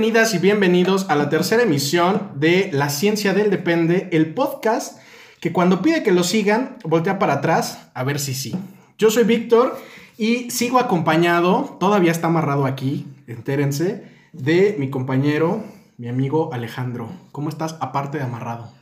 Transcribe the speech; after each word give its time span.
Bienvenidas 0.00 0.32
y 0.32 0.38
bienvenidos 0.38 1.10
a 1.10 1.14
la 1.14 1.28
tercera 1.28 1.62
emisión 1.62 2.30
de 2.36 2.70
La 2.72 2.88
Ciencia 2.88 3.34
del 3.34 3.50
Depende, 3.50 4.08
el 4.12 4.32
podcast 4.32 4.98
que 5.42 5.52
cuando 5.52 5.82
pide 5.82 6.02
que 6.02 6.10
lo 6.10 6.24
sigan, 6.24 6.78
voltea 6.84 7.18
para 7.18 7.34
atrás 7.34 7.90
a 7.92 8.02
ver 8.02 8.18
si 8.18 8.32
sí. 8.32 8.56
Yo 8.96 9.10
soy 9.10 9.24
Víctor 9.24 9.78
y 10.16 10.50
sigo 10.50 10.78
acompañado, 10.78 11.76
todavía 11.78 12.12
está 12.12 12.28
amarrado 12.28 12.64
aquí, 12.64 13.06
entérense, 13.26 14.10
de 14.32 14.74
mi 14.78 14.88
compañero, 14.88 15.62
mi 15.98 16.08
amigo 16.08 16.54
Alejandro. 16.54 17.10
¿Cómo 17.30 17.50
estás 17.50 17.76
aparte 17.82 18.16
de 18.16 18.24
amarrado? 18.24 18.72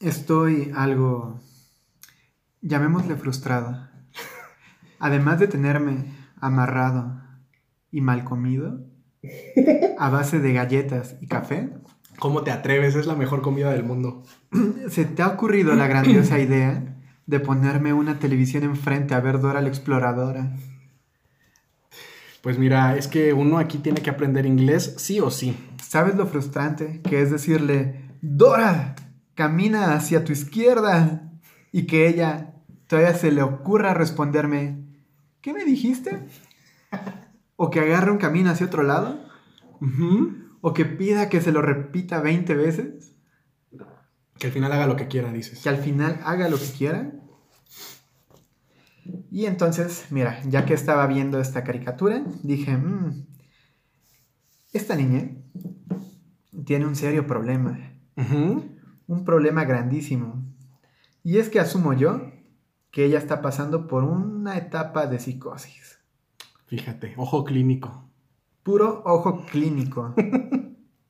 Estoy 0.00 0.72
algo, 0.74 1.40
llamémosle 2.62 3.14
frustrado. 3.14 3.88
Además 4.98 5.38
de 5.38 5.46
tenerme 5.46 6.12
amarrado 6.40 7.22
y 7.92 8.00
mal 8.00 8.24
comido, 8.24 8.89
a 9.98 10.10
base 10.10 10.38
de 10.38 10.52
galletas 10.52 11.16
y 11.20 11.26
café. 11.26 11.70
¿Cómo 12.18 12.42
te 12.42 12.50
atreves? 12.50 12.94
Es 12.96 13.06
la 13.06 13.14
mejor 13.14 13.42
comida 13.42 13.70
del 13.70 13.84
mundo. 13.84 14.24
¿Se 14.88 15.04
te 15.04 15.22
ha 15.22 15.28
ocurrido 15.28 15.74
la 15.74 15.86
grandiosa 15.86 16.38
idea 16.38 16.90
de 17.30 17.38
ponerme 17.38 17.92
una 17.92 18.18
televisión 18.18 18.64
enfrente 18.64 19.14
a 19.14 19.20
ver 19.20 19.40
Dora 19.40 19.60
la 19.60 19.68
Exploradora. 19.68 20.56
Pues 22.42 22.58
mira, 22.58 22.96
es 22.96 23.06
que 23.06 23.32
uno 23.32 23.58
aquí 23.58 23.78
tiene 23.78 24.02
que 24.02 24.10
aprender 24.10 24.46
inglés 24.46 24.94
sí 24.98 25.20
o 25.20 25.30
sí. 25.30 25.56
¿Sabes 25.80 26.16
lo 26.16 26.26
frustrante 26.26 27.00
que 27.08 27.22
es 27.22 27.30
decirle, 27.30 28.10
Dora, 28.20 28.96
camina 29.34 29.94
hacia 29.94 30.24
tu 30.24 30.32
izquierda? 30.32 31.30
Y 31.70 31.86
que 31.86 32.08
ella 32.08 32.54
todavía 32.88 33.14
se 33.14 33.30
le 33.30 33.42
ocurra 33.42 33.94
responderme, 33.94 34.82
¿qué 35.40 35.52
me 35.52 35.64
dijiste? 35.64 36.24
o 37.62 37.68
que 37.68 37.78
agarre 37.78 38.10
un 38.10 38.16
camino 38.16 38.48
hacia 38.48 38.64
otro 38.64 38.82
lado. 38.82 39.20
O 40.62 40.72
que 40.72 40.86
pida 40.86 41.28
que 41.28 41.42
se 41.42 41.52
lo 41.52 41.60
repita 41.60 42.22
20 42.22 42.54
veces. 42.54 43.14
Que 44.38 44.46
al 44.46 44.52
final 44.54 44.72
haga 44.72 44.86
lo 44.86 44.96
que 44.96 45.08
quiera, 45.08 45.30
dices. 45.30 45.62
Que 45.62 45.68
al 45.68 45.76
final 45.76 46.18
haga 46.24 46.48
lo 46.48 46.58
que 46.58 46.70
quiera. 46.70 47.12
Y 49.30 49.44
entonces, 49.44 50.06
mira, 50.08 50.40
ya 50.48 50.64
que 50.64 50.72
estaba 50.72 51.06
viendo 51.06 51.38
esta 51.38 51.62
caricatura, 51.62 52.24
dije, 52.42 52.78
mm, 52.78 53.26
esta 54.72 54.96
niña 54.96 55.30
tiene 56.64 56.86
un 56.86 56.96
serio 56.96 57.26
problema. 57.26 57.78
Un 58.16 59.24
problema 59.26 59.66
grandísimo. 59.66 60.42
Y 61.22 61.36
es 61.36 61.50
que 61.50 61.60
asumo 61.60 61.92
yo 61.92 62.32
que 62.90 63.04
ella 63.04 63.18
está 63.18 63.42
pasando 63.42 63.86
por 63.86 64.04
una 64.04 64.56
etapa 64.56 65.06
de 65.06 65.18
psicosis. 65.18 65.99
Fíjate, 66.70 67.14
ojo 67.16 67.42
clínico. 67.42 68.08
Puro 68.62 69.02
ojo 69.04 69.44
clínico. 69.46 70.14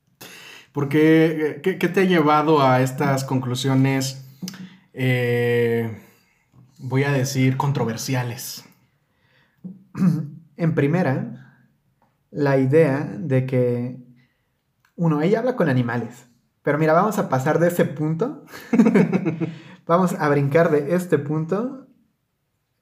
Porque, 0.73 1.59
¿qué, 1.61 1.77
¿qué, 1.77 1.87
te 1.87 1.99
ha 1.99 2.05
llevado 2.05 2.63
a 2.63 2.81
estas 2.81 3.23
conclusiones? 3.23 4.25
Eh, 4.93 6.01
voy 6.79 7.03
a 7.03 7.11
decir, 7.11 7.57
controversiales. 7.57 8.65
En 10.57 10.75
primera, 10.75 11.65
la 12.29 12.59
idea 12.59 13.03
de 13.17 13.47
que, 13.47 13.97
uno, 14.95 15.21
ella 15.21 15.39
habla 15.39 15.55
con 15.55 15.69
animales. 15.69 16.27
Pero 16.61 16.77
mira, 16.77 16.93
vamos 16.93 17.17
a 17.17 17.29
pasar 17.29 17.57
de 17.57 17.67
ese 17.67 17.85
punto. 17.85 18.45
vamos 19.87 20.13
a 20.13 20.29
brincar 20.29 20.69
de 20.69 20.95
este 20.95 21.17
punto. 21.17 21.80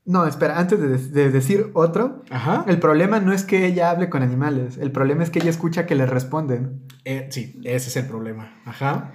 No, 0.10 0.26
espera, 0.26 0.58
antes 0.58 1.14
de, 1.14 1.30
decir 1.30 1.70
otro, 1.76 2.24
el 2.66 2.80
problema 2.80 3.20
no 3.20 3.32
es 3.32 3.44
que 3.44 3.68
ella 3.68 3.92
hable 3.92 4.10
con 4.10 4.24
animales, 4.24 4.80
el 4.80 4.92
problema 4.92 5.22
es 5.22 5.30
que 5.30 5.38
ella 5.38 5.52
escucha 5.52 5.86
que 5.86 5.94
le 5.94 6.08
responden. 6.08 6.82
Eh, 7.06 7.28
sí, 7.30 7.62
ese 7.64 7.90
es 7.90 7.96
el 7.96 8.08
problema. 8.08 8.60
Ajá. 8.66 9.12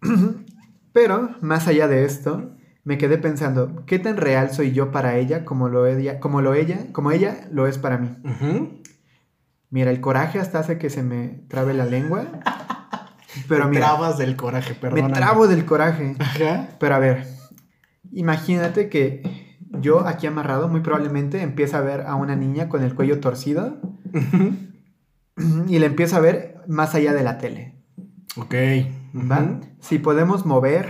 Pero, 0.94 1.36
más 1.42 1.68
allá 1.68 1.86
de 1.86 2.06
esto, 2.06 2.56
me 2.82 2.96
quedé 2.96 3.18
pensando, 3.18 3.84
¿qué 3.84 3.98
tan 3.98 4.16
real 4.16 4.50
soy 4.50 4.72
yo 4.72 4.90
para 4.90 5.16
ella 5.16 5.44
como 5.44 5.68
lo 5.68 5.86
ella, 5.86 6.18
como 6.18 6.40
lo 6.40 6.54
ella, 6.54 6.86
como 6.92 7.10
ella 7.10 7.46
lo 7.52 7.66
es 7.66 7.76
para 7.76 7.98
mí? 7.98 8.16
Mira, 9.68 9.90
el 9.90 10.00
coraje 10.00 10.38
hasta 10.38 10.60
hace 10.60 10.78
que 10.78 10.88
se 10.88 11.02
me 11.02 11.44
trabe 11.48 11.74
la 11.74 11.84
lengua. 11.84 12.24
Pero 13.48 13.68
me 13.68 13.76
trabas 13.76 14.16
del 14.16 14.34
coraje, 14.34 14.72
perdón. 14.72 15.08
Me 15.08 15.12
trabo 15.12 15.46
del 15.46 15.66
coraje. 15.66 16.16
Ajá. 16.18 16.70
Pero 16.80 16.94
a 16.94 16.98
ver, 16.98 17.26
imagínate 18.12 18.88
que 18.88 19.37
yo 19.70 20.06
aquí 20.06 20.26
amarrado 20.26 20.68
muy 20.68 20.80
probablemente 20.80 21.42
empiezo 21.42 21.76
a 21.76 21.80
ver 21.80 22.02
a 22.02 22.14
una 22.14 22.36
niña 22.36 22.68
con 22.68 22.82
el 22.82 22.94
cuello 22.94 23.20
torcido 23.20 23.80
y 25.68 25.78
le 25.78 25.86
empiezo 25.86 26.16
a 26.16 26.20
ver 26.20 26.60
más 26.66 26.94
allá 26.94 27.12
de 27.12 27.22
la 27.22 27.38
tele. 27.38 27.74
Ok. 28.36 28.54
¿Va? 29.14 29.60
Si 29.80 29.98
podemos 29.98 30.46
mover 30.46 30.88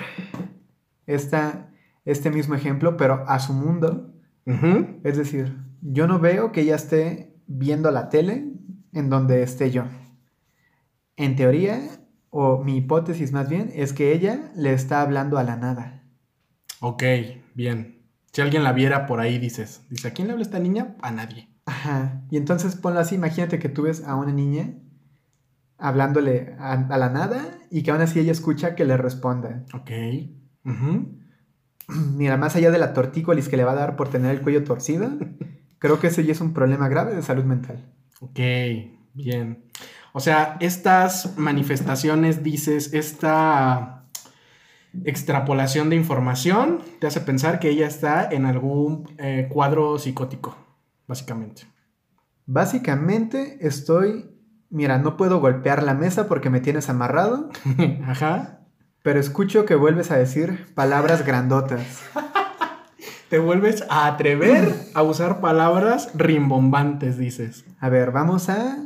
esta 1.06 1.68
este 2.08 2.30
mismo 2.30 2.54
ejemplo, 2.54 2.96
pero 2.96 3.24
a 3.28 3.38
su 3.38 3.52
mundo. 3.52 4.14
Es 5.04 5.18
decir, 5.18 5.58
yo 5.82 6.06
no 6.06 6.18
veo 6.20 6.52
que 6.52 6.62
ella 6.62 6.76
esté 6.76 7.34
viendo 7.46 7.90
la 7.90 8.08
tele 8.08 8.46
en 8.94 9.10
donde 9.10 9.42
esté 9.42 9.70
yo. 9.70 9.84
En 11.16 11.36
teoría, 11.36 12.00
o 12.30 12.64
mi 12.64 12.78
hipótesis 12.78 13.32
más 13.32 13.50
bien, 13.50 13.70
es 13.74 13.92
que 13.92 14.14
ella 14.14 14.50
le 14.56 14.72
está 14.72 15.02
hablando 15.02 15.36
a 15.36 15.42
la 15.42 15.56
nada. 15.56 16.02
Ok, 16.80 17.02
bien. 17.54 17.97
Si 18.38 18.42
alguien 18.42 18.62
la 18.62 18.72
viera 18.72 19.06
por 19.06 19.18
ahí, 19.18 19.36
dices, 19.40 19.84
dice, 19.90 20.06
¿a 20.06 20.12
quién 20.12 20.28
le 20.28 20.32
habla 20.32 20.44
esta 20.44 20.60
niña? 20.60 20.94
A 21.02 21.10
nadie. 21.10 21.48
Ajá. 21.66 22.22
Y 22.30 22.36
entonces 22.36 22.76
ponlo 22.76 23.00
así, 23.00 23.16
imagínate 23.16 23.58
que 23.58 23.68
tú 23.68 23.82
ves 23.82 24.04
a 24.04 24.14
una 24.14 24.30
niña 24.30 24.74
hablándole 25.76 26.54
a, 26.60 26.76
la 26.76 27.08
nada 27.10 27.58
y 27.68 27.82
que 27.82 27.90
aún 27.90 28.00
así 28.00 28.20
ella 28.20 28.30
escucha 28.30 28.76
que 28.76 28.84
le 28.84 28.96
responda. 28.96 29.64
Ok. 29.74 29.90
Mira, 32.14 32.36
más 32.36 32.54
allá 32.54 32.70
de 32.70 32.78
la 32.78 32.92
tortícolis 32.92 33.48
que 33.48 33.56
le 33.56 33.64
va 33.64 33.72
a 33.72 33.74
dar 33.74 33.96
por 33.96 34.08
tener 34.08 34.30
el 34.30 34.40
cuello 34.40 34.62
torcido, 34.62 35.10
creo 35.80 35.98
que 35.98 36.06
ese 36.06 36.24
ya 36.24 36.30
es 36.30 36.40
un 36.40 36.54
problema 36.54 36.88
grave 36.88 37.16
de 37.16 37.22
salud 37.22 37.42
mental. 37.42 37.92
Ok, 38.20 38.38
bien. 39.14 39.64
O 40.12 40.20
sea, 40.20 40.58
estas 40.60 41.36
manifestaciones, 41.38 42.44
dices, 42.44 42.94
esta 42.94 43.97
extrapolación 45.04 45.90
de 45.90 45.96
información 45.96 46.80
te 47.00 47.06
hace 47.06 47.20
pensar 47.20 47.60
que 47.60 47.70
ella 47.70 47.86
está 47.86 48.28
en 48.30 48.46
algún 48.46 49.08
eh, 49.18 49.48
cuadro 49.50 49.98
psicótico, 49.98 50.56
básicamente. 51.06 51.62
Básicamente 52.46 53.58
estoy, 53.60 54.30
mira, 54.70 54.98
no 54.98 55.16
puedo 55.16 55.40
golpear 55.40 55.82
la 55.82 55.94
mesa 55.94 56.28
porque 56.28 56.50
me 56.50 56.60
tienes 56.60 56.88
amarrado. 56.88 57.50
Ajá. 58.06 58.60
Pero 59.02 59.20
escucho 59.20 59.64
que 59.64 59.74
vuelves 59.74 60.10
a 60.10 60.16
decir 60.16 60.66
palabras 60.74 61.24
grandotas. 61.24 62.02
Te 63.28 63.38
vuelves 63.38 63.84
a 63.90 64.06
atrever 64.06 64.74
a 64.94 65.02
usar 65.02 65.40
palabras 65.40 66.10
rimbombantes, 66.14 67.18
dices. 67.18 67.66
A 67.78 67.90
ver, 67.90 68.10
vamos 68.10 68.48
a 68.48 68.78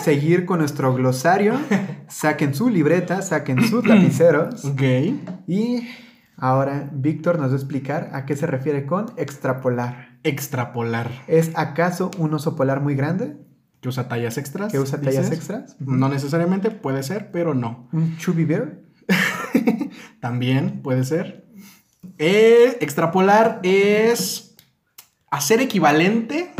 seguir 0.00 0.46
con 0.46 0.60
nuestro 0.60 0.94
glosario. 0.94 1.54
Saquen 2.14 2.54
su 2.54 2.70
libreta, 2.70 3.22
saquen 3.22 3.60
sus 3.64 3.84
lapiceros. 3.88 4.64
Ok. 4.64 4.82
Y 5.48 5.88
ahora 6.36 6.88
Víctor 6.92 7.40
nos 7.40 7.48
va 7.50 7.54
a 7.54 7.56
explicar 7.56 8.10
a 8.12 8.24
qué 8.24 8.36
se 8.36 8.46
refiere 8.46 8.86
con 8.86 9.06
extrapolar. 9.16 10.16
Extrapolar. 10.22 11.10
¿Es 11.26 11.50
acaso 11.56 12.12
un 12.18 12.32
oso 12.32 12.54
polar 12.54 12.80
muy 12.80 12.94
grande? 12.94 13.36
¿Que 13.80 13.88
usa 13.88 14.06
tallas 14.06 14.38
extras? 14.38 14.70
¿Que 14.70 14.78
usa 14.78 15.00
tallas 15.00 15.32
extras? 15.32 15.74
No 15.80 16.08
necesariamente, 16.08 16.70
puede 16.70 17.02
ser, 17.02 17.32
pero 17.32 17.52
no. 17.52 17.88
¿Un 17.92 18.16
chubby 18.16 18.44
bear? 18.44 18.78
También 20.20 20.82
puede 20.82 21.02
ser. 21.02 21.44
Eh, 22.18 22.78
extrapolar 22.80 23.58
es 23.64 24.54
hacer 25.32 25.60
equivalente 25.60 26.53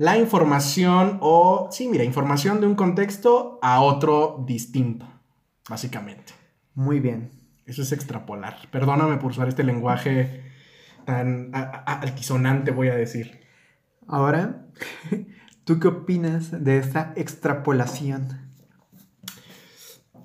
la 0.00 0.16
información 0.16 1.18
o, 1.20 1.68
sí, 1.70 1.86
mira, 1.86 2.04
información 2.04 2.62
de 2.62 2.66
un 2.66 2.74
contexto 2.74 3.58
a 3.60 3.82
otro 3.82 4.42
distinto, 4.46 5.06
básicamente. 5.68 6.32
Muy 6.74 7.00
bien. 7.00 7.32
Eso 7.66 7.82
es 7.82 7.92
extrapolar. 7.92 8.56
Perdóname 8.70 9.18
por 9.18 9.32
usar 9.32 9.48
este 9.48 9.62
lenguaje 9.62 10.52
tan 11.04 11.50
altisonante, 11.52 12.70
voy 12.70 12.88
a 12.88 12.94
decir. 12.94 13.42
Ahora, 14.08 14.64
¿tú 15.64 15.78
qué 15.78 15.88
opinas 15.88 16.64
de 16.64 16.78
esta 16.78 17.12
extrapolación? 17.14 18.48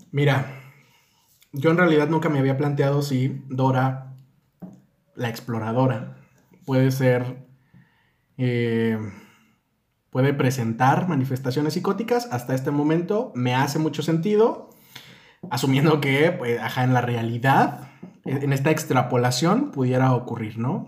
Mira, 0.09 0.57
yo 1.51 1.71
en 1.71 1.77
realidad 1.77 2.07
nunca 2.07 2.29
me 2.29 2.39
había 2.39 2.55
planteado 2.55 3.01
si 3.01 3.43
Dora, 3.49 4.15
la 5.15 5.27
exploradora, 5.27 6.15
puede 6.63 6.91
ser... 6.91 7.45
eh, 8.37 8.97
puede 10.15 10.33
presentar 10.33 11.09
manifestaciones 11.09 11.73
psicóticas. 11.73 12.29
Hasta 12.31 12.55
este 12.55 12.71
momento 12.71 13.33
me 13.35 13.53
hace 13.53 13.79
mucho 13.79 14.01
sentido, 14.01 14.69
asumiendo 15.51 15.99
que, 15.99 16.31
pues, 16.31 16.57
ajá, 16.57 16.85
en 16.85 16.93
la 16.93 17.01
realidad, 17.01 17.89
en 18.23 18.53
esta 18.53 18.71
extrapolación, 18.71 19.71
pudiera 19.71 20.13
ocurrir, 20.13 20.57
¿no? 20.57 20.87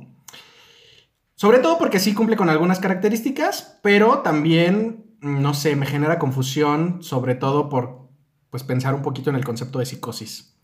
Sobre 1.35 1.59
todo 1.59 1.77
porque 1.77 1.99
sí 1.99 2.13
cumple 2.13 2.37
con 2.37 2.49
algunas 2.49 2.79
características, 2.79 3.81
pero 3.83 4.19
también, 4.19 5.17
no 5.19 5.53
sé, 5.53 5.75
me 5.75 5.87
genera 5.87 6.19
confusión, 6.19 7.03
sobre 7.03 7.35
todo 7.35 7.67
por, 7.67 8.07
pues, 8.49 8.63
pensar 8.63 8.95
un 8.95 9.01
poquito 9.01 9.29
en 9.29 9.35
el 9.35 9.43
concepto 9.43 9.79
de 9.79 9.87
psicosis. 9.87 10.57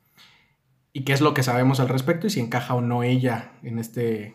Y 0.94 1.04
qué 1.04 1.12
es 1.12 1.20
lo 1.20 1.34
que 1.34 1.44
sabemos 1.44 1.82
al 1.82 1.90
respecto 1.90 2.28
y 2.28 2.30
si 2.30 2.40
encaja 2.40 2.76
o 2.76 2.82
no 2.82 3.04
ella 3.04 3.60
en 3.62 3.78
este, 3.78 4.28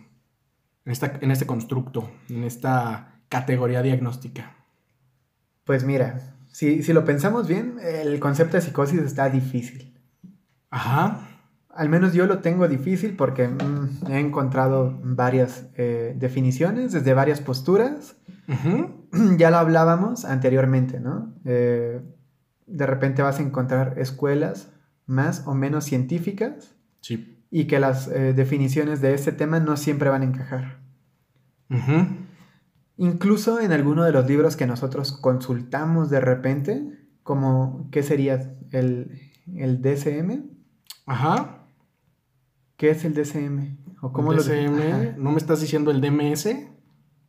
en 0.84 0.92
esta, 0.92 1.18
en 1.18 1.30
este 1.30 1.46
constructo, 1.46 2.10
en 2.28 2.44
esta 2.44 3.17
categoría 3.28 3.82
diagnóstica. 3.82 4.54
Pues 5.64 5.84
mira, 5.84 6.34
si, 6.50 6.82
si 6.82 6.92
lo 6.92 7.04
pensamos 7.04 7.46
bien, 7.46 7.76
el 7.82 8.18
concepto 8.20 8.56
de 8.56 8.62
psicosis 8.62 9.00
está 9.00 9.28
difícil. 9.28 9.94
Ajá. 10.70 11.24
Al 11.70 11.88
menos 11.88 12.12
yo 12.12 12.26
lo 12.26 12.40
tengo 12.40 12.66
difícil 12.66 13.14
porque 13.16 13.46
mm, 13.48 14.10
he 14.10 14.18
encontrado 14.18 14.98
varias 15.02 15.66
eh, 15.76 16.14
definiciones 16.18 16.92
desde 16.92 17.14
varias 17.14 17.40
posturas. 17.40 18.16
Ujú. 18.48 19.06
ya 19.38 19.50
lo 19.50 19.58
hablábamos 19.58 20.24
anteriormente, 20.24 21.00
¿no? 21.00 21.34
Eh, 21.44 22.00
de 22.66 22.86
repente 22.86 23.22
vas 23.22 23.38
a 23.38 23.42
encontrar 23.42 23.94
escuelas 23.98 24.70
más 25.06 25.46
o 25.46 25.54
menos 25.54 25.84
científicas 25.84 26.74
Sí. 27.00 27.38
y 27.50 27.64
que 27.66 27.78
las 27.78 28.08
eh, 28.08 28.32
definiciones 28.34 29.00
de 29.00 29.14
este 29.14 29.32
tema 29.32 29.60
no 29.60 29.76
siempre 29.76 30.10
van 30.10 30.22
a 30.22 30.24
encajar. 30.26 30.80
Ujú. 31.70 32.06
Incluso 32.98 33.60
en 33.60 33.72
alguno 33.72 34.04
de 34.04 34.12
los 34.12 34.26
libros 34.26 34.56
que 34.56 34.66
nosotros 34.66 35.12
consultamos 35.12 36.10
de 36.10 36.20
repente, 36.20 36.98
como 37.22 37.88
¿qué 37.92 38.02
sería 38.02 38.56
el, 38.72 39.20
el 39.54 39.80
DSM? 39.80 40.50
Ajá. 41.06 41.64
¿Qué 42.76 42.90
es 42.90 43.04
el 43.04 43.14
DSM? 43.14 43.78
¿O 44.02 44.12
cómo 44.12 44.32
el 44.32 44.38
lo 44.38 44.42
Ajá, 44.42 45.14
¿no 45.16 45.30
me 45.30 45.38
estás 45.38 45.60
diciendo 45.60 45.92
el 45.92 46.00
DMS? 46.00 46.46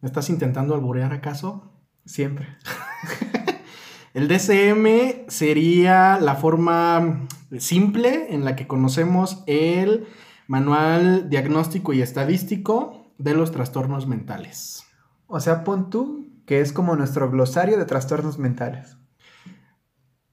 ¿Me 0.01 0.07
estás 0.07 0.29
intentando 0.29 0.73
alburear 0.73 1.13
acaso? 1.13 1.71
Siempre. 2.03 2.47
El 4.15 4.27
DSM 4.27 5.27
sería 5.27 6.17
la 6.19 6.33
forma 6.33 7.27
simple 7.59 8.33
en 8.33 8.43
la 8.43 8.55
que 8.55 8.65
conocemos 8.65 9.43
el 9.45 10.07
manual 10.47 11.29
diagnóstico 11.29 11.93
y 11.93 12.01
estadístico 12.01 13.13
de 13.19 13.35
los 13.35 13.51
trastornos 13.51 14.07
mentales. 14.07 14.88
O 15.31 15.39
sea, 15.39 15.63
pon 15.63 15.89
tú 15.89 16.27
que 16.45 16.59
es 16.59 16.73
como 16.73 16.95
nuestro 16.95 17.29
glosario 17.29 17.77
de 17.77 17.85
trastornos 17.85 18.37
mentales. 18.39 18.97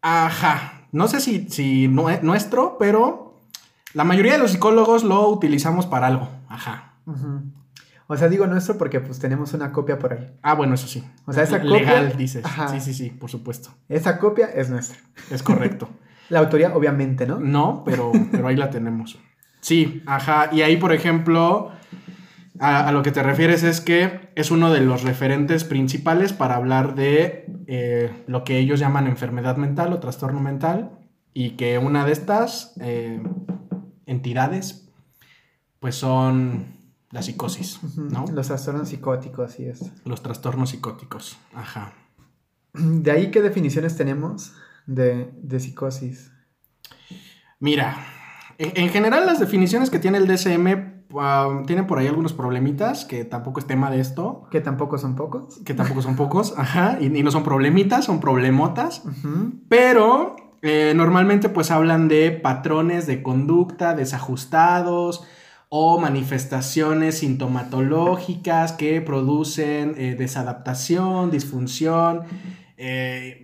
Ajá. 0.02 0.86
No 0.92 1.08
sé 1.08 1.20
si, 1.20 1.48
si 1.50 1.88
nue- 1.88 2.20
nuestro, 2.22 2.76
pero 2.78 3.40
la 3.92 4.04
mayoría 4.04 4.32
de 4.32 4.38
los 4.38 4.52
psicólogos 4.52 5.04
lo 5.04 5.28
utilizamos 5.28 5.86
para 5.86 6.06
algo. 6.06 6.28
Ajá. 6.48 6.94
O 8.08 8.16
sea, 8.16 8.28
digo 8.28 8.46
nuestro 8.46 8.78
porque 8.78 9.00
pues 9.00 9.18
tenemos 9.18 9.52
una 9.52 9.72
copia 9.72 9.98
por 9.98 10.12
ahí. 10.12 10.32
Ah, 10.42 10.54
bueno, 10.54 10.74
eso 10.74 10.86
sí. 10.86 11.04
O 11.26 11.32
sea, 11.32 11.42
esa 11.42 11.58
Legal, 11.58 12.06
copia- 12.06 12.16
dices. 12.16 12.44
Ajá. 12.44 12.68
Sí, 12.68 12.80
sí, 12.80 12.94
sí, 12.94 13.10
por 13.10 13.30
supuesto. 13.30 13.70
Esa 13.88 14.18
copia 14.18 14.46
es 14.46 14.70
nuestra. 14.70 14.98
Es 15.30 15.42
correcto. 15.42 15.88
La 16.28 16.40
autoría, 16.40 16.74
obviamente, 16.74 17.24
¿no? 17.26 17.38
No, 17.38 17.82
pero, 17.84 18.10
pero 18.32 18.48
ahí 18.48 18.56
la 18.56 18.70
tenemos. 18.70 19.18
Sí, 19.60 20.02
ajá. 20.06 20.48
Y 20.52 20.62
ahí, 20.62 20.76
por 20.76 20.92
ejemplo, 20.92 21.70
a, 22.60 22.88
a 22.88 22.92
lo 22.92 23.02
que 23.02 23.12
te 23.12 23.22
refieres 23.22 23.62
es 23.62 23.80
que 23.80 24.30
es 24.34 24.50
uno 24.50 24.72
de 24.72 24.80
los 24.80 25.02
referentes 25.02 25.64
principales 25.64 26.32
para 26.32 26.56
hablar 26.56 26.94
de 26.94 27.46
eh, 27.66 28.24
lo 28.26 28.44
que 28.44 28.58
ellos 28.58 28.80
llaman 28.80 29.06
enfermedad 29.06 29.56
mental 29.56 29.92
o 29.92 30.00
trastorno 30.00 30.40
mental 30.40 30.98
y 31.34 31.50
que 31.50 31.78
una 31.78 32.06
de 32.06 32.12
estas 32.12 32.74
eh, 32.80 33.22
entidades, 34.06 34.88
pues 35.80 35.96
son 35.96 36.76
la 37.10 37.22
psicosis. 37.22 37.80
¿no? 37.96 38.24
Los 38.32 38.46
trastornos 38.46 38.88
psicóticos, 38.88 39.52
así 39.52 39.66
es. 39.66 39.92
Los 40.04 40.22
trastornos 40.22 40.70
psicóticos. 40.70 41.36
Ajá. 41.54 41.92
De 42.72 43.10
ahí, 43.10 43.30
¿qué 43.30 43.42
definiciones 43.42 43.96
tenemos 43.96 44.54
de, 44.86 45.30
de 45.42 45.60
psicosis? 45.60 46.32
Mira, 47.58 47.96
en, 48.58 48.72
en 48.74 48.88
general 48.90 49.26
las 49.26 49.38
definiciones 49.38 49.90
que 49.90 49.98
tiene 49.98 50.18
el 50.18 50.26
DSM 50.26 50.95
ah, 51.18 51.62
tienen 51.66 51.86
por 51.86 51.98
ahí 51.98 52.06
algunos 52.06 52.32
problemitas, 52.32 53.04
que 53.04 53.24
tampoco 53.24 53.60
es 53.60 53.66
tema 53.66 53.90
de 53.90 54.00
esto, 54.00 54.46
Que 54.50 54.60
tampoco 54.60 54.98
son 54.98 55.14
pocos. 55.16 55.58
que 55.64 55.74
tampoco 55.74 56.02
son 56.02 56.16
pocos, 56.16 56.54
ajá, 56.58 56.98
y, 57.00 57.06
y 57.06 57.22
no 57.22 57.30
son 57.30 57.42
problemitas, 57.44 58.04
son 58.04 58.20
problemotas, 58.20 59.02
pero 59.68 60.36
eh, 60.62 60.92
normalmente 60.96 61.48
pues 61.48 61.70
hablan 61.70 62.08
de 62.08 62.30
patrones 62.32 63.06
de 63.06 63.22
conducta 63.22 63.94
desajustados 63.94 65.24
o 65.68 65.98
manifestaciones 66.00 67.18
sintomatológicas 67.18 68.72
que 68.72 69.00
producen 69.00 69.94
eh, 69.96 70.14
desadaptación, 70.18 71.30
disfunción. 71.30 72.22
eh, 72.76 73.42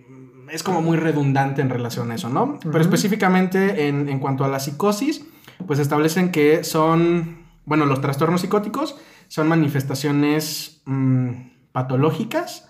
es 0.51 0.61
como 0.61 0.81
muy 0.81 0.97
redundante 0.97 1.61
en 1.61 1.69
relación 1.69 2.11
a 2.11 2.15
eso, 2.15 2.29
¿no? 2.29 2.59
Pero 2.61 2.79
específicamente 2.79 3.87
en, 3.87 4.07
en 4.09 4.19
cuanto 4.19 4.43
a 4.45 4.49
la 4.49 4.59
psicosis, 4.59 5.25
pues 5.65 5.79
establecen 5.79 6.31
que 6.31 6.63
son, 6.63 7.42
bueno, 7.65 7.85
los 7.85 8.01
trastornos 8.01 8.41
psicóticos 8.41 8.97
son 9.27 9.47
manifestaciones 9.47 10.81
mm, 10.85 11.31
patológicas 11.71 12.69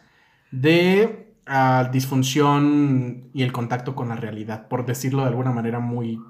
de 0.51 1.36
ah, 1.48 1.90
disfunción 1.92 3.30
y 3.34 3.44
el 3.44 3.51
contacto 3.51 3.95
con 3.95 4.10
la 4.10 4.16
realidad, 4.16 4.68
por 4.68 4.86
decirlo 4.86 5.22
de 5.24 5.30
alguna 5.30 5.51
manera 5.51 5.80
muy 5.80 6.22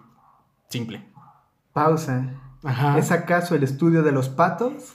simple. 0.70 1.06
Pausa. 1.74 2.30
Ajá. 2.64 2.98
¿Es 2.98 3.12
acaso 3.12 3.56
el 3.56 3.64
estudio 3.64 4.04
de 4.04 4.12
los 4.12 4.30
patos? 4.30 4.94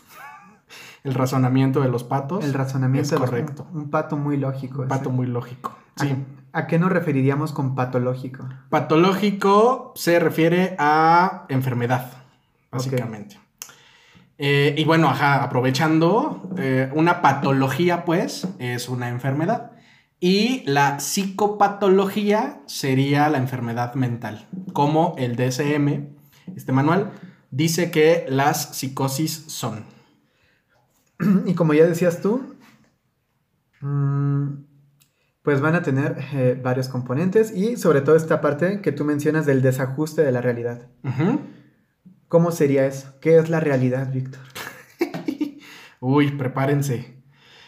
El 1.05 1.15
razonamiento 1.15 1.81
de 1.81 1.89
los 1.89 2.05
patos. 2.05 2.45
El 2.45 2.55
razonamiento 2.55 3.15
es 3.15 3.21
los 3.21 3.31
correcto. 3.31 3.67
Un 3.73 3.91
pato 3.91 4.17
muy 4.17 4.37
lógico. 4.37 4.83
Un 4.83 4.89
pato 4.89 5.11
muy 5.11 5.27
lógico. 5.27 5.77
¿A- 5.97 6.05
Sí. 6.05 6.17
¿A, 6.53 6.67
qué 6.67 6.79
nos 6.79 6.91
referiríamos 6.91 7.53
con 7.53 7.75
patológico? 7.75 8.49
Patológico 8.71 9.93
se 9.95 10.19
refiere 10.19 10.75
a 10.79 11.45
enfermedad, 11.49 12.11
básicamente. 12.73 13.39
Eh, 14.39 14.75
y 14.79 14.85
bueno, 14.85 15.09
ajá, 15.09 15.43
aprovechando, 15.43 16.49
eh, 16.57 16.91
una 16.95 17.21
patología, 17.21 18.05
pues, 18.05 18.47
es 18.61 18.89
una 18.89 19.09
enfermedad. 19.09 19.73
Y 20.21 20.63
la 20.65 21.01
psicopatología 21.01 22.61
sería 22.67 23.29
la 23.29 23.39
enfermedad 23.39 23.95
mental. 23.95 24.47
Como 24.73 25.15
el 25.19 25.37
DSM, 25.37 26.09
este 26.57 26.73
manual, 26.73 27.13
dice 27.51 27.91
que 27.91 28.27
las 28.29 28.77
psicosis 28.77 29.45
son. 29.49 29.85
Y 31.47 31.55
como 31.55 31.75
ya 31.75 31.85
decías 31.85 32.23
tú, 32.23 32.55
mm, 33.81 34.47
pues 35.43 35.61
van 35.61 35.75
a 35.75 35.83
tener 35.83 36.17
eh, 36.33 36.61
varios 36.63 36.89
componentes 36.89 37.53
y 37.57 37.77
sobre 37.77 38.03
todo 38.03 38.15
esta 38.17 38.41
parte 38.41 38.81
que 38.83 38.93
tú 38.93 39.05
mencionas 39.05 39.47
del 39.47 39.63
desajuste 39.63 40.23
de 40.23 40.31
la 40.31 40.41
realidad. 40.41 40.89
Ujú. 41.03 41.41
¿Cómo 42.29 42.51
sería 42.53 42.87
eso? 42.87 43.15
¿Qué 43.21 43.39
es 43.39 43.49
la 43.49 43.61
realidad, 43.61 44.11
Víctor? 44.13 44.41
Uy, 46.01 46.31
prepárense. 46.33 47.17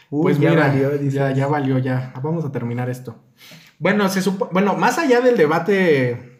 Uy, 0.09 0.23
pues 0.23 0.39
ya 0.39 0.49
mira, 0.51 0.67
valió, 0.67 0.95
ya, 1.01 1.31
ya 1.31 1.47
valió, 1.47 1.77
ya. 1.79 2.13
Vamos 2.21 2.45
a 2.45 2.51
terminar 2.51 2.89
esto. 2.89 3.15
Bueno, 3.79 4.07
se 4.09 4.21
supo- 4.21 4.49
bueno, 4.51 4.75
más 4.75 4.97
allá 4.99 5.21
del 5.21 5.37
debate 5.37 6.39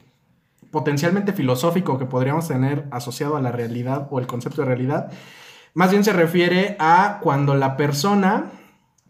potencialmente 0.70 1.34
filosófico 1.34 1.98
que 1.98 2.06
podríamos 2.06 2.48
tener 2.48 2.86
asociado 2.92 3.36
a 3.36 3.42
la 3.42 3.52
realidad 3.52 4.08
o 4.12 4.20
el 4.20 4.28
concepto 4.28 4.62
de 4.62 4.68
realidad, 4.68 5.12
más 5.74 5.92
bien 5.92 6.04
se 6.04 6.14
refiere 6.14 6.76
a 6.80 7.20
cuando 7.22 7.56
la 7.56 7.76
persona 7.76 8.52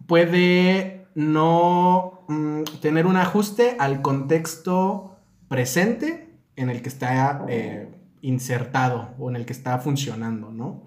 puede 0.07 1.05
no 1.13 2.23
mm, 2.27 2.63
tener 2.81 3.05
un 3.05 3.17
ajuste 3.17 3.75
al 3.79 4.01
contexto 4.01 5.17
presente 5.49 6.29
en 6.55 6.69
el 6.69 6.81
que 6.81 6.89
está 6.89 7.45
eh, 7.47 7.89
insertado 8.21 9.15
o 9.19 9.29
en 9.29 9.35
el 9.35 9.45
que 9.45 9.53
está 9.53 9.77
funcionando, 9.79 10.51
¿no? 10.51 10.83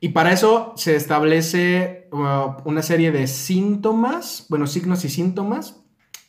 Y 0.00 0.10
para 0.10 0.32
eso 0.32 0.74
se 0.76 0.96
establece 0.96 2.08
uh, 2.12 2.60
una 2.68 2.82
serie 2.82 3.10
de 3.10 3.26
síntomas, 3.26 4.46
bueno, 4.50 4.66
signos 4.66 5.04
y 5.04 5.08
síntomas 5.08 5.80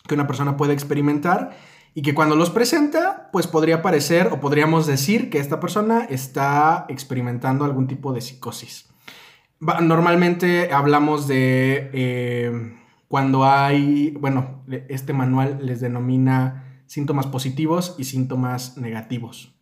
que 0.07 0.13
una 0.15 0.27
persona 0.27 0.55
puede 0.55 0.73
experimentar 0.73 1.57
y 1.93 2.01
que 2.01 2.13
cuando 2.13 2.35
los 2.35 2.49
presenta, 2.49 3.29
pues 3.31 3.47
podría 3.47 3.81
parecer 3.81 4.27
o 4.27 4.39
podríamos 4.39 4.85
decir 4.85 5.29
que 5.29 5.39
esta 5.39 5.59
persona 5.59 6.05
está 6.09 6.85
experimentando 6.89 7.65
algún 7.65 7.87
tipo 7.87 8.13
de 8.13 8.21
psicosis. 8.21 8.89
Normalmente 9.59 10.73
hablamos 10.73 11.27
de 11.27 11.89
eh, 11.93 12.75
cuando 13.07 13.45
hay, 13.45 14.11
bueno, 14.11 14.63
este 14.89 15.13
manual 15.13 15.59
les 15.61 15.79
denomina 15.79 16.81
síntomas 16.85 17.27
positivos 17.27 17.95
y 17.97 18.03
síntomas 18.03 18.77
negativos, 18.77 19.54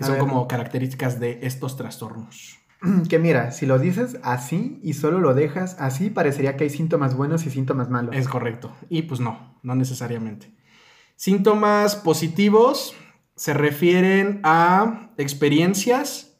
que 0.00 0.04
A 0.04 0.06
son 0.06 0.14
ver. 0.16 0.20
como 0.20 0.48
características 0.48 1.20
de 1.20 1.40
estos 1.42 1.76
trastornos. 1.76 2.58
Que 3.10 3.18
mira, 3.18 3.50
si 3.52 3.66
lo 3.66 3.78
dices 3.78 4.16
así 4.22 4.80
y 4.82 4.94
solo 4.94 5.20
lo 5.20 5.34
dejas 5.34 5.76
así, 5.78 6.08
parecería 6.08 6.56
que 6.56 6.64
hay 6.64 6.70
síntomas 6.70 7.14
buenos 7.14 7.44
y 7.44 7.50
síntomas 7.50 7.90
malos. 7.90 8.16
Es 8.16 8.26
correcto. 8.26 8.74
Y 8.88 9.02
pues 9.02 9.20
no, 9.20 9.58
no 9.62 9.74
necesariamente. 9.74 10.54
Síntomas 11.16 11.96
positivos 11.96 12.94
se 13.36 13.52
refieren 13.52 14.40
a 14.42 15.10
experiencias 15.18 16.38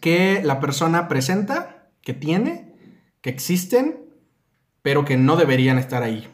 que 0.00 0.42
la 0.44 0.60
persona 0.60 1.08
presenta, 1.08 1.90
que 2.02 2.12
tiene, 2.12 2.74
que 3.22 3.30
existen, 3.30 4.04
pero 4.82 5.06
que 5.06 5.16
no 5.16 5.36
deberían 5.36 5.78
estar 5.78 6.02
ahí. 6.02 6.28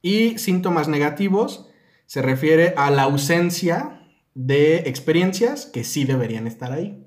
Y 0.00 0.38
síntomas 0.38 0.88
negativos 0.88 1.68
se 2.06 2.22
refiere 2.22 2.72
a 2.78 2.90
la 2.90 3.02
ausencia 3.02 4.01
de 4.34 4.76
experiencias 4.88 5.66
que 5.66 5.84
sí 5.84 6.04
deberían 6.04 6.46
estar 6.46 6.72
ahí. 6.72 7.06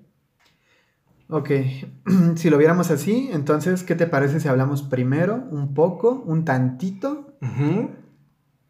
Ok, 1.27 1.49
si 2.35 2.49
lo 2.49 2.57
viéramos 2.57 2.91
así, 2.91 3.29
entonces, 3.31 3.83
¿qué 3.83 3.95
te 3.95 4.07
parece 4.07 4.39
si 4.39 4.47
hablamos 4.47 4.83
primero 4.83 5.47
un 5.51 5.73
poco, 5.73 6.23
un 6.25 6.45
tantito, 6.45 7.37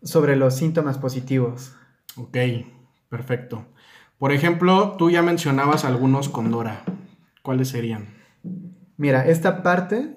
sobre 0.02 0.36
los 0.36 0.56
síntomas 0.56 0.98
positivos? 0.98 1.76
Ok, 2.16 2.38
perfecto. 3.10 3.66
Por 4.18 4.32
ejemplo, 4.32 4.96
tú 4.98 5.10
ya 5.10 5.22
mencionabas 5.22 5.84
algunos 5.84 6.30
con 6.30 6.52
Dora. 6.52 6.84
¿Cuáles 7.42 7.70
serían? 7.70 8.16
Mira, 8.98 9.28
esta 9.28 9.62
parte 9.62 10.16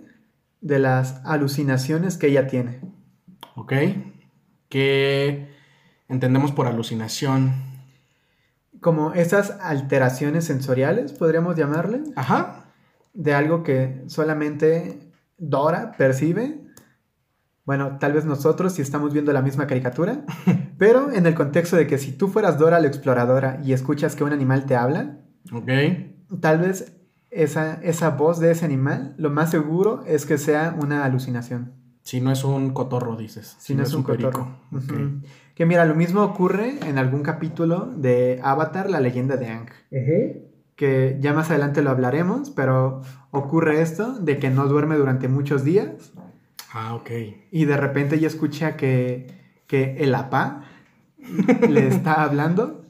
de 0.60 0.78
las 0.78 1.24
alucinaciones 1.24 2.16
que 2.16 2.28
ella 2.28 2.46
tiene. 2.46 2.80
¿Ok? 3.56 3.72
¿Qué 4.68 5.48
entendemos 6.08 6.52
por 6.52 6.66
alucinación? 6.68 7.77
Como 8.80 9.12
esas 9.12 9.50
alteraciones 9.60 10.44
sensoriales, 10.44 11.12
podríamos 11.12 11.56
llamarle, 11.56 12.02
Ajá. 12.16 12.66
de 13.14 13.34
algo 13.34 13.62
que 13.62 14.02
solamente 14.06 15.00
Dora 15.36 15.92
percibe. 15.96 16.60
Bueno, 17.64 17.98
tal 17.98 18.12
vez 18.14 18.24
nosotros 18.24 18.72
si 18.72 18.82
estamos 18.82 19.12
viendo 19.12 19.32
la 19.32 19.42
misma 19.42 19.66
caricatura, 19.66 20.24
pero 20.78 21.12
en 21.12 21.26
el 21.26 21.34
contexto 21.34 21.76
de 21.76 21.86
que 21.86 21.98
si 21.98 22.12
tú 22.12 22.28
fueras 22.28 22.58
Dora 22.58 22.80
la 22.80 22.88
exploradora 22.88 23.60
y 23.62 23.72
escuchas 23.72 24.16
que 24.16 24.24
un 24.24 24.32
animal 24.32 24.64
te 24.66 24.74
habla, 24.76 25.18
Ok. 25.52 25.68
tal 26.40 26.58
vez 26.60 26.94
esa, 27.30 27.74
esa 27.82 28.10
voz 28.10 28.38
de 28.40 28.50
ese 28.52 28.64
animal, 28.64 29.14
lo 29.18 29.28
más 29.30 29.50
seguro 29.50 30.02
es 30.06 30.24
que 30.24 30.38
sea 30.38 30.74
una 30.80 31.04
alucinación. 31.04 31.74
Si 32.02 32.22
no 32.22 32.32
es 32.32 32.42
un 32.42 32.70
cotorro, 32.70 33.16
dices. 33.16 33.54
Si 33.58 33.74
no 33.74 33.82
es 33.82 33.92
un 33.92 34.02
cotorro. 34.02 34.60
Ok. 34.72 34.82
Ujú. 34.84 35.20
Que 35.58 35.66
mira, 35.66 35.84
lo 35.84 35.96
mismo 35.96 36.22
ocurre 36.22 36.78
en 36.86 36.98
algún 36.98 37.24
capítulo 37.24 37.86
de 37.96 38.38
Avatar, 38.44 38.88
la 38.88 39.00
leyenda 39.00 39.36
de 39.36 39.48
Aang. 39.48 39.66
Que 40.76 41.16
ya 41.20 41.32
más 41.34 41.50
adelante 41.50 41.82
lo 41.82 41.90
hablaremos, 41.90 42.50
pero 42.50 43.02
ocurre 43.32 43.82
esto 43.82 44.20
de 44.20 44.38
que 44.38 44.50
no 44.50 44.68
duerme 44.68 44.94
durante 44.94 45.26
muchos 45.26 45.64
días 45.64 46.12
Ah, 46.72 46.94
ok. 46.94 47.10
y 47.50 47.64
de 47.64 47.76
repente 47.76 48.14
ella 48.14 48.28
escucha 48.28 48.76
que, 48.76 49.26
que 49.66 49.96
el 49.98 50.14
apá 50.14 50.62
le 51.68 51.88
está 51.88 52.12
hablando 52.22 52.84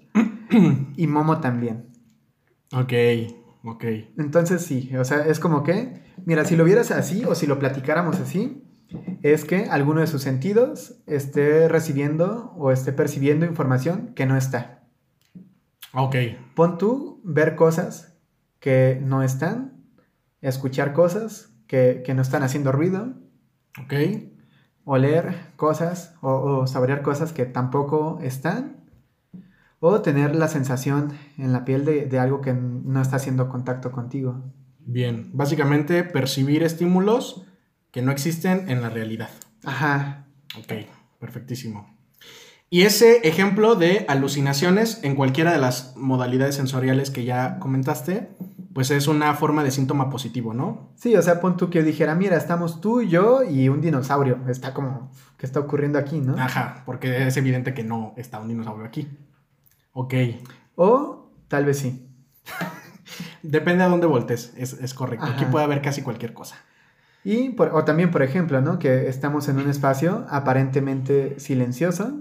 y 0.94 1.06
Momo 1.06 1.40
también. 1.40 1.86
Ok. 2.74 2.92
Ok. 3.64 3.84
Entonces 4.18 4.60
sí, 4.60 4.94
o 4.94 5.04
sea, 5.06 5.24
es 5.26 5.40
como 5.40 5.62
que, 5.62 6.02
mira, 6.26 6.44
si 6.44 6.54
lo 6.54 6.64
vieras 6.64 6.90
así 6.90 7.24
o 7.24 7.34
si 7.34 7.46
lo 7.46 7.58
platicáramos 7.58 8.20
así, 8.20 8.62
es 9.22 9.44
que 9.44 9.64
alguno 9.66 10.00
de 10.00 10.06
sus 10.06 10.22
sentidos 10.22 11.00
esté 11.06 11.68
recibiendo 11.68 12.52
o 12.56 12.70
esté 12.72 12.92
percibiendo 12.92 13.46
información 13.46 14.12
que 14.14 14.26
no 14.26 14.36
está. 14.36 14.84
Ok. 15.92 16.16
Pon 16.54 16.78
tú 16.78 17.20
ver 17.24 17.54
cosas 17.56 18.16
que 18.60 19.00
no 19.02 19.22
están, 19.22 19.84
escuchar 20.40 20.92
cosas 20.92 21.50
que, 21.66 22.02
que 22.04 22.14
no 22.14 22.22
están 22.22 22.42
haciendo 22.42 22.72
ruido, 22.72 23.14
Ok. 23.82 23.94
oler 24.84 25.36
cosas 25.56 26.14
o, 26.20 26.30
o 26.32 26.66
saborear 26.66 27.02
cosas 27.02 27.32
que 27.32 27.44
tampoco 27.46 28.18
están, 28.22 28.78
o 29.80 30.00
tener 30.00 30.34
la 30.34 30.48
sensación 30.48 31.12
en 31.36 31.52
la 31.52 31.64
piel 31.64 31.84
de, 31.84 32.06
de 32.06 32.18
algo 32.18 32.40
que 32.40 32.52
no 32.52 33.00
está 33.00 33.16
haciendo 33.16 33.48
contacto 33.48 33.92
contigo. 33.92 34.42
Bien. 34.80 35.30
Básicamente, 35.32 36.02
percibir 36.02 36.62
estímulos 36.62 37.44
que 37.90 38.02
no 38.02 38.12
existen 38.12 38.70
en 38.70 38.82
la 38.82 38.90
realidad. 38.90 39.30
Ajá, 39.64 40.24
Ok. 40.56 40.72
Perfectísimo. 41.18 41.94
Y 42.70 42.82
ese 42.82 43.26
ejemplo 43.26 43.74
de 43.74 44.04
alucinaciones 44.08 45.00
en 45.02 45.14
cualquiera 45.14 45.52
de 45.52 45.58
las 45.58 45.96
modalidades 45.96 46.54
sensoriales 46.54 47.10
que 47.10 47.24
ya 47.24 47.58
comentaste, 47.58 48.28
pues 48.74 48.90
es 48.90 49.08
una 49.08 49.34
forma 49.34 49.64
de 49.64 49.70
síntoma 49.70 50.10
positivo, 50.10 50.52
¿no? 50.54 50.92
Sí, 50.96 51.16
o 51.16 51.22
sea, 51.22 51.40
pon 51.40 51.56
tú 51.56 51.70
que 51.70 51.82
dijera, 51.82 52.14
mira, 52.14 52.36
estamos 52.36 52.80
tú 52.80 53.02
yo 53.02 53.42
y 53.42 53.68
un 53.68 53.80
dinosaurio. 53.80 54.38
Está 54.48 54.74
como, 54.74 55.10
¿qué 55.38 55.46
está 55.46 55.60
ocurriendo 55.60 55.98
aquí, 55.98 56.20
no? 56.20 56.36
Ajá, 56.38 56.82
porque 56.84 57.26
es 57.26 57.36
evidente 57.36 57.72
que 57.74 57.82
no 57.84 58.12
está 58.16 58.38
un 58.38 58.48
dinosaurio 58.48 58.84
aquí. 58.84 59.08
Ok. 59.92 60.14
O 60.76 61.32
tal 61.48 61.64
vez 61.64 61.78
sí. 61.78 62.06
Depende 63.42 63.82
a 63.82 63.88
dónde 63.88 64.06
voltes, 64.06 64.52
es, 64.56 64.74
es 64.74 64.94
correcto. 64.94 65.26
Aquí 65.26 65.46
puede 65.46 65.64
haber 65.64 65.80
casi 65.80 66.02
cualquier 66.02 66.34
cosa. 66.34 66.56
Y 67.24 67.50
por- 67.50 67.74
o 67.74 67.84
también, 67.84 68.10
por 68.10 68.22
ejemplo, 68.22 68.60
¿no? 68.60 68.78
Que 68.78 69.08
estamos 69.08 69.48
en 69.48 69.58
un 69.58 69.68
espacio 69.68 70.24
aparentemente 70.30 71.38
silencioso 71.40 72.12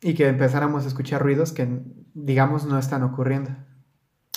y 0.00 0.14
que 0.14 0.28
empezáramos 0.28 0.84
a 0.84 0.88
escuchar 0.88 1.22
ruidos 1.22 1.52
que, 1.52 1.80
digamos, 2.14 2.66
no 2.66 2.78
están 2.78 3.02
ocurriendo. 3.02 3.50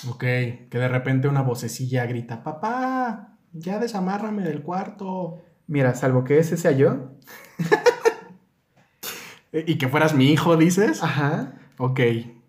Ok, 0.10 0.20
que 0.20 0.68
de 0.72 0.88
repente 0.88 1.28
una 1.28 1.44
vocecilla 1.44 2.06
grita, 2.08 2.42
papá, 2.44 3.38
ya 3.54 3.78
desamárrame 3.80 4.42
del 4.44 4.64
cuarto. 4.64 5.38
Mira, 5.68 5.94
salvo 5.94 6.24
que 6.24 6.40
ese 6.40 6.58
sea 6.58 6.72
yo. 6.72 7.12
Y 9.54 9.78
que 9.78 9.90
fueras 9.90 10.16
mi 10.16 10.32
hijo, 10.32 10.56
dices. 10.56 11.04
Ajá. 11.04 11.56
Ok, 11.78 12.00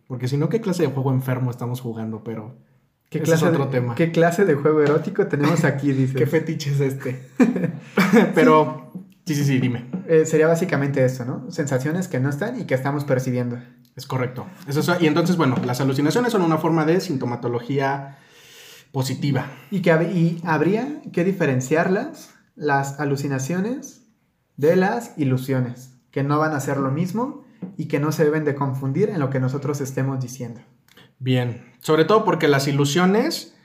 porque 0.06 0.28
si 0.28 0.36
no, 0.36 0.48
¿qué 0.48 0.60
clase 0.60 0.84
de 0.84 0.88
juego 0.92 1.10
enfermo 1.12 1.50
estamos 1.50 1.80
jugando? 1.80 2.22
Pero, 2.22 2.54
¿Qué 3.12 3.18
Ese 3.18 3.26
clase, 3.26 3.44
es 3.44 3.50
otro 3.50 3.66
de, 3.66 3.70
tema. 3.70 3.94
¿Qué 3.94 4.10
clase 4.10 4.46
de 4.46 4.54
juego 4.54 4.80
erótico 4.80 5.26
tenemos 5.26 5.64
aquí? 5.66 5.92
Dices. 5.92 6.16
¿qué 6.16 6.26
fetiche 6.26 6.70
es 6.70 6.80
este? 6.80 7.28
pero, 8.34 8.90
sí, 9.26 9.34
sí, 9.34 9.44
sí, 9.44 9.60
dime. 9.60 9.90
Eh, 10.08 10.24
sería 10.24 10.46
básicamente 10.46 11.04
eso, 11.04 11.26
¿no? 11.26 11.50
Sensaciones 11.50 12.08
que 12.08 12.20
no 12.20 12.30
están 12.30 12.58
y 12.58 12.64
que 12.64 12.72
estamos 12.72 13.04
percibiendo. 13.04 13.58
Es 13.96 14.06
correcto. 14.06 14.46
Es 14.66 14.76
eso. 14.76 14.96
Y 14.98 15.08
entonces, 15.08 15.36
bueno, 15.36 15.56
las 15.66 15.82
alucinaciones 15.82 16.32
son 16.32 16.40
una 16.40 16.56
forma 16.56 16.86
de 16.86 17.00
sintomatología 17.00 18.16
positiva. 18.92 19.52
Y 19.70 19.82
que 19.82 19.90
y 19.90 20.40
habría 20.44 21.02
que 21.12 21.22
diferenciarlas, 21.22 22.30
las 22.56 22.98
alucinaciones, 22.98 24.06
de 24.56 24.76
las 24.76 25.18
ilusiones, 25.18 25.98
que 26.10 26.22
no 26.22 26.38
van 26.38 26.54
a 26.54 26.60
ser 26.60 26.78
lo 26.78 26.90
mismo 26.90 27.44
y 27.76 27.88
que 27.88 28.00
no 28.00 28.10
se 28.10 28.24
deben 28.24 28.44
de 28.44 28.54
confundir 28.54 29.10
en 29.10 29.20
lo 29.20 29.28
que 29.28 29.38
nosotros 29.38 29.82
estemos 29.82 30.18
diciendo. 30.18 30.62
Bien, 31.22 31.72
sobre 31.80 32.04
todo 32.04 32.24
porque 32.24 32.48
las 32.48 32.66
ilusiones, 32.66 33.56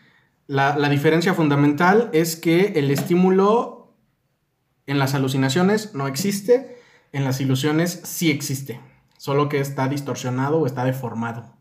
la, 0.46 0.78
la 0.78 0.90
diferencia 0.90 1.34
fundamental 1.34 2.12
es 2.14 2.36
que 2.36 2.74
el 2.76 2.92
estímulo 2.92 3.96
en 4.86 5.00
las 5.00 5.16
alucinaciones 5.16 5.96
no 5.96 6.08
existe, 6.08 6.78
en 7.12 7.24
las 7.24 7.42
ilusiones 7.42 8.00
sí 8.04 8.30
existe, 8.30 8.80
solo 9.18 9.50
que 9.50 9.60
está 9.60 9.88
distorsionado 9.88 10.60
o 10.60 10.68
está 10.68 10.86
deformado. 10.86 11.58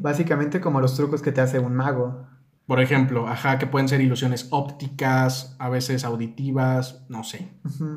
Básicamente 0.00 0.60
como 0.60 0.80
los 0.80 0.96
trucos 0.96 1.20
que 1.20 1.30
te 1.30 1.40
hace 1.40 1.58
un 1.58 1.74
mago. 1.74 2.26
Por 2.66 2.80
ejemplo, 2.80 3.28
ajá, 3.28 3.58
que 3.58 3.66
pueden 3.66 3.88
ser 3.88 4.00
ilusiones 4.00 4.48
ópticas, 4.50 5.54
a 5.60 5.68
veces 5.68 6.04
auditivas, 6.04 7.04
no 7.08 7.22
sé, 7.22 7.52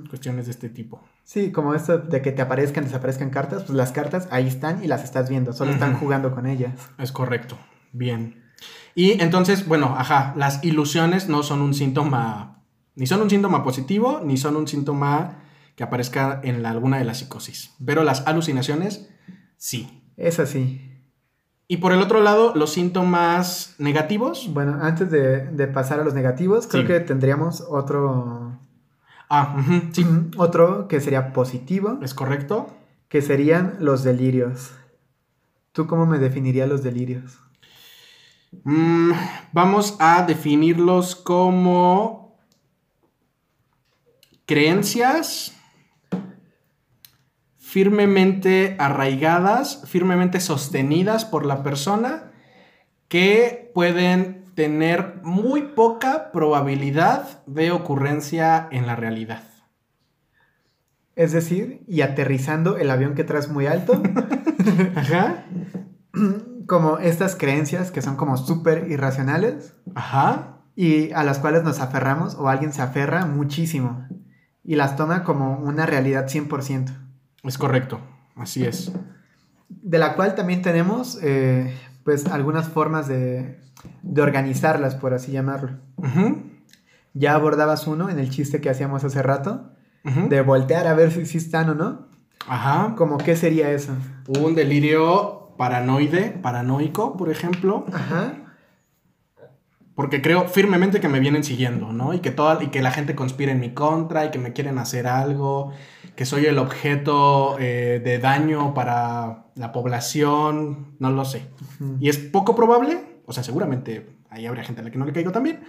cuestiones 0.10 0.46
de 0.46 0.52
este 0.52 0.70
tipo. 0.70 1.02
Sí, 1.32 1.52
como 1.52 1.76
esto 1.76 2.00
de 2.00 2.24
que 2.24 2.32
te 2.32 2.42
aparezcan, 2.42 2.86
desaparezcan 2.86 3.30
cartas, 3.30 3.62
pues 3.62 3.76
las 3.78 3.92
cartas 3.92 4.28
ahí 4.32 4.48
están 4.48 4.84
y 4.84 4.88
las 4.88 5.04
estás 5.04 5.30
viendo, 5.30 5.54
solo 5.54 5.70
están 5.72 5.94
jugando 5.96 6.34
con 6.34 6.48
ellas. 6.48 6.74
Es 6.98 7.12
correcto, 7.12 7.56
bien. 7.94 8.46
Y 8.96 9.22
entonces, 9.22 9.68
bueno, 9.68 9.94
ajá, 9.96 10.34
las 10.38 10.64
ilusiones 10.64 11.30
no 11.30 11.44
son 11.44 11.62
un 11.62 11.76
síntoma, 11.76 12.64
ni 12.96 13.06
son 13.06 13.22
un 13.22 13.30
síntoma 13.30 13.64
positivo, 13.64 14.22
ni 14.26 14.38
son 14.38 14.56
un 14.56 14.68
síntoma 14.68 15.44
que 15.76 15.84
aparezca 15.84 16.42
en 16.44 16.64
la- 16.64 16.72
alguna 16.72 16.98
de 16.98 17.06
las 17.06 17.20
psicosis. 17.20 17.76
Pero 17.86 18.04
las 18.04 18.26
alucinaciones, 18.26 19.08
sí. 19.56 20.04
Es 20.18 20.40
así. 20.40 20.82
Y 21.68 21.78
por 21.78 21.92
el 21.94 22.02
otro 22.02 22.22
lado, 22.24 22.54
los 22.56 22.74
síntomas 22.74 23.76
negativos. 23.78 24.50
Bueno, 24.52 24.80
antes 24.82 25.12
de, 25.12 25.46
de 25.46 25.68
pasar 25.68 26.00
a 26.00 26.04
los 26.04 26.16
negativos, 26.16 26.66
creo 26.66 26.82
Sí. 26.82 26.88
que 26.88 27.00
tendríamos 27.02 27.62
otro, 27.70 28.60
Ah, 29.30 29.56
sí, 29.92 30.06
otro 30.38 30.88
que 30.88 31.00
sería 31.00 31.34
positivo, 31.34 32.00
es 32.02 32.14
correcto. 32.14 32.76
que 33.10 33.22
serían 33.24 33.78
los 33.80 34.04
delirios. 34.04 34.72
¿Tú 35.72 35.88
cómo 35.88 36.06
me 36.06 36.20
definirías 36.20 36.70
los 36.70 36.84
delirios? 36.84 37.40
Mm, 38.64 39.12
vamos 39.52 39.96
a 40.00 40.24
definirlos 40.24 41.16
como 41.16 42.38
creencias 44.46 45.56
firmemente 47.58 48.76
arraigadas, 48.80 49.84
firmemente 49.86 50.40
sostenidas 50.40 51.26
por 51.26 51.46
la 51.46 51.62
persona, 51.62 52.32
que 53.08 53.72
pueden 53.76 54.39
tener 54.60 55.22
muy 55.24 55.62
poca 55.68 56.34
probabilidad 56.34 57.46
de 57.46 57.72
ocurrencia 57.72 58.68
en 58.72 58.88
la 58.88 58.98
realidad. 58.98 59.44
Es 61.16 61.32
decir, 61.32 61.86
y 61.88 62.02
aterrizando 62.02 62.76
el 62.76 62.92
avión 62.92 63.16
que 63.16 63.24
traes 63.24 63.48
muy 63.48 63.68
alto. 63.68 64.04
Ajá. 64.98 65.46
Como 66.68 66.98
estas 66.98 67.38
creencias 67.38 67.90
que 67.90 68.02
son 68.02 68.18
como 68.18 68.36
súper 68.36 68.92
irracionales. 68.92 69.76
Ajá. 69.96 70.58
Y 70.76 71.14
a 71.14 71.24
las 71.24 71.40
cuales 71.40 71.64
nos 71.64 71.80
aferramos 71.80 72.36
o 72.36 72.50
alguien 72.50 72.74
se 72.74 72.82
aferra 72.82 73.26
muchísimo. 73.26 74.10
Y 74.62 74.76
las 74.76 74.98
toma 74.98 75.24
como 75.24 75.58
una 75.60 75.86
realidad 75.86 76.28
100%. 76.28 76.90
Es 77.44 77.58
correcto, 77.58 78.02
así 78.36 78.66
es. 78.66 78.92
De 79.70 80.00
la 80.00 80.16
cual 80.16 80.36
también 80.36 80.62
tenemos 80.62 81.18
eh, 81.24 81.74
pues 82.10 82.26
algunas 82.26 82.68
formas 82.68 83.08
de, 83.08 83.60
de, 84.02 84.22
organizarlas, 84.24 84.96
por 84.96 85.14
así 85.14 85.32
llamarlo. 85.32 85.78
Ya 87.14 87.36
abordabas 87.36 87.86
uno 87.86 88.10
en 88.10 88.18
el 88.18 88.32
chiste 88.32 88.62
que 88.62 88.72
hacíamos 88.72 89.04
hace 89.04 89.22
rato, 89.22 89.70
de 90.04 90.42
voltear 90.42 90.88
a 90.88 90.96
ver 90.96 91.12
si, 91.28 91.38
están 91.38 91.70
o 91.70 91.76
no. 91.76 92.08
Ajá. 92.48 92.96
Como 92.98 93.20
qué 93.20 93.36
sería 93.36 93.70
eso. 93.70 93.92
Un 94.40 94.56
delirio 94.56 95.54
paranoide, 95.56 96.32
paranoico, 96.42 97.16
por 97.16 97.30
ejemplo. 97.30 97.86
Ajá. 97.94 98.34
Porque 100.00 100.22
creo 100.22 100.48
firmemente 100.48 101.02
que 101.02 101.10
me 101.10 101.20
vienen 101.20 101.44
siguiendo, 101.44 101.92
¿no? 101.92 102.14
Y 102.14 102.20
que, 102.20 102.32
toda, 102.32 102.64
y 102.64 102.68
que 102.68 102.82
la 102.82 102.90
gente 102.90 103.16
conspira 103.16 103.52
en 103.52 103.60
mi 103.60 103.74
contra 103.74 104.24
y 104.24 104.32
que 104.32 104.40
me 104.40 104.54
quieren 104.54 104.78
hacer 104.78 105.08
algo, 105.08 105.74
que 106.16 106.24
soy 106.24 106.46
el 106.46 106.58
objeto 106.58 107.58
eh, 107.60 108.00
de 108.02 108.18
daño 108.18 108.74
para 108.74 109.48
la 109.56 109.74
población, 109.74 110.96
no 111.00 111.12
lo 111.12 111.26
sé. 111.26 111.50
Y 112.00 112.08
es 112.08 112.18
poco 112.18 112.56
probable, 112.56 113.20
o 113.26 113.34
sea, 113.34 113.44
seguramente 113.44 114.08
ahí 114.30 114.46
habría 114.46 114.64
gente 114.64 114.80
a 114.80 114.86
la 114.86 114.90
que 114.90 114.98
no 114.98 115.04
le 115.04 115.12
caigo 115.12 115.34
también, 115.34 115.66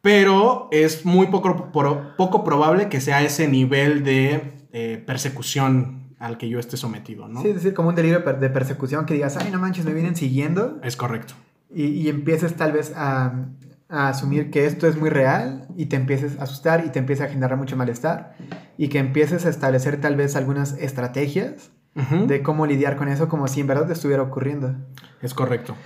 pero 0.00 0.68
es 0.70 1.04
muy 1.04 1.26
poco, 1.26 1.72
poco 1.72 2.44
probable 2.44 2.88
que 2.88 3.00
sea 3.00 3.24
ese 3.24 3.48
nivel 3.48 4.04
de 4.04 4.62
eh, 4.72 5.02
persecución 5.04 6.14
al 6.20 6.38
que 6.38 6.48
yo 6.48 6.60
esté 6.60 6.76
sometido, 6.76 7.26
¿no? 7.26 7.42
Sí, 7.42 7.48
es 7.48 7.56
decir, 7.56 7.74
como 7.74 7.88
un 7.88 7.96
delirio 7.96 8.20
de 8.20 8.48
persecución 8.48 9.06
que 9.06 9.14
digas, 9.14 9.36
ay, 9.38 9.50
no 9.50 9.58
manches, 9.58 9.84
me 9.84 9.92
vienen 9.92 10.14
siguiendo. 10.14 10.78
Es 10.84 10.94
correcto. 10.94 11.34
Y, 11.74 11.86
y 11.86 12.08
empieces 12.10 12.54
tal 12.54 12.70
vez 12.70 12.92
a, 12.94 13.48
a 13.92 14.08
asumir 14.08 14.50
que 14.50 14.64
esto 14.64 14.88
es 14.88 14.96
muy 14.96 15.10
real 15.10 15.68
y 15.76 15.86
te 15.86 15.96
empieces 15.96 16.38
a 16.38 16.44
asustar 16.44 16.84
y 16.86 16.88
te 16.88 16.98
empieza 16.98 17.24
a 17.24 17.28
generar 17.28 17.58
mucho 17.58 17.76
malestar 17.76 18.34
y 18.78 18.88
que 18.88 18.98
empieces 18.98 19.44
a 19.44 19.50
establecer 19.50 20.00
tal 20.00 20.16
vez 20.16 20.34
algunas 20.34 20.72
estrategias 20.78 21.70
de 21.94 22.42
cómo 22.42 22.64
lidiar 22.64 22.96
con 22.96 23.08
eso 23.08 23.28
como 23.28 23.46
si 23.48 23.60
en 23.60 23.66
verdad 23.66 23.86
te 23.86 23.92
estuviera 23.92 24.22
ocurriendo. 24.22 24.74
Es 25.20 25.34
correcto. 25.34 25.76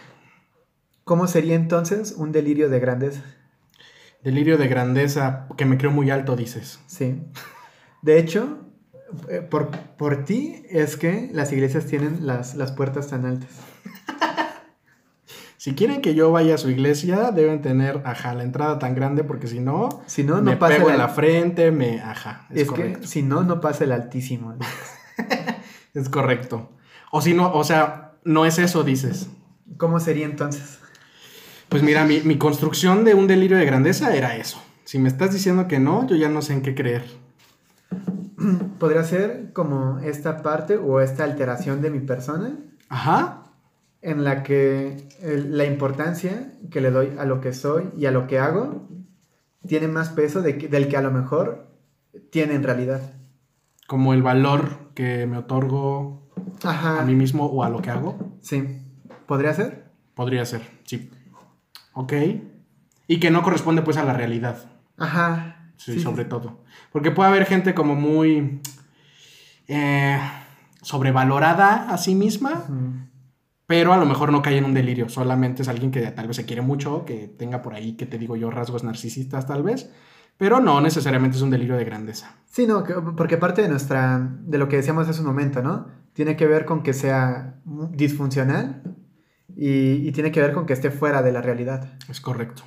¿Cómo 1.03 1.27
sería 1.27 1.57
entonces 1.57 2.13
un 2.17 2.31
delirio 2.31 2.69
de 2.71 2.79
grandeza? 2.79 3.23
Delirio 4.23 4.57
de 4.57 4.69
grandeza 4.69 5.49
que 5.57 5.65
me 5.65 5.77
creo 5.77 5.91
muy 5.91 6.11
alto, 6.11 6.37
dices. 6.37 6.79
Sí. 6.87 7.25
De 8.03 8.21
hecho, 8.21 8.71
eh, 9.29 9.41
por, 9.41 9.71
por 9.99 10.25
ti 10.25 10.63
es 10.71 10.97
que 10.97 11.29
las 11.33 11.53
iglesias 11.53 11.87
tienen 11.87 12.25
las, 12.25 12.55
las 12.55 12.71
puertas 12.71 13.09
tan 13.09 13.27
altas. 13.27 13.51
Si 15.67 15.75
quieren 15.75 16.01
que 16.01 16.15
yo 16.15 16.31
vaya 16.31 16.55
a 16.55 16.59
su 16.59 16.71
iglesia, 16.71 17.33
deben 17.33 17.61
tener, 17.61 18.01
ajá, 18.05 18.35
la 18.35 18.45
entrada 18.45 18.79
tan 18.79 18.95
grande 18.95 19.25
porque 19.25 19.49
si 19.49 19.59
no, 19.59 20.01
si 20.07 20.23
no, 20.23 20.37
no 20.37 20.43
me 20.43 20.57
pego 20.57 20.91
en 20.91 20.99
la 20.99 21.09
frente, 21.09 21.73
me, 21.73 22.01
ajá. 22.01 22.47
Es, 22.51 22.71
que 22.71 22.99
si 23.03 23.25
no, 23.25 23.43
no 23.43 23.61
pasa 23.61 23.83
el 23.83 23.91
altísimo. 23.91 24.55
es 25.95 26.09
correcto. 26.09 26.71
O 27.11 27.21
si 27.21 27.35
no, 27.35 27.53
o 27.53 27.65
sea, 27.65 28.13
no 28.23 28.47
es 28.47 28.61
eso, 28.61 28.85
dices. 28.85 29.29
¿Cómo 29.77 29.99
sería 29.99 30.27
entonces? 30.27 30.79
Pues 31.69 31.83
mira, 31.83 32.05
mi, 32.05 32.21
mi 32.21 32.39
construcción 32.39 33.05
de 33.05 33.15
un 33.15 33.27
delirio 33.27 33.57
de 33.57 33.67
grandeza 33.67 34.15
era 34.15 34.37
eso. 34.37 34.63
Si 34.85 35.01
me 35.01 35.09
estás 35.09 35.33
diciendo 35.33 35.67
que 35.67 35.81
no, 35.81 36.07
yo 36.07 36.15
ya 36.15 36.29
no 36.29 36.43
sé 36.43 36.53
en 36.53 36.63
qué 36.63 36.77
creer. 36.77 37.07
Podría 38.79 39.03
ser 39.03 39.53
como 39.53 39.99
esta 39.99 40.43
parte 40.45 40.77
o 40.77 41.01
esta 41.01 41.25
alteración 41.25 41.83
de 41.83 41.91
mi 41.91 41.99
persona. 41.99 42.53
Ajá 42.89 43.43
en 44.07 44.23
la 44.23 44.45
que 44.45 45.09
la 45.21 45.65
importancia 45.65 46.53
que 46.71 46.81
le 46.81 46.93
doy 46.93 47.15
a 47.19 47.25
lo 47.25 47.41
que 47.41 47.53
soy 47.53 47.91
y 47.99 48.07
a 48.07 48.13
lo 48.13 48.29
que 48.29 48.39
hago 48.39 48.89
tiene 49.67 49.89
más 49.89 50.11
peso 50.11 50.43
del 50.43 50.89
que 50.89 50.97
a 50.97 51.03
lo 51.03 51.11
mejor 51.11 51.67
tiene 52.31 52.55
en 52.55 52.63
realidad. 52.63 53.01
Como 53.89 54.15
el 54.15 54.23
valor 54.23 54.93
que 54.95 55.27
me 55.27 55.39
otorgo 55.39 56.31
a 56.63 57.03
mí 57.05 57.17
mismo 57.17 57.47
o 57.47 57.65
a 57.65 57.69
lo 57.69 57.83
que 57.83 57.91
hago. 57.91 58.39
Sí. 58.41 58.79
¿Podría 59.27 59.53
ser? 59.55 59.91
Podría 60.15 60.45
ser, 60.45 60.63
sí. 60.85 61.11
Ok. 61.93 62.13
Y 63.09 63.19
que 63.19 63.33
no 63.33 63.43
corresponde 63.43 63.83
pues 63.83 63.97
a 63.97 64.05
la 64.05 64.13
realidad. 64.13 64.71
Ajá. 64.99 65.73
Sí, 65.79 65.99
sobre 65.99 66.25
todo. 66.25 66.63
Porque 66.93 67.11
puede 67.11 67.31
haber 67.31 67.45
gente 67.45 67.75
como 67.75 67.97
muy 67.97 68.61
eh, 69.67 70.21
sobrevalorada 70.81 71.91
a 71.91 71.99
sí 71.99 72.15
misma 72.15 72.67
pero 73.67 73.93
a 73.93 73.97
lo 73.97 74.07
mejor 74.07 74.31
no 74.31 74.43
cae 74.43 74.59
en 74.59 74.65
un 74.65 74.75
delirio, 74.75 75.09
solamente 75.09 75.63
es 75.63 75.69
alguien 75.69 75.91
que 75.91 76.01
tal 76.13 76.29
vez 76.29 76.37
se 76.37 76.47
quiere 76.47 76.63
mucho, 76.63 77.05
que 77.05 77.29
tenga 77.29 77.63
por 77.63 77.75
ahí, 77.75 77.97
que 77.97 78.07
te 78.07 78.19
digo 78.19 78.37
yo, 78.37 78.51
rasgos 78.51 78.85
narcisistas 78.85 79.47
tal 79.47 79.63
vez, 79.63 79.91
pero 80.37 80.61
no 80.61 80.81
necesariamente 80.81 81.37
es 81.37 81.43
un 81.43 81.51
delirio 81.51 81.77
de 81.77 81.85
grandeza. 81.85 82.37
Sí, 82.47 82.67
no, 82.67 82.85
porque 83.17 83.39
parte 83.39 83.63
de 83.63 83.69
nuestra, 83.69 84.19
de 84.41 84.59
lo 84.59 84.69
que 84.69 84.77
decíamos 84.77 85.09
hace 85.09 85.21
un 85.21 85.27
momento, 85.27 85.63
¿no? 85.63 85.89
Tiene 86.13 86.37
que 86.37 86.47
ver 86.47 86.65
con 86.65 86.83
que 86.83 86.93
sea 86.93 87.57
disfuncional 87.91 88.83
y, 89.57 90.09
y 90.09 90.13
tiene 90.13 90.31
que 90.31 90.41
ver 90.41 90.53
con 90.53 90.67
que 90.67 90.73
esté 90.73 90.91
fuera 90.91 91.23
de 91.23 91.33
la 91.33 91.43
realidad. 91.43 91.99
Es 92.09 92.21
correcto. 92.21 92.63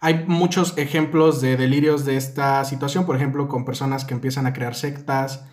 Hay 0.00 0.24
muchos 0.26 0.78
ejemplos 0.78 1.42
de 1.42 1.58
delirios 1.58 2.06
de 2.06 2.16
esta 2.16 2.64
situación, 2.64 3.04
por 3.04 3.16
ejemplo, 3.16 3.48
con 3.48 3.66
personas 3.66 4.06
que 4.06 4.14
empiezan 4.14 4.46
a 4.46 4.54
crear 4.54 4.74
sectas, 4.74 5.44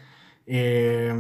eh, 0.46 1.14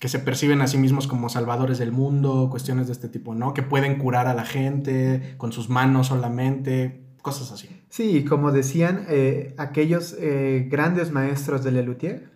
que 0.00 0.08
se 0.08 0.18
perciben 0.18 0.62
a 0.62 0.66
sí 0.66 0.78
mismos 0.78 1.06
como 1.06 1.28
salvadores 1.28 1.78
del 1.78 1.92
mundo, 1.92 2.48
cuestiones 2.50 2.86
de 2.86 2.94
este 2.94 3.10
tipo, 3.10 3.34
¿no? 3.34 3.52
Que 3.52 3.62
pueden 3.62 3.98
curar 3.98 4.26
a 4.28 4.34
la 4.34 4.46
gente 4.46 5.34
con 5.36 5.52
sus 5.52 5.68
manos 5.68 6.06
solamente, 6.06 7.04
cosas 7.20 7.52
así. 7.52 7.68
Sí, 7.90 8.24
como 8.24 8.50
decían 8.50 9.04
eh, 9.10 9.54
aquellos 9.58 10.16
eh, 10.18 10.66
grandes 10.70 11.12
maestros 11.12 11.62
de 11.64 11.72
Lelutier, 11.72 12.30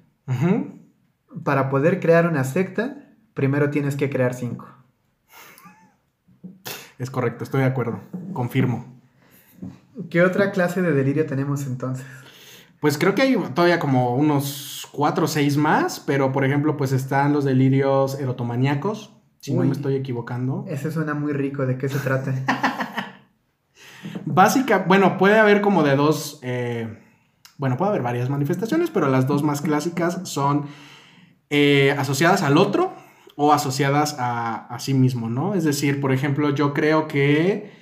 para 1.42 1.70
poder 1.70 2.00
crear 2.00 2.28
una 2.28 2.44
secta, 2.44 3.08
primero 3.32 3.70
tienes 3.70 3.96
que 3.96 4.10
crear 4.10 4.34
cinco. 4.34 4.68
Es 6.98 7.10
correcto, 7.10 7.44
estoy 7.44 7.62
de 7.62 7.66
acuerdo, 7.66 8.00
confirmo. 8.34 8.84
¿Qué 10.10 10.20
otra 10.20 10.50
clase 10.52 10.82
de 10.82 10.92
delirio 10.92 11.24
tenemos 11.24 11.66
entonces? 11.66 12.04
Pues 12.80 12.98
creo 12.98 13.14
que 13.14 13.22
hay 13.22 13.36
todavía 13.54 13.78
como 13.78 14.16
unos 14.16 14.73
cuatro 14.94 15.24
o 15.24 15.28
seis 15.28 15.56
más, 15.56 16.00
pero 16.00 16.32
por 16.32 16.44
ejemplo, 16.44 16.76
pues 16.76 16.92
están 16.92 17.32
los 17.32 17.44
delirios 17.44 18.18
erotomaníacos, 18.18 19.12
si 19.40 19.52
no 19.52 19.64
me 19.64 19.72
estoy 19.72 19.96
equivocando. 19.96 20.64
Ese 20.68 20.90
suena 20.90 21.14
muy 21.14 21.32
rico, 21.32 21.66
¿de 21.66 21.76
qué 21.76 21.88
se 21.88 21.98
trata? 21.98 22.32
Básica, 24.24 24.84
bueno, 24.86 25.18
puede 25.18 25.38
haber 25.38 25.60
como 25.60 25.82
de 25.82 25.96
dos, 25.96 26.38
eh, 26.42 26.98
bueno, 27.58 27.76
puede 27.76 27.90
haber 27.90 28.02
varias 28.02 28.30
manifestaciones, 28.30 28.90
pero 28.90 29.08
las 29.08 29.26
dos 29.26 29.42
más 29.42 29.60
clásicas 29.60 30.20
son 30.24 30.66
eh, 31.50 31.94
asociadas 31.98 32.42
al 32.42 32.56
otro 32.56 32.92
o 33.36 33.52
asociadas 33.52 34.16
a, 34.18 34.66
a 34.66 34.78
sí 34.78 34.94
mismo, 34.94 35.28
¿no? 35.28 35.54
Es 35.54 35.64
decir, 35.64 36.00
por 36.00 36.12
ejemplo, 36.12 36.50
yo 36.50 36.72
creo 36.72 37.08
que 37.08 37.72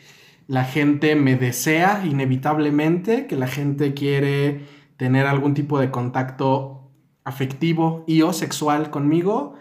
la 0.47 0.65
gente 0.65 1.15
me 1.15 1.37
desea 1.37 2.05
inevitablemente, 2.05 3.27
que 3.27 3.37
la 3.37 3.47
gente 3.47 3.93
quiere 3.93 4.67
tener 4.97 5.27
algún 5.27 5.55
tipo 5.55 5.79
de 5.79 5.91
contacto 5.91 6.82
afectivo 7.25 8.05
y 8.07 8.23
o 8.23 8.33
sexual 8.33 8.91
conmigo 8.91 9.55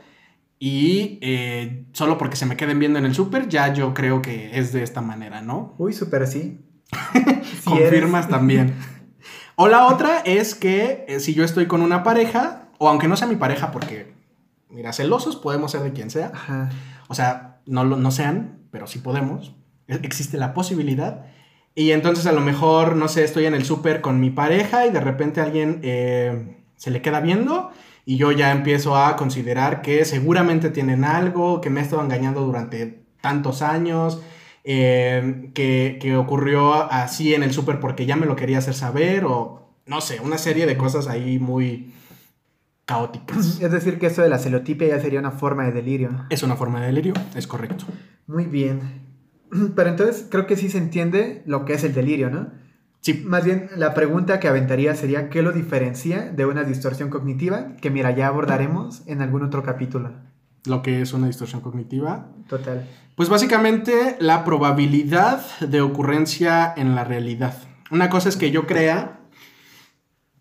y 0.60 1.17
eh, 1.21 1.86
solo 1.91 2.17
porque 2.17 2.36
se 2.36 2.45
me 2.45 2.56
queden 2.56 2.80
viendo 2.80 3.00
en 3.00 3.06
el 3.06 3.15
súper, 3.15 3.50
ya 3.50 3.74
yo 3.74 3.93
creo 3.93 4.21
que 4.21 4.58
es 4.60 4.71
de 4.71 4.84
esta 4.84 5.02
manera, 5.02 5.41
¿no? 5.41 5.74
Uy, 5.78 5.91
súper 5.93 6.28
sí. 6.28 6.60
Confirmas 7.65 8.30
también. 8.30 8.76
O 9.58 9.67
la 9.67 9.86
otra 9.86 10.19
es 10.19 10.56
que 10.56 11.06
eh, 11.08 11.19
si 11.19 11.36
yo 11.36 11.43
estoy 11.43 11.67
con 11.67 11.84
una 11.84 12.02
pareja, 12.02 12.69
o 12.80 12.89
aunque 12.89 13.08
no 13.08 13.15
sea 13.15 13.28
mi 13.28 13.36
pareja, 13.36 13.69
porque, 13.69 14.12
mira, 14.69 14.91
celosos 14.91 15.36
podemos 15.36 15.71
ser 15.71 15.82
de 15.82 15.91
quien 15.91 16.10
sea. 16.10 16.32
O 17.10 17.13
sea, 17.13 17.60
no, 17.67 17.84
no 17.84 18.12
sean, 18.12 18.62
pero 18.71 18.88
sí 18.88 18.97
podemos. 18.97 19.54
E, 19.88 20.00
existe 20.02 20.38
la 20.38 20.56
posibilidad 20.56 21.26
y 21.74 21.91
entonces 21.91 22.26
a 22.26 22.32
lo 22.32 22.41
mejor, 22.41 22.95
no 22.95 23.08
sé, 23.08 23.24
estoy 23.24 23.45
en 23.45 23.54
el 23.54 23.63
súper 23.63 24.02
con 24.02 24.19
mi 24.19 24.30
pareja 24.30 24.86
y 24.86 24.91
de 24.91 25.00
repente 25.00 25.39
alguien 25.39 25.80
eh, 25.84 26.61
se 26.82 26.89
le 26.89 27.04
queda 27.04 27.20
viendo 27.20 27.70
y 28.06 28.17
yo 28.17 28.32
ya 28.32 28.52
empiezo 28.52 28.98
a 28.98 29.15
considerar 29.15 29.84
que 29.84 30.04
seguramente 30.04 30.72
tienen 30.72 31.04
algo, 31.04 31.62
que 31.62 31.70
me 31.70 31.80
ha 31.80 31.84
estado 31.84 32.02
engañando 32.02 32.41
durante 32.41 33.04
tantos 33.22 33.62
años, 33.62 34.20
eh, 34.63 35.52
que, 35.54 36.00
que, 36.02 36.15
ocurrió 36.15 36.74
así 36.91 37.36
en 37.36 37.44
el 37.44 37.54
súper 37.54 37.80
porque 37.80 38.08
ya 38.08 38.15
me 38.15 38.26
lo 38.26 38.36
quería 38.36 38.58
hacer 38.58 38.74
saber 38.74 39.26
o 39.26 39.76
no 39.86 40.02
sé, 40.02 40.22
una 40.22 40.39
serie 40.39 40.65
de 40.65 40.76
cosas 40.76 41.08
ahí 41.08 41.38
muy 41.38 41.94
caóticas. 42.86 43.62
Es 43.62 43.72
decir, 43.72 44.00
que 44.00 44.08
esto 44.08 44.24
de 44.24 44.30
la 44.30 44.39
celotipia 44.39 44.88
ya 44.88 45.00
sería 45.00 45.20
una 45.20 45.32
forma 45.32 45.65
de 45.65 45.74
delirio. 45.74 46.26
Es 46.32 46.41
una 46.41 46.56
forma 46.56 46.82
de 46.82 46.88
delirio, 46.88 47.13
es 47.36 47.46
correcto. 47.46 47.86
Muy 48.26 48.46
bien. 48.46 49.04
Pero 49.76 49.88
entonces 49.88 50.26
creo 50.32 50.48
que 50.48 50.58
sí 50.58 50.67
se 50.67 50.80
entiende 50.80 51.44
lo 51.46 51.63
que 51.63 51.74
es 51.74 51.84
el 51.84 51.94
delirio, 51.94 52.32
¿no? 52.32 52.60
Sí, 53.02 53.24
Más 53.26 53.44
bien, 53.44 53.70
la 53.76 53.94
pregunta 53.96 54.40
que 54.40 54.48
aventaría 54.48 54.94
sería 54.96 55.30
¿qué 55.30 55.42
lo 55.42 55.52
diferencia 55.52 56.32
de 56.32 56.46
una 56.46 56.64
distorsión 56.64 57.10
cognitiva? 57.10 57.76
Que 57.82 57.90
mira, 57.90 58.12
ya 58.12 58.28
abordaremos 58.28 59.02
en 59.08 59.22
algún 59.22 59.44
otro 59.44 59.64
capítulo. 59.64 60.12
lo 60.66 60.84
que 60.84 61.02
es 61.02 61.12
una 61.14 61.26
distorsión 61.26 61.62
cognitiva. 61.62 62.28
Total. 62.48 62.88
Pues 63.16 63.30
básicamente 63.30 64.16
la 64.20 64.46
probabilidad 64.46 65.44
de 65.60 65.82
ocurrencia 65.82 66.72
en 66.78 66.94
la 66.96 67.04
realidad. 67.04 67.56
Una 67.90 68.10
cosa 68.10 68.30
es 68.30 68.38
que 68.38 68.52
yo 68.52 68.68
crea 68.68 69.20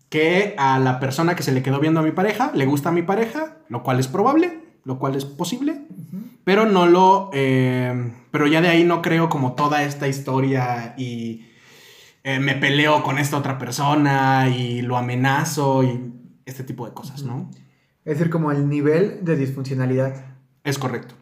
que 0.09 0.53
a 0.57 0.77
la 0.77 0.99
persona 0.99 1.35
que 1.35 1.41
se 1.43 1.51
le 1.51 1.63
quedó 1.63 1.79
viendo 1.79 1.99
a 2.01 2.03
mi 2.03 2.11
pareja 2.11 2.51
le 2.53 2.65
gusta 2.67 2.89
a 2.89 2.91
mi 2.91 3.01
pareja, 3.01 3.57
lo 3.69 3.81
cual 3.81 3.99
es 3.99 4.07
probable, 4.07 4.59
lo 4.83 4.99
cual 4.99 5.15
es 5.15 5.25
posible, 5.25 5.81
pero 6.43 6.65
no 6.65 6.85
lo... 6.85 7.29
eh, 7.33 8.13
pero 8.29 8.45
ya 8.45 8.61
de 8.61 8.69
ahí 8.69 8.83
no 8.83 9.01
creo 9.01 9.29
como 9.29 9.53
toda 9.53 9.83
esta 9.83 10.07
historia 10.07 10.93
y 10.97 11.45
eh, 12.23 12.39
me 12.39 12.55
peleo 12.55 13.03
con 13.03 13.17
esta 13.17 13.37
otra 13.37 13.57
persona 13.57 14.49
y 14.49 14.81
lo 14.81 14.97
amenazo 14.97 15.83
y 15.83 16.13
este 16.45 16.63
tipo 16.63 16.85
de 16.85 16.93
cosas, 16.93 17.23
¿no? 17.23 17.49
Es 18.05 18.17
decir, 18.17 18.29
como 18.29 18.51
el 18.51 18.67
nivel 18.67 19.23
de 19.23 19.35
disfuncionalidad. 19.35 20.25
Es 20.63 20.77
correcto. 20.77 21.15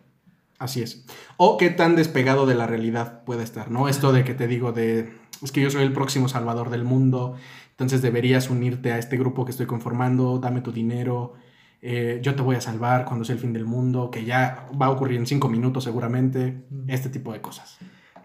Así 0.58 0.82
es. 0.82 1.06
O 1.38 1.58
qué 1.58 1.70
tan 1.70 1.96
despegado 1.96 2.46
de 2.46 2.56
la 2.56 2.68
realidad 2.68 3.24
puede 3.24 3.44
estar, 3.44 3.72
¿no? 3.72 3.88
Esto 3.88 4.12
de 4.12 4.26
que 4.26 4.34
te 4.34 4.48
digo 4.48 4.74
de, 4.74 5.14
es 5.42 5.52
que 5.54 5.62
yo 5.62 5.70
soy 5.70 5.84
el 5.84 5.94
próximo 5.94 6.28
salvador 6.28 6.70
del 6.70 6.84
mundo, 6.84 7.36
entonces 7.72 8.02
deberías 8.02 8.50
unirte 8.50 8.92
a 8.92 8.98
este 8.98 9.18
grupo 9.18 9.46
que 9.46 9.52
estoy 9.52 9.68
conformando, 9.68 10.38
dame 10.40 10.60
tu 10.60 10.74
dinero, 10.74 11.36
eh, 11.82 12.20
yo 12.22 12.36
te 12.36 12.42
voy 12.42 12.58
a 12.58 12.62
salvar 12.62 13.06
cuando 13.06 13.24
sea 13.24 13.36
el 13.36 13.42
fin 13.42 13.54
del 13.54 13.64
mundo, 13.64 14.12
que 14.12 14.26
ya 14.26 14.68
va 14.80 14.88
a 14.88 14.90
ocurrir 14.90 15.18
en 15.18 15.26
cinco 15.26 15.48
minutos 15.48 15.86
seguramente, 15.86 16.66
este 16.88 17.08
tipo 17.08 17.32
de 17.32 17.40
cosas. 17.40 17.78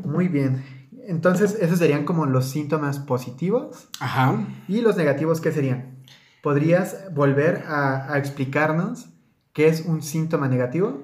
Muy 0.05 0.27
bien. 0.27 0.65
Entonces, 1.07 1.57
esos 1.61 1.79
serían 1.79 2.05
como 2.05 2.27
los 2.27 2.47
síntomas 2.47 2.99
positivos. 2.99 3.89
Ajá. 4.01 4.47
¿Y 4.69 4.81
los 4.81 4.97
negativos 4.97 5.41
qué 5.41 5.53
serían? 5.53 6.05
¿Podrías 6.43 7.13
volver 7.15 7.65
a, 7.67 8.13
a 8.13 8.19
explicarnos 8.19 9.07
qué 9.53 9.69
es 9.69 9.83
un 9.83 10.03
síntoma 10.03 10.49
negativo? 10.49 11.03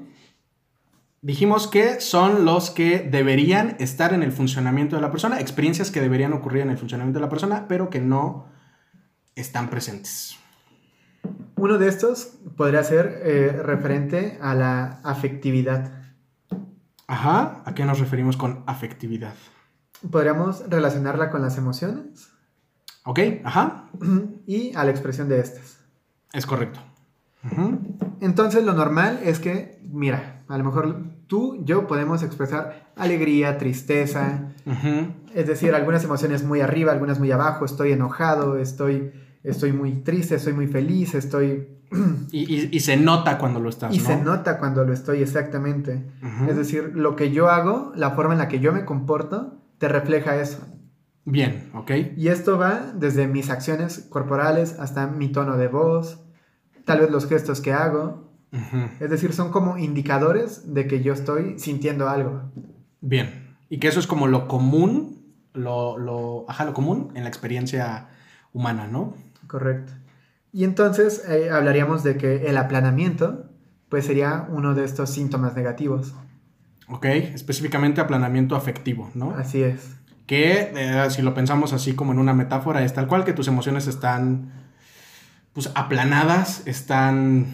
Dijimos 1.22 1.66
que 1.66 2.00
son 2.00 2.46
los 2.46 2.70
que 2.70 3.00
deberían 3.00 3.76
estar 3.78 4.14
en 4.14 4.22
el 4.22 4.32
funcionamiento 4.32 4.96
de 4.96 5.02
la 5.02 5.10
persona, 5.10 5.38
experiencias 5.38 5.90
que 5.90 6.00
deberían 6.00 6.32
ocurrir 6.32 6.62
en 6.62 6.70
el 6.70 6.78
funcionamiento 6.78 7.18
de 7.18 7.24
la 7.24 7.30
persona, 7.30 7.66
pero 7.68 7.90
que 7.90 8.00
no 8.00 8.46
están 9.34 9.68
presentes. 9.68 10.36
Uno 11.56 11.76
de 11.76 11.88
estos 11.88 12.38
podría 12.56 12.82
ser 12.84 13.20
eh, 13.22 13.60
referente 13.62 14.38
a 14.40 14.54
la 14.54 15.00
afectividad. 15.04 15.92
Ajá. 17.06 17.62
¿A 17.66 17.74
qué 17.74 17.84
nos 17.84 18.00
referimos 18.00 18.38
con 18.38 18.62
afectividad? 18.66 19.34
Podríamos 20.08 20.62
relacionarla 20.68 21.30
con 21.30 21.42
las 21.42 21.58
emociones 21.58 22.30
Ok, 23.04 23.18
ajá. 23.44 23.88
y 24.46 24.74
a 24.74 24.84
la 24.84 24.90
expresión 24.90 25.28
de 25.28 25.40
estas. 25.40 25.78
Es 26.32 26.46
correcto. 26.46 26.80
Entonces 28.20 28.64
lo 28.64 28.72
normal 28.74 29.20
es 29.24 29.38
que, 29.40 29.80
mira, 29.90 30.42
a 30.48 30.58
lo 30.58 30.64
mejor 30.64 31.02
tú, 31.26 31.62
yo 31.64 31.86
podemos 31.86 32.22
expresar 32.22 32.90
alegría, 32.96 33.56
tristeza, 33.58 34.52
es 35.34 35.46
decir, 35.46 35.74
algunas 35.74 36.04
emociones 36.04 36.44
muy 36.44 36.60
arriba, 36.60 36.92
algunas 36.92 37.18
muy 37.18 37.30
abajo, 37.32 37.64
estoy 37.64 37.92
enojado, 37.92 38.58
estoy, 38.58 39.12
estoy 39.42 39.72
muy 39.72 39.92
triste, 40.02 40.34
estoy 40.36 40.52
muy 40.52 40.66
feliz, 40.66 41.14
estoy... 41.14 41.68
Y, 42.30 42.54
y- 42.54 42.68
y 42.70 42.80
se 42.80 42.96
nota 42.96 43.38
cuando 43.38 43.58
lo 43.58 43.68
estás, 43.70 43.92
Y 43.94 43.98
¿no? 43.98 44.04
se 44.04 44.16
nota 44.18 44.58
cuando 44.58 44.84
lo 44.84 44.92
estoy 44.92 45.22
exactamente. 45.22 46.04
Es 46.48 46.56
decir, 46.56 46.92
lo 46.94 47.16
que 47.16 47.32
yo 47.32 47.48
hago, 47.48 47.92
la 47.96 48.10
forma 48.12 48.34
en 48.34 48.38
la 48.38 48.46
que 48.48 48.60
yo 48.60 48.72
me 48.72 48.84
comporto, 48.84 49.59
te 49.80 49.88
refleja 49.88 50.36
eso. 50.36 50.58
Bien, 51.24 51.70
ok. 51.74 51.90
Y 52.16 52.28
esto 52.28 52.58
va 52.58 52.92
desde 52.94 53.26
mis 53.26 53.48
acciones 53.48 54.06
corporales 54.10 54.78
hasta 54.78 55.06
mi 55.06 55.28
tono 55.28 55.56
de 55.56 55.68
voz, 55.68 56.20
tal 56.84 57.00
vez 57.00 57.10
los 57.10 57.26
gestos 57.26 57.62
que 57.62 57.72
hago. 57.72 58.30
Es 59.00 59.08
decir, 59.08 59.32
son 59.32 59.50
como 59.50 59.78
indicadores 59.78 60.74
de 60.74 60.86
que 60.86 61.02
yo 61.02 61.14
estoy 61.14 61.58
sintiendo 61.58 62.08
algo. 62.08 62.42
Bien. 63.00 63.56
Y 63.70 63.78
que 63.78 63.88
eso 63.88 64.00
es 64.00 64.06
como 64.06 64.26
lo 64.26 64.48
común, 64.48 65.34
lo, 65.54 65.96
lo, 65.96 66.44
ajá, 66.48 66.66
lo 66.66 66.74
común 66.74 67.12
en 67.14 67.22
la 67.22 67.28
experiencia 67.28 68.08
humana, 68.52 68.86
¿no? 68.86 69.14
Correcto. 69.46 69.92
Y 70.52 70.64
entonces 70.64 71.24
eh, 71.26 71.50
hablaríamos 71.50 72.02
de 72.02 72.18
que 72.18 72.48
el 72.48 72.58
aplanamiento, 72.58 73.46
pues 73.88 74.04
sería 74.04 74.46
uno 74.50 74.74
de 74.74 74.84
estos 74.84 75.08
síntomas 75.08 75.54
negativos. 75.54 76.12
Ok. 76.90 77.06
Específicamente 77.06 78.00
aplanamiento 78.00 78.56
afectivo, 78.56 79.10
¿no? 79.14 79.30
Así 79.30 79.62
es. 79.62 79.96
Que 80.26 80.72
eh, 80.74 81.10
si 81.10 81.22
lo 81.22 81.34
pensamos 81.34 81.72
así 81.72 81.94
como 81.94 82.12
en 82.12 82.18
una 82.18 82.34
metáfora, 82.34 82.84
es 82.84 82.94
tal 82.94 83.06
cual 83.06 83.24
que 83.24 83.32
tus 83.32 83.48
emociones 83.48 83.86
están 83.86 84.52
pues 85.52 85.70
aplanadas, 85.74 86.66
están 86.66 87.46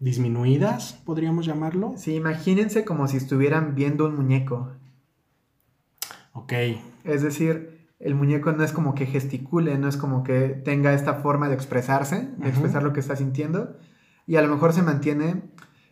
disminuidas, 0.00 1.00
podríamos 1.04 1.46
llamarlo. 1.46 1.94
Sí, 1.96 2.14
imagínense 2.14 2.84
como 2.84 3.08
si 3.08 3.16
estuvieran 3.16 3.74
viendo 3.74 4.06
un 4.06 4.16
muñeco. 4.16 4.72
Ok. 6.32 6.52
Es 7.04 7.22
decir, 7.22 7.88
el 7.98 8.14
muñeco 8.14 8.52
no 8.52 8.62
es 8.64 8.72
como 8.72 8.94
que 8.94 9.06
gesticule, 9.06 9.78
no 9.78 9.88
es 9.88 9.96
como 9.96 10.22
que 10.22 10.50
tenga 10.50 10.92
esta 10.92 11.14
forma 11.14 11.48
de 11.48 11.54
expresarse, 11.54 12.28
de 12.36 12.48
expresar 12.48 12.82
lo 12.82 12.92
que 12.92 13.00
está 13.00 13.16
sintiendo. 13.16 13.76
Y 14.26 14.36
a 14.36 14.42
lo 14.42 14.48
mejor 14.48 14.72
se 14.72 14.82
mantiene 14.82 15.42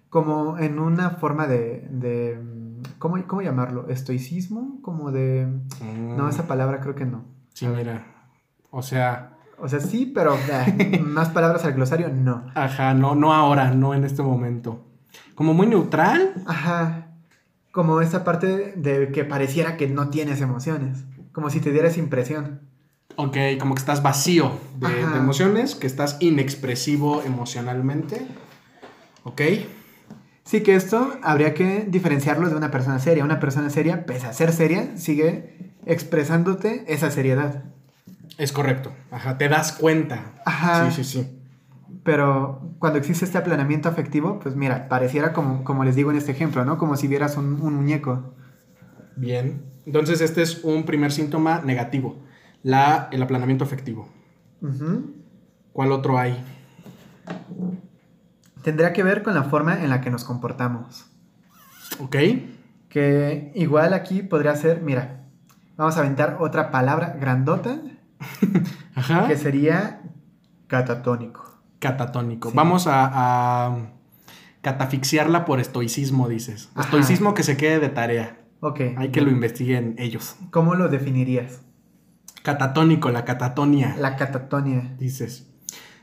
como 0.09 0.59
en 0.59 0.79
una 0.79 1.11
forma 1.11 1.47
de... 1.47 1.88
de 1.90 2.62
¿cómo, 3.03 3.17
¿Cómo 3.27 3.43
llamarlo? 3.43 3.88
¿Estoicismo? 3.88 4.79
Como 4.81 5.11
de... 5.11 5.49
No, 5.83 6.25
Mm, 6.27 6.29
esa 6.29 6.47
palabra 6.47 6.79
creo 6.81 6.95
que 6.95 7.05
no. 7.05 7.25
Sí, 7.53 7.67
mira. 7.67 8.07
O 8.71 8.81
sea, 8.81 9.37
O 9.59 9.69
sea, 9.69 9.81
sí, 9.81 10.07
pero 10.07 10.37
eh, 10.37 11.01
más 11.05 11.29
palabras 11.31 11.65
al 11.65 11.73
glosario, 11.73 12.09
no. 12.11 12.45
ajá, 12.55 12.95
no, 12.95 13.17
no 13.17 13.35
ahora, 13.35 13.73
no 13.73 13.93
en 13.93 14.05
este 14.05 14.23
momento. 14.23 14.87
Como 15.35 15.53
muy 15.53 15.67
neutral. 15.67 16.33
Ajá. 16.47 17.09
Como 17.73 18.01
esa 18.03 18.23
parte 18.23 18.73
de 18.77 19.11
que 19.11 19.25
pareciera 19.25 19.77
que 19.77 19.88
no 19.88 20.09
tienes 20.11 20.41
emociones. 20.41 21.05
Como 21.33 21.51
si 21.51 21.59
te 21.59 21.73
dieras 21.73 21.99
impresión. 21.99 22.61
Ok, 23.17 23.37
como 23.59 23.75
que 23.75 23.81
estás 23.81 24.01
vacío 24.03 24.53
de, 24.79 24.88
de 24.88 25.17
emociones, 25.19 25.75
que 25.75 25.88
estás 25.88 26.19
inexpresivo 26.21 27.21
emocionalmente. 27.23 28.29
Ok. 29.25 29.41
Sí 30.44 30.62
que 30.62 30.74
esto 30.74 31.12
habría 31.22 31.55
que 31.55 31.87
diferenciarlo 31.88 32.48
de 32.48 32.57
una 32.57 32.70
persona 32.70 32.98
seria. 32.98 33.24
Una 33.24 33.40
persona 33.40 33.70
seria, 33.70 34.07
pese 34.07 34.26
a 34.26 34.33
ser 34.33 34.52
seria, 34.52 34.96
sigue 34.96 35.72
expresándote 35.87 36.85
esa 36.88 37.11
seriedad. 37.11 37.64
Es 38.38 38.52
correcto. 38.52 38.92
Ajá, 39.11 39.38
te 39.38 39.48
das 39.48 39.72
cuenta. 39.72 40.33
Ajá. 40.44 40.90
Sí, 40.90 41.05
sí, 41.05 41.18
sí. 41.18 41.38
Pero 42.05 42.74
cuando 42.78 42.98
existe 42.98 43.24
este 43.24 43.38
aplanamiento 43.38 43.88
afectivo, 43.88 44.40
pues 44.40 44.57
mira, 44.57 44.88
pareciera 44.88 45.33
como, 45.33 45.62
como 45.62 45.85
les 45.85 45.94
digo 45.94 46.11
en 46.11 46.16
este 46.16 46.33
ejemplo, 46.33 46.64
¿no? 46.64 46.76
Como 46.76 46.96
si 46.96 47.07
vieras 47.07 47.37
un, 47.37 47.61
un 47.62 47.74
muñeco. 47.74 48.35
Bien. 49.16 49.62
Entonces, 49.87 50.20
este 50.20 50.42
es 50.42 50.64
un 50.64 50.85
primer 50.85 51.12
síntoma 51.12 51.61
negativo. 51.64 52.16
La, 52.62 53.09
el 53.12 53.22
aplanamiento 53.22 53.64
afectivo. 53.64 54.09
¿Cuál 55.72 55.92
otro 55.92 56.18
hay? 56.18 56.42
Tendría 58.62 58.92
que 58.92 59.03
ver 59.03 59.22
con 59.22 59.35
la 59.35 59.44
forma 59.44 59.83
en 59.83 59.90
la 59.90 60.01
que 60.01 60.11
nos 60.11 60.25
comportamos. 60.25 61.07
Ok. 61.98 62.16
Que 62.88 63.53
igual 63.55 63.94
aquí 63.94 64.22
podría 64.22 64.55
ser, 64.57 64.83
mira, 64.83 65.25
vamos 65.77 65.96
a 65.96 66.01
aventar 66.01 66.37
otra 66.40 66.70
palabra 66.70 67.16
grandota, 67.20 67.81
Ajá. 68.94 69.27
que 69.29 69.37
sería 69.37 70.03
catatónico. 70.66 71.61
Catatónico. 71.79 72.51
Sí. 72.51 72.57
Vamos 72.57 72.87
a, 72.87 73.11
a 73.66 73.77
catafixiarla 74.61 75.44
por 75.44 75.59
estoicismo, 75.61 76.29
dices. 76.29 76.70
Ajá. 76.75 76.85
Estoicismo 76.85 77.35
que 77.35 77.42
se 77.42 77.57
quede 77.57 77.81
de 77.81 77.88
tarea. 77.88 78.38
Ok. 78.61 78.81
Hay 78.96 79.11
que 79.11 79.20
lo 79.22 79.31
investiguen 79.31 79.96
ellos. 79.98 80.37
¿Cómo 80.51 80.75
lo 80.77 80.88
definirías? 80.88 81.62
Catatónico, 82.42 83.11
la 83.11 83.25
catatonia, 83.25 83.96
La 83.98 84.16
catatonia. 84.16 84.94
dices. 84.98 85.48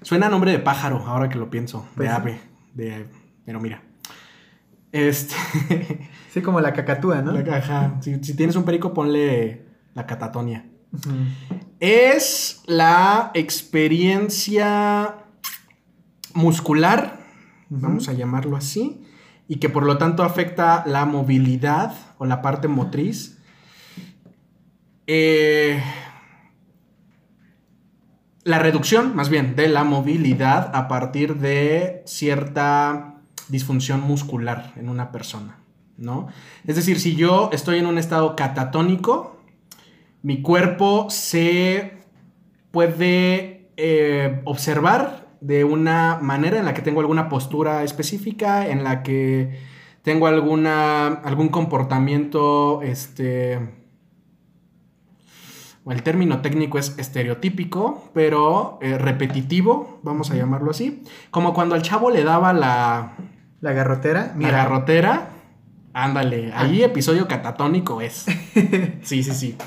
Suena 0.02 0.28
a 0.28 0.30
nombre 0.30 0.52
de 0.52 0.60
pájaro, 0.60 1.06
ahora 1.06 1.30
que 1.30 1.38
lo 1.38 1.50
pienso. 1.50 1.86
Pues 1.96 2.10
de 2.10 2.16
sí. 2.16 2.22
ave. 2.22 2.42
De, 2.80 3.06
pero 3.46 3.60
mira. 3.60 3.84
Este. 4.92 5.36
Sí, 6.30 6.44
como 6.44 6.62
la 6.62 6.74
cacatúa, 6.74 7.24
¿no? 7.24 7.32
la- 7.32 7.58
ajá. 7.58 7.98
Si, 8.02 8.24
si 8.24 8.36
tienes 8.36 8.56
un 8.56 8.64
perico, 8.64 8.94
ponle 8.94 9.66
la 9.96 10.06
catatonia. 10.06 10.66
Es 11.80 12.62
la 12.68 13.32
experiencia 13.34 15.16
muscular, 16.36 17.20
vamos 17.70 18.08
a 18.08 18.14
llamarlo 18.14 18.56
así, 18.56 19.04
y 19.48 19.56
que 19.56 19.70
por 19.70 19.86
lo 19.88 19.98
tanto 19.98 20.22
afecta 20.22 20.84
la 20.86 21.06
movilidad 21.06 21.96
o 22.20 22.26
la 22.28 22.44
parte 22.44 22.68
motriz. 22.68 23.40
Eh, 25.08 25.82
la 28.44 28.60
reducción, 28.60 29.16
más 29.16 29.30
bien, 29.30 29.56
de 29.56 29.68
la 29.68 29.84
movilidad 29.84 30.76
a 30.76 30.88
partir 30.88 31.36
de 31.36 32.04
cierta 32.06 33.16
disfunción 33.50 34.02
muscular 34.02 34.74
en 34.78 34.90
una 34.90 35.12
persona, 35.12 35.60
¿no? 35.98 36.28
Es 36.66 36.76
decir, 36.76 37.00
si 37.00 37.16
yo 37.16 37.50
estoy 37.52 37.80
en 37.80 37.86
un 37.86 37.98
estado 37.98 38.36
catatónico, 38.36 39.42
mi 40.22 40.42
cuerpo 40.42 41.08
se 41.10 41.94
puede 42.72 43.70
eh, 43.78 44.42
observar 44.46 45.28
de 45.42 45.64
una 45.64 46.20
manera 46.22 46.60
en 46.60 46.66
la 46.66 46.74
que 46.74 46.82
tengo 46.82 47.00
alguna 47.00 47.30
postura 47.30 47.84
específica, 47.84 48.68
en 48.68 48.84
la 48.84 49.04
que 49.04 49.60
tengo 50.02 50.28
alguna, 50.28 51.08
algún 51.08 51.50
comportamiento, 51.50 52.82
este, 52.82 53.79
el 55.90 56.04
término 56.04 56.42
técnico 56.42 56.78
es 56.78 56.98
estereotípico, 56.98 58.10
pero 58.14 58.80
eh, 58.82 58.98
repetitivo, 58.98 60.00
vamos 60.04 60.32
a 60.32 60.36
llamarlo 60.36 60.72
así. 60.72 61.04
Como 61.32 61.54
cuando 61.54 61.76
al 61.76 61.82
chavo 61.82 62.12
le 62.12 62.24
daba 62.24 62.54
la... 62.54 63.14
La 63.62 63.74
garrotera. 63.74 64.34
La 64.40 64.52
garrotera. 64.52 65.30
Ándale, 65.94 66.54
ahí 66.54 66.84
episodio 66.84 67.28
catatónico 67.28 68.02
es. 68.02 68.26
Sí, 69.02 69.24
sí, 69.24 69.34
sí. 69.34 69.58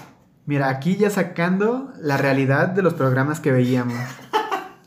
Mira, 0.46 0.68
aquí 0.68 0.96
ya 0.96 1.10
sacando 1.10 1.92
la 2.00 2.16
realidad 2.16 2.68
de 2.68 2.82
los 2.82 2.94
programas 2.94 3.40
que 3.40 3.52
veíamos. 3.52 3.98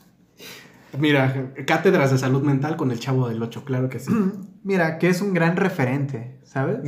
Mira, 0.99 1.51
cátedras 1.67 2.11
de 2.11 2.17
salud 2.17 2.41
mental 2.41 2.77
con 2.77 2.91
el 2.91 2.99
chavo 2.99 3.27
del 3.27 3.41
8, 3.41 3.63
claro 3.65 3.89
que 3.89 3.99
sí. 3.99 4.11
Mira, 4.63 4.97
que 4.97 5.09
es 5.09 5.21
un 5.21 5.33
gran 5.33 5.55
referente, 5.55 6.39
¿sabes? 6.43 6.79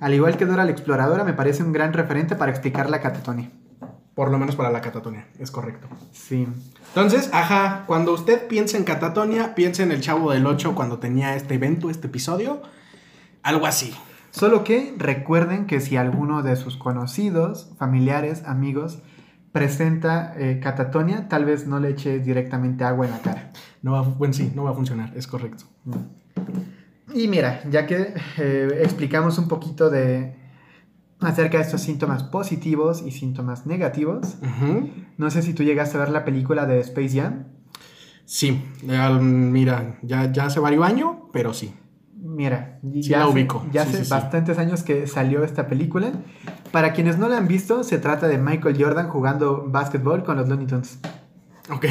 Al 0.00 0.14
igual 0.14 0.36
que 0.36 0.44
Dora 0.44 0.64
la 0.64 0.70
Exploradora, 0.70 1.24
me 1.24 1.32
parece 1.32 1.62
un 1.62 1.72
gran 1.72 1.92
referente 1.92 2.36
para 2.36 2.50
explicar 2.50 2.90
la 2.90 3.00
catatonia. 3.00 3.50
Por 4.16 4.30
lo 4.30 4.38
menos 4.38 4.56
para 4.56 4.70
la 4.70 4.80
catatonia, 4.80 5.26
es 5.38 5.50
correcto. 5.50 5.88
Sí. 6.10 6.48
Entonces, 6.88 7.28
ajá, 7.34 7.84
cuando 7.86 8.14
usted 8.14 8.46
piensa 8.48 8.78
en 8.78 8.84
catatonia, 8.84 9.54
piensa 9.54 9.82
en 9.82 9.92
el 9.92 10.00
chavo 10.00 10.32
del 10.32 10.46
8 10.46 10.74
cuando 10.74 10.98
tenía 10.98 11.36
este 11.36 11.56
evento, 11.56 11.90
este 11.90 12.06
episodio. 12.06 12.62
Algo 13.42 13.66
así. 13.66 13.94
Solo 14.30 14.64
que 14.64 14.94
recuerden 14.96 15.66
que 15.66 15.80
si 15.80 15.98
alguno 15.98 16.42
de 16.42 16.56
sus 16.56 16.78
conocidos, 16.78 17.68
familiares, 17.76 18.42
amigos, 18.46 19.00
presenta 19.52 20.32
eh, 20.38 20.60
catatonia, 20.60 21.28
tal 21.28 21.44
vez 21.44 21.66
no 21.66 21.78
le 21.78 21.90
eche 21.90 22.18
directamente 22.18 22.84
agua 22.84 23.04
en 23.04 23.12
la 23.12 23.18
cara. 23.18 23.52
No 23.82 23.92
va, 23.92 24.00
bueno, 24.00 24.32
sí, 24.32 24.50
no 24.54 24.64
va 24.64 24.70
a 24.70 24.74
funcionar, 24.74 25.12
es 25.14 25.26
correcto. 25.26 25.64
Y 27.12 27.28
mira, 27.28 27.60
ya 27.68 27.86
que 27.86 28.14
eh, 28.38 28.80
explicamos 28.82 29.36
un 29.36 29.46
poquito 29.46 29.90
de 29.90 30.45
acerca 31.20 31.58
de 31.58 31.64
estos 31.64 31.80
síntomas 31.80 32.22
positivos 32.24 33.02
y 33.02 33.10
síntomas 33.10 33.66
negativos. 33.66 34.36
No 35.16 35.30
sé 35.30 35.42
si 35.42 35.54
tú 35.54 35.62
llegaste 35.62 35.96
a 35.96 36.00
ver 36.00 36.10
la 36.10 36.24
película 36.24 36.66
de 36.66 36.80
Space 36.80 37.20
Jam. 37.20 37.44
Sí, 38.24 38.60
mira, 38.82 39.98
ya, 40.02 40.32
ya 40.32 40.46
hace 40.46 40.60
varios 40.60 40.84
años, 40.84 41.12
pero 41.32 41.54
sí. 41.54 41.74
Mira, 42.18 42.80
ya 42.82 43.20
la 43.20 43.28
ubico. 43.28 43.64
ya 43.72 43.82
hace 43.82 44.02
bastantes 44.08 44.58
años 44.58 44.82
que 44.82 45.06
salió 45.06 45.44
esta 45.44 45.68
película. 45.68 46.12
Para 46.72 46.92
quienes 46.92 47.18
no 47.18 47.28
la 47.28 47.38
han 47.38 47.46
visto, 47.46 47.84
se 47.84 47.98
trata 47.98 48.26
de 48.26 48.38
Michael 48.38 48.76
Jordan 48.82 49.08
jugando 49.08 49.64
básquetbol 49.68 50.24
con 50.24 50.36
los 50.36 50.48
Looney 50.48 50.66
Tunes. 50.66 50.98
Ok. 51.70 51.86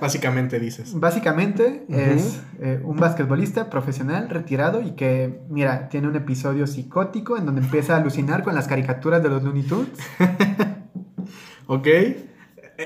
Básicamente 0.00 0.60
dices. 0.60 0.98
Básicamente 0.98 1.84
es 1.88 2.40
eh, 2.60 2.80
un 2.84 2.96
basquetbolista 2.96 3.70
profesional 3.70 4.28
retirado 4.28 4.82
y 4.82 4.92
que, 4.92 5.40
mira, 5.48 5.88
tiene 5.88 6.08
un 6.08 6.16
episodio 6.16 6.66
psicótico 6.66 7.36
en 7.36 7.46
donde 7.46 7.62
empieza 7.62 7.94
a 7.94 7.98
alucinar 7.98 8.42
con 8.42 8.54
las 8.54 8.68
caricaturas 8.68 9.22
de 9.22 9.28
los 9.28 9.42
Looney 9.42 9.62
Tunes. 9.62 9.98
ok. 11.66 11.86
E-, 11.86 12.18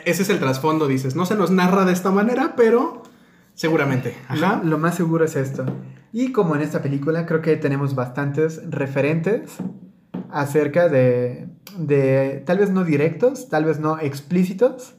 ese 0.05 0.23
es 0.23 0.31
el 0.31 0.39
trasfondo, 0.39 0.87
dices. 0.87 1.17
No 1.17 1.27
se 1.27 1.35
nos 1.35 1.51
narra 1.51 1.85
de 1.85 1.93
esta 1.93 2.11
manera, 2.11 2.55
pero 2.57 3.03
seguramente. 3.55 4.17
Ajá. 4.29 4.61
Lo, 4.65 4.79
más 4.79 4.95
seguro 4.95 5.25
es 5.25 5.37
esto. 5.37 5.67
Y 6.13 6.33
como 6.33 6.57
en 6.57 6.63
esta 6.63 6.83
película, 6.83 7.27
creo 7.27 7.43
que 7.43 7.57
tenemos 7.57 7.95
bastantes 7.95 8.63
referentes 8.71 9.59
acerca 10.31 10.89
de, 10.89 11.49
de 11.79 12.43
tal 12.47 12.59
vez 12.59 12.71
no 12.71 12.85
directos, 12.85 13.49
tal 13.49 13.65
vez 13.65 13.79
no 13.79 13.99
explícitos, 13.99 14.95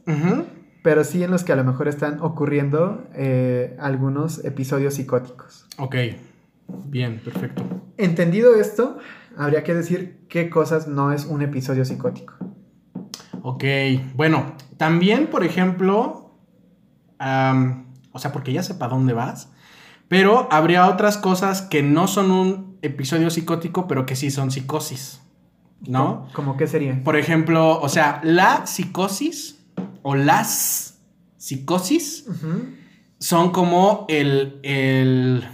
pero 0.90 1.04
sí 1.04 1.24
en 1.24 1.30
los 1.30 1.44
que 1.44 1.54
a 1.54 1.56
lo 1.56 1.64
mejor 1.64 1.88
están 1.88 2.20
ocurriendo 2.20 3.08
eh, 3.14 3.78
algunos 3.80 4.44
episodios 4.44 4.96
psicóticos. 4.96 5.68
Ok, 5.78 5.96
bien, 6.86 7.22
perfecto. 7.24 7.62
Entendido 7.98 8.56
esto, 8.56 8.98
habría 9.38 9.64
que 9.64 9.76
decir 9.76 10.26
qué 10.30 10.50
cosas 10.50 10.88
no 10.88 11.12
es 11.12 11.28
un 11.28 11.44
episodio 11.44 11.86
psicótico. 11.86 12.34
Ok, 13.44 13.64
bueno, 14.16 14.56
también, 14.78 15.28
por 15.28 15.44
ejemplo, 15.44 16.34
o 17.20 18.18
sea, 18.18 18.32
porque 18.34 18.52
ya 18.52 18.64
sepa 18.64 18.88
dónde 18.88 19.14
vas, 19.14 19.52
pero 20.08 20.48
habría 20.52 20.88
otras 20.88 21.20
cosas 21.20 21.62
que 21.62 21.84
no 21.84 22.08
son 22.08 22.32
un 22.32 22.80
episodio 22.82 23.30
psicótico, 23.30 23.88
pero 23.88 24.08
que 24.08 24.16
sí 24.16 24.32
son 24.32 24.50
psicosis, 24.50 25.22
¿no? 25.88 26.30
¿Cómo 26.34 26.58
qué 26.58 26.66
sería? 26.66 27.00
Por 27.04 27.16
ejemplo, 27.16 27.80
o 27.80 27.90
sea, 27.90 28.22
la 28.24 28.66
psicosis 28.66 29.59
o 30.04 30.16
las 30.16 31.00
psicosis 31.38 32.26
son 33.20 33.52
como 33.52 34.06
el, 34.10 34.60
el, 34.64 35.48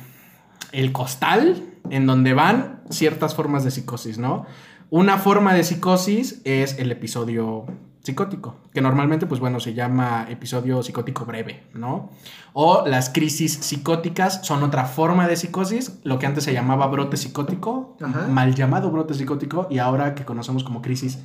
el 0.72 0.92
costal 0.92 1.64
en 1.90 2.06
donde 2.06 2.34
van 2.34 2.82
ciertas 2.90 3.36
formas 3.36 3.64
de 3.64 3.72
psicosis, 3.72 4.18
¿no? 4.18 4.46
Una 4.90 5.18
forma 5.18 5.54
de 5.54 5.64
psicosis 5.64 6.42
es 6.44 6.78
el 6.78 6.92
episodio 6.92 7.66
psicótico, 8.06 8.58
que 8.72 8.82
normalmente, 8.82 9.26
pues 9.26 9.40
bueno, 9.40 9.60
se 9.60 9.74
llama 9.74 10.28
episodio 10.30 10.84
psicótico 10.84 11.26
breve, 11.26 11.64
¿no? 11.74 12.12
O 12.54 12.86
las 12.86 13.10
crisis 13.10 13.54
psicóticas 13.54 14.46
son 14.46 14.64
otra 14.64 14.86
forma 14.86 15.28
de 15.28 15.36
psicosis, 15.36 16.00
lo 16.04 16.20
que 16.20 16.28
antes 16.28 16.44
se 16.44 16.54
llamaba 16.54 16.86
brote 16.86 17.18
psicótico, 17.18 17.98
mal 18.30 18.54
llamado 18.54 18.92
brote 18.92 19.16
psicótico, 19.16 19.68
y 19.72 19.80
ahora 19.80 20.14
que 20.14 20.24
conocemos 20.24 20.64
como 20.64 20.84
crisis 20.84 21.20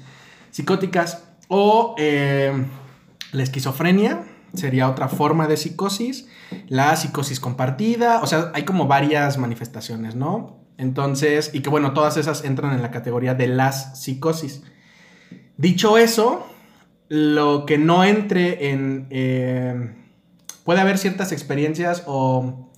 psicóticas. 0.51 1.25
O 1.53 1.97
eh, 1.99 2.53
la 3.33 3.43
esquizofrenia 3.43 4.25
sería 4.55 4.89
otra 4.89 5.09
forma 5.09 5.47
de 5.47 5.57
psicosis. 5.57 6.29
La 6.69 6.95
psicosis 6.97 7.41
compartida. 7.41 8.21
O 8.23 8.27
sea, 8.27 8.51
hay 8.55 8.65
como 8.65 8.87
varias 8.87 9.39
manifestaciones, 9.39 10.15
¿no? 10.15 10.59
Entonces, 10.77 11.51
y 11.53 11.61
que 11.61 11.71
bueno, 11.71 11.93
todas 11.93 12.17
esas 12.17 12.45
entran 12.45 12.73
en 12.73 12.83
la 12.83 12.91
categoría 12.91 13.35
de 13.35 13.47
las 13.47 14.01
psicosis. 14.03 14.63
Dicho 15.57 15.99
eso, 15.99 16.47
lo 17.09 17.67
que 17.67 17.79
no 17.79 18.05
entre 18.05 18.71
en... 18.71 19.07
Eh, 19.11 19.95
puede 20.65 20.81
haber 20.81 20.99
ciertas 20.99 21.33
experiencias 21.33 22.05
o 22.07 22.71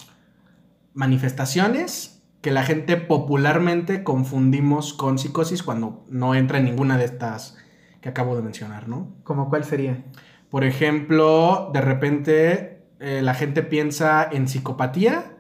manifestaciones 0.95 2.23
que 2.41 2.51
la 2.51 2.65
gente 2.65 2.97
popularmente 2.97 4.03
confundimos 4.03 4.95
con 4.95 5.19
psicosis 5.19 5.63
cuando 5.63 6.05
no 6.09 6.35
entra 6.35 6.59
en 6.59 6.65
ninguna 6.65 6.99
de 6.99 7.05
estas 7.05 7.57
que 8.01 8.09
acabo 8.09 8.35
de 8.35 8.43
mencionar, 8.43 8.89
¿no? 8.89 9.15
¿Como 9.23 9.49
cuál 9.49 9.65
sería? 9.65 10.05
Por 10.53 10.65
ejemplo, 10.65 11.71
de 11.73 11.81
repente 11.81 12.83
eh, 13.01 13.23
la 13.23 13.33
gente 13.33 13.63
piensa 13.63 14.23
en 14.31 14.47
psicopatía 14.47 15.39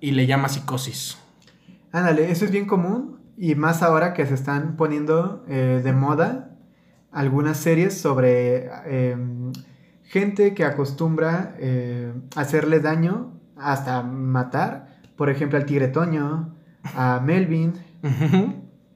y 0.00 0.10
le 0.10 0.26
llama 0.26 0.48
psicosis. 0.48 1.16
Ándale, 1.92 2.32
eso 2.32 2.44
es 2.44 2.50
bien 2.50 2.66
común 2.66 3.20
y 3.36 3.54
más 3.54 3.84
ahora 3.84 4.14
que 4.14 4.26
se 4.26 4.34
están 4.34 4.74
poniendo 4.76 5.44
eh, 5.46 5.80
de 5.84 5.92
moda 5.92 6.58
algunas 7.12 7.56
series 7.58 8.00
sobre 8.00 8.68
em, 8.86 9.52
gente 10.02 10.54
que 10.54 10.64
acostumbra 10.64 11.54
eh, 11.60 12.12
hacerle 12.34 12.80
daño 12.80 13.32
hasta 13.56 14.02
matar. 14.02 14.98
Por 15.14 15.30
ejemplo, 15.30 15.56
al 15.56 15.66
tigre 15.66 15.86
Toño, 15.86 16.52
a 16.96 17.20
Melvin, 17.24 17.74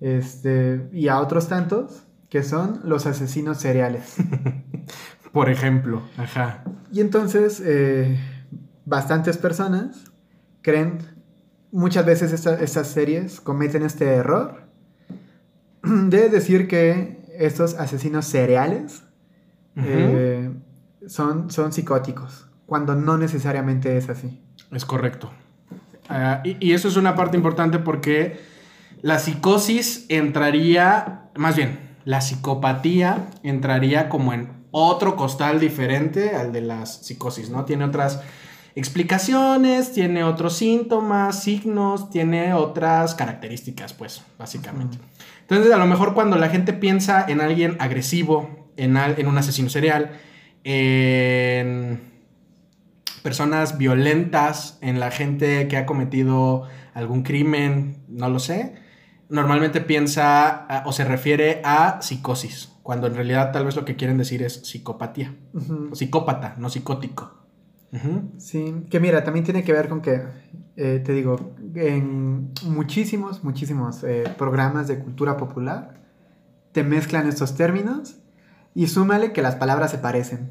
este, 0.00 0.88
y 0.92 1.06
a 1.06 1.20
otros 1.20 1.46
tantos 1.46 2.02
que 2.28 2.42
son 2.42 2.80
los 2.82 3.06
asesinos 3.06 3.58
seriales. 3.58 4.16
Por 5.32 5.48
ejemplo, 5.48 6.02
ajá. 6.16 6.64
Y 6.92 7.00
entonces, 7.00 7.62
eh, 7.64 8.18
bastantes 8.84 9.38
personas 9.38 10.04
creen, 10.62 10.98
muchas 11.70 12.04
veces 12.04 12.32
estas 12.32 12.88
series 12.88 13.40
cometen 13.40 13.82
este 13.82 14.06
error 14.06 14.64
de 15.82 16.28
decir 16.28 16.66
que 16.66 17.20
estos 17.38 17.74
asesinos 17.74 18.26
seriales 18.26 19.04
eh, 19.76 20.50
son, 21.06 21.50
son 21.50 21.72
psicóticos, 21.72 22.48
cuando 22.66 22.94
no 22.94 23.16
necesariamente 23.16 23.96
es 23.96 24.08
así. 24.10 24.42
Es 24.72 24.84
correcto. 24.84 25.30
Ah, 26.08 26.42
y, 26.44 26.56
y 26.60 26.72
eso 26.72 26.88
es 26.88 26.96
una 26.96 27.14
parte 27.14 27.36
importante 27.36 27.78
porque 27.78 28.40
la 29.00 29.18
psicosis 29.18 30.06
entraría, 30.08 31.30
más 31.36 31.56
bien, 31.56 31.78
la 32.04 32.20
psicopatía 32.20 33.28
entraría 33.42 34.08
como 34.08 34.32
en 34.32 34.59
otro 34.70 35.16
costal 35.16 35.58
diferente 35.60 36.36
al 36.36 36.52
de 36.52 36.60
las 36.62 36.98
psicosis, 37.06 37.50
¿no? 37.50 37.64
Tiene 37.64 37.84
otras 37.84 38.20
explicaciones, 38.74 39.92
tiene 39.92 40.24
otros 40.24 40.56
síntomas, 40.56 41.42
signos, 41.42 42.10
tiene 42.10 42.54
otras 42.54 43.14
características, 43.14 43.92
pues, 43.94 44.22
básicamente. 44.38 44.98
Entonces, 45.40 45.72
a 45.72 45.76
lo 45.78 45.86
mejor 45.86 46.14
cuando 46.14 46.36
la 46.36 46.48
gente 46.48 46.72
piensa 46.72 47.24
en 47.28 47.40
alguien 47.40 47.76
agresivo, 47.80 48.68
en, 48.76 48.96
en 48.96 49.26
un 49.26 49.36
asesino 49.38 49.68
serial, 49.70 50.12
en 50.64 52.00
personas 53.22 53.76
violentas, 53.76 54.78
en 54.80 55.00
la 55.00 55.10
gente 55.10 55.68
que 55.68 55.76
ha 55.76 55.84
cometido 55.86 56.64
algún 56.94 57.22
crimen, 57.22 58.04
no 58.08 58.28
lo 58.28 58.38
sé, 58.38 58.74
normalmente 59.28 59.80
piensa 59.80 60.48
a- 60.48 60.82
o 60.86 60.92
se 60.92 61.04
refiere 61.04 61.60
a 61.64 62.00
psicosis, 62.02 62.72
cuando 62.90 63.06
en 63.06 63.14
realidad 63.14 63.52
tal 63.52 63.64
vez 63.64 63.76
lo 63.76 63.84
que 63.84 63.94
quieren 63.94 64.18
decir 64.18 64.42
es 64.42 64.62
psicopatía. 64.64 65.32
Psicópata, 65.92 66.56
no 66.58 66.68
psicótico. 66.68 67.32
Sí, 68.36 68.84
que 68.90 68.98
mira, 68.98 69.22
también 69.22 69.44
tiene 69.44 69.62
que 69.62 69.72
ver 69.72 69.88
con 69.88 70.02
que, 70.02 70.20
eh, 70.74 71.00
te 71.04 71.12
digo, 71.12 71.52
en 71.76 72.50
muchísimos, 72.64 73.44
muchísimos 73.44 74.02
eh, 74.02 74.24
programas 74.36 74.88
de 74.88 74.98
cultura 74.98 75.36
popular 75.36 76.00
te 76.72 76.82
mezclan 76.82 77.28
estos 77.28 77.54
términos 77.54 78.16
y 78.74 78.88
súmale 78.88 79.32
que 79.32 79.40
las 79.40 79.54
palabras 79.54 79.92
se 79.92 79.98
parecen. 79.98 80.50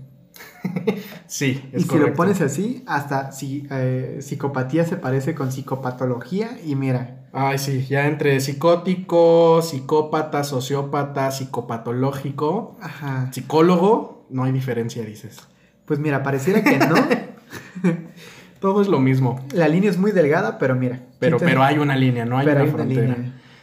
Sí, 1.28 1.70
y 1.74 1.76
es 1.76 1.82
si 1.82 1.88
correcto. 1.90 2.10
lo 2.10 2.16
pones 2.16 2.40
así, 2.40 2.84
hasta 2.88 3.34
si, 3.34 3.68
eh, 3.70 4.20
psicopatía 4.22 4.86
se 4.86 4.96
parece 4.96 5.36
con 5.36 5.52
psicopatología 5.52 6.58
y 6.66 6.76
mira, 6.76 7.19
Ay, 7.32 7.58
sí, 7.58 7.86
ya 7.88 8.08
entre 8.08 8.40
psicótico, 8.40 9.62
psicópata, 9.62 10.44
sociópata, 10.44 11.32
psicopatológico, 11.32 12.78
ajá, 12.82 13.30
psicólogo, 13.32 14.26
no 14.30 14.44
hay 14.44 14.52
diferencia, 14.52 15.04
dices. 15.04 15.40
pues 15.86 16.00
mira, 16.00 16.24
pareciera 16.24 16.64
que 16.64 16.78
no. 16.80 16.96
Todo 18.60 18.82
es 18.82 18.90
lo 18.90 19.00
mismo, 19.00 19.40
La 19.54 19.70
línea 19.70 19.90
es 19.90 19.98
muy 19.98 20.12
delgada, 20.12 20.58
pero 20.58 20.76
mira. 20.76 21.00
pero, 21.20 21.38
pero 21.38 21.64
hay 21.64 21.78
una 21.78 21.96
línea, 21.96 22.26
no 22.26 22.38
hay 22.38 22.46
pero 22.46 22.58
una 22.62 22.66
hay 22.66 22.72
frontera. 22.72 23.16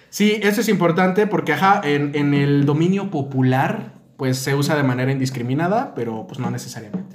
Sí, 0.08 0.40
eso 0.42 0.62
es 0.62 0.68
importante 0.70 1.26
porque, 1.26 1.52
ajá, 1.52 1.82
en, 1.84 2.14
en 2.14 2.32
el 2.32 2.64
dominio 2.64 3.10
popular, 3.10 3.92
pues 4.16 4.38
se 4.38 4.54
usa 4.54 4.74
de 4.74 4.82
manera 4.82 5.12
indiscriminada, 5.12 5.94
pero 5.94 6.26
pues 6.26 6.40
no 6.40 6.50
necesariamente. 6.50 7.05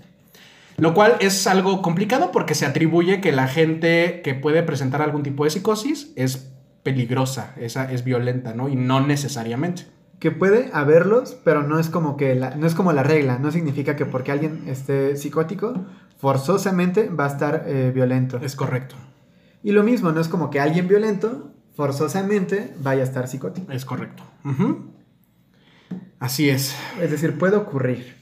Lo 0.82 0.96
cual 0.96 1.18
es 1.20 1.46
algo 1.46 1.84
complicado 1.84 2.32
porque 2.32 2.56
se 2.56 2.66
atribuye 2.66 3.22
que 3.22 3.32
la 3.32 3.48
gente 3.48 4.22
que 4.24 4.34
puede 4.34 4.64
presentar 4.64 5.04
algún 5.04 5.22
tipo 5.22 5.44
de 5.44 5.52
psicosis 5.52 6.12
es 6.16 6.52
peligrosa, 6.82 7.54
esa 7.60 7.92
es 7.92 8.04
violenta, 8.04 8.56
¿no? 8.56 8.68
Y 8.68 8.76
no 8.76 9.06
necesariamente. 9.06 9.86
Que 10.18 10.32
puede 10.32 10.72
haberlos, 10.74 11.38
pero 11.44 11.62
no 11.62 11.78
es 11.78 11.92
como 11.92 12.18
que 12.18 12.34
la, 12.34 12.56
no 12.56 12.66
es 12.66 12.74
como 12.74 12.94
la 12.94 13.04
regla. 13.04 13.38
No 13.38 13.52
significa 13.52 13.96
que 13.96 14.08
porque 14.08 14.32
alguien 14.32 14.64
esté 14.66 15.16
psicótico, 15.18 15.86
forzosamente 16.18 17.10
va 17.10 17.26
a 17.26 17.28
estar 17.28 17.66
eh, 17.68 17.92
violento. 17.94 18.40
Es 18.42 18.56
correcto, 18.56 18.96
Y 19.62 19.74
lo 19.74 19.84
mismo, 19.84 20.12
no 20.12 20.20
es 20.20 20.30
como 20.30 20.50
que 20.50 20.60
alguien 20.60 20.88
violento 20.88 21.54
forzosamente 21.76 22.74
vaya 22.80 23.02
a 23.02 23.06
estar 23.06 23.28
psicótico. 23.28 23.72
es 23.72 23.86
correcto. 23.86 24.24
Así 26.18 26.50
es. 26.50 26.76
Es 27.00 27.12
decir, 27.12 27.38
puede 27.38 27.56
ocurrir. 27.56 28.21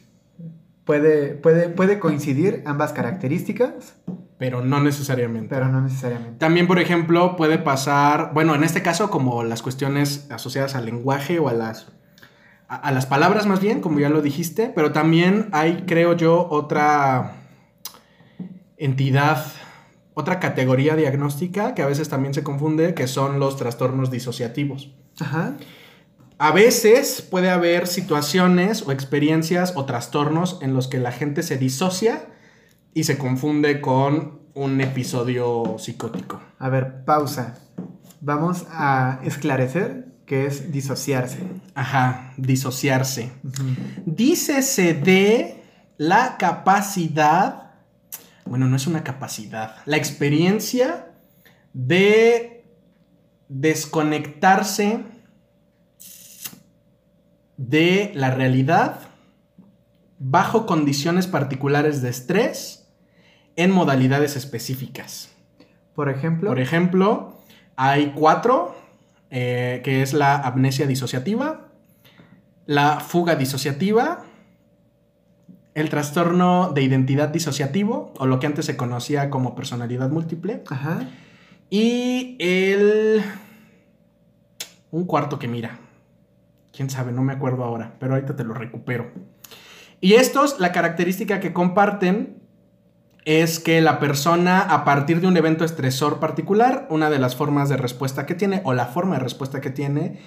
Puede, 0.90 1.36
puede, 1.36 1.70
puede 1.70 2.00
coincidir 2.00 2.64
ambas 2.66 2.94
características, 2.94 3.94
Pero 4.40 4.66
no 4.66 4.82
necesariamente. 4.82 5.48
pero 5.48 5.68
no 5.68 5.82
necesariamente. 5.82 6.40
También, 6.40 6.66
por 6.66 6.80
ejemplo, 6.80 7.36
puede 7.36 7.60
pasar, 7.60 8.32
bueno, 8.34 8.56
en 8.56 8.64
este 8.64 8.82
caso 8.82 9.12
como 9.12 9.44
las 9.44 9.62
cuestiones 9.62 10.26
asociadas 10.32 10.74
al 10.74 10.88
lenguaje 10.88 11.38
o 11.38 11.48
a 11.48 11.54
las, 11.54 11.92
a, 12.68 12.76
a 12.76 12.92
las 12.92 13.06
palabras 13.06 13.46
más 13.46 13.62
bien, 13.62 13.82
como 13.82 14.00
ya 14.00 14.10
lo 14.10 14.24
dijiste, 14.24 14.72
pero 14.74 14.92
también 14.92 15.50
hay, 15.52 15.84
creo 15.86 16.14
yo, 16.14 16.48
otra 16.50 17.34
entidad, 18.78 19.46
otra 20.16 20.40
categoría 20.40 20.96
diagnóstica 20.96 21.76
que 21.76 21.84
a 21.84 21.86
veces 21.86 22.10
también 22.10 22.34
se 22.34 22.42
confunde, 22.42 22.96
que 22.96 23.06
son 23.06 23.40
los 23.40 23.58
trastornos 23.58 24.10
disociativos. 24.10 24.90
Ajá. 25.20 25.54
A 26.42 26.54
veces 26.54 27.22
puede 27.22 27.50
haber 27.50 27.86
situaciones 27.86 28.84
o 28.84 28.94
experiencias 28.94 29.74
o 29.76 29.84
trastornos 29.84 30.58
en 30.62 30.74
los 30.74 30.88
que 30.88 30.98
la 30.98 31.12
gente 31.12 31.44
se 31.44 31.58
disocia 31.58 32.28
y 32.94 33.04
se 33.04 33.18
confunde 33.18 33.82
con 33.82 34.40
un 34.54 34.80
episodio 34.80 35.76
psicótico. 35.78 36.42
A 36.58 36.70
ver, 36.70 37.04
pausa. 37.04 37.60
Vamos 38.22 38.66
a 38.72 39.20
esclarecer 39.26 40.14
qué 40.26 40.46
es 40.46 40.72
disociarse. 40.72 41.40
Ajá, 41.76 42.34
disociarse. 42.38 43.34
Ujú. 43.44 43.76
Dícese 44.06 44.94
de 44.94 45.62
la 45.98 46.38
capacidad, 46.38 47.72
bueno, 48.46 48.70
no 48.70 48.78
es 48.78 48.88
una 48.88 49.04
capacidad, 49.04 49.76
la 49.86 49.98
experiencia 49.98 51.12
de 51.74 52.64
desconectarse 53.50 55.19
de 57.60 58.14
la 58.16 58.32
realidad 58.32 59.02
bajo 60.18 60.66
condiciones 60.66 61.28
particulares 61.28 62.02
de 62.02 62.10
estrés 62.10 62.88
en 63.58 63.72
modalidades 63.72 64.38
específicas. 64.38 65.36
Por 65.94 66.10
ejemplo, 66.10 66.52
Por 66.52 66.62
ejemplo, 66.62 67.42
hay 67.76 68.14
cuatro, 68.16 68.78
eh, 69.30 69.82
que 69.84 70.02
es 70.02 70.14
la 70.14 70.38
amnesia 70.38 70.88
disociativa, 70.88 71.68
la 72.66 73.02
fuga 73.02 73.36
disociativa, 73.36 74.24
el 75.74 75.90
trastorno 75.90 76.72
de 76.74 76.84
identidad 76.84 77.28
disociativo, 77.28 78.14
o 78.18 78.26
lo 78.26 78.40
que 78.40 78.48
antes 78.48 78.68
se 78.68 78.78
conocía 78.78 79.30
como 79.30 79.54
personalidad 79.54 80.10
múltiple, 80.10 80.64
ajá. 80.70 81.10
y 81.70 82.38
el... 82.40 83.22
un 84.92 85.04
cuarto 85.04 85.40
que 85.40 85.50
mira. 85.50 85.89
Quién 86.72 86.90
sabe, 86.90 87.12
no 87.12 87.24
me 87.24 87.34
acuerdo 87.34 87.64
ahora, 87.64 87.96
pero 88.00 88.14
ahorita 88.14 88.36
te 88.36 88.44
lo 88.44 88.54
recupero. 88.54 89.12
Y 90.02 90.14
estos, 90.14 90.60
la 90.60 90.72
característica 90.72 91.40
que 91.40 91.52
comparten 91.52 92.40
es 93.26 93.60
que 93.60 93.82
la 93.82 94.00
persona, 94.00 94.62
a 94.62 94.86
partir 94.86 95.22
de 95.22 95.28
un 95.28 95.38
evento 95.38 95.66
estresor 95.66 96.20
particular, 96.20 96.88
una 96.90 97.10
de 97.10 97.20
las 97.20 97.36
formas 97.36 97.70
de 97.70 97.78
respuesta 97.78 98.26
que 98.26 98.36
tiene, 98.36 98.62
o 98.64 98.74
la 98.74 98.86
forma 98.86 99.16
de 99.16 99.24
respuesta 99.24 99.62
que 99.62 99.70
tiene, 99.70 100.20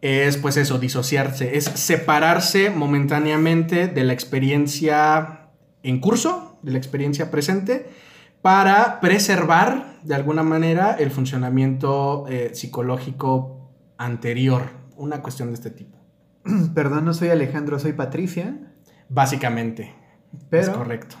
es 0.00 0.36
pues 0.38 0.56
eso, 0.56 0.78
disociarse, 0.78 1.56
es 1.56 1.64
separarse 1.64 2.70
momentáneamente 2.70 3.88
de 3.88 4.04
la 4.04 4.12
experiencia 4.12 5.50
en 5.82 6.00
curso, 6.00 6.58
de 6.62 6.72
la 6.72 6.78
experiencia 6.78 7.30
presente, 7.30 7.90
para 8.42 9.00
preservar 9.00 9.98
de 10.02 10.14
alguna 10.14 10.42
manera 10.42 10.96
el 10.98 11.10
funcionamiento 11.10 12.26
eh, 12.28 12.52
psicológico 12.54 13.70
anterior, 13.98 14.79
una 15.00 15.22
cuestión 15.22 15.48
de 15.48 15.54
este 15.54 15.70
tipo. 15.70 15.98
Perdón, 16.74 17.04
no 17.04 17.14
soy 17.14 17.28
Alejandro, 17.28 17.78
soy 17.78 17.92
Patricia. 17.92 18.56
Básicamente, 19.08 19.92
Pero. 20.50 20.62
es 20.62 20.70
correcto. 20.70 21.16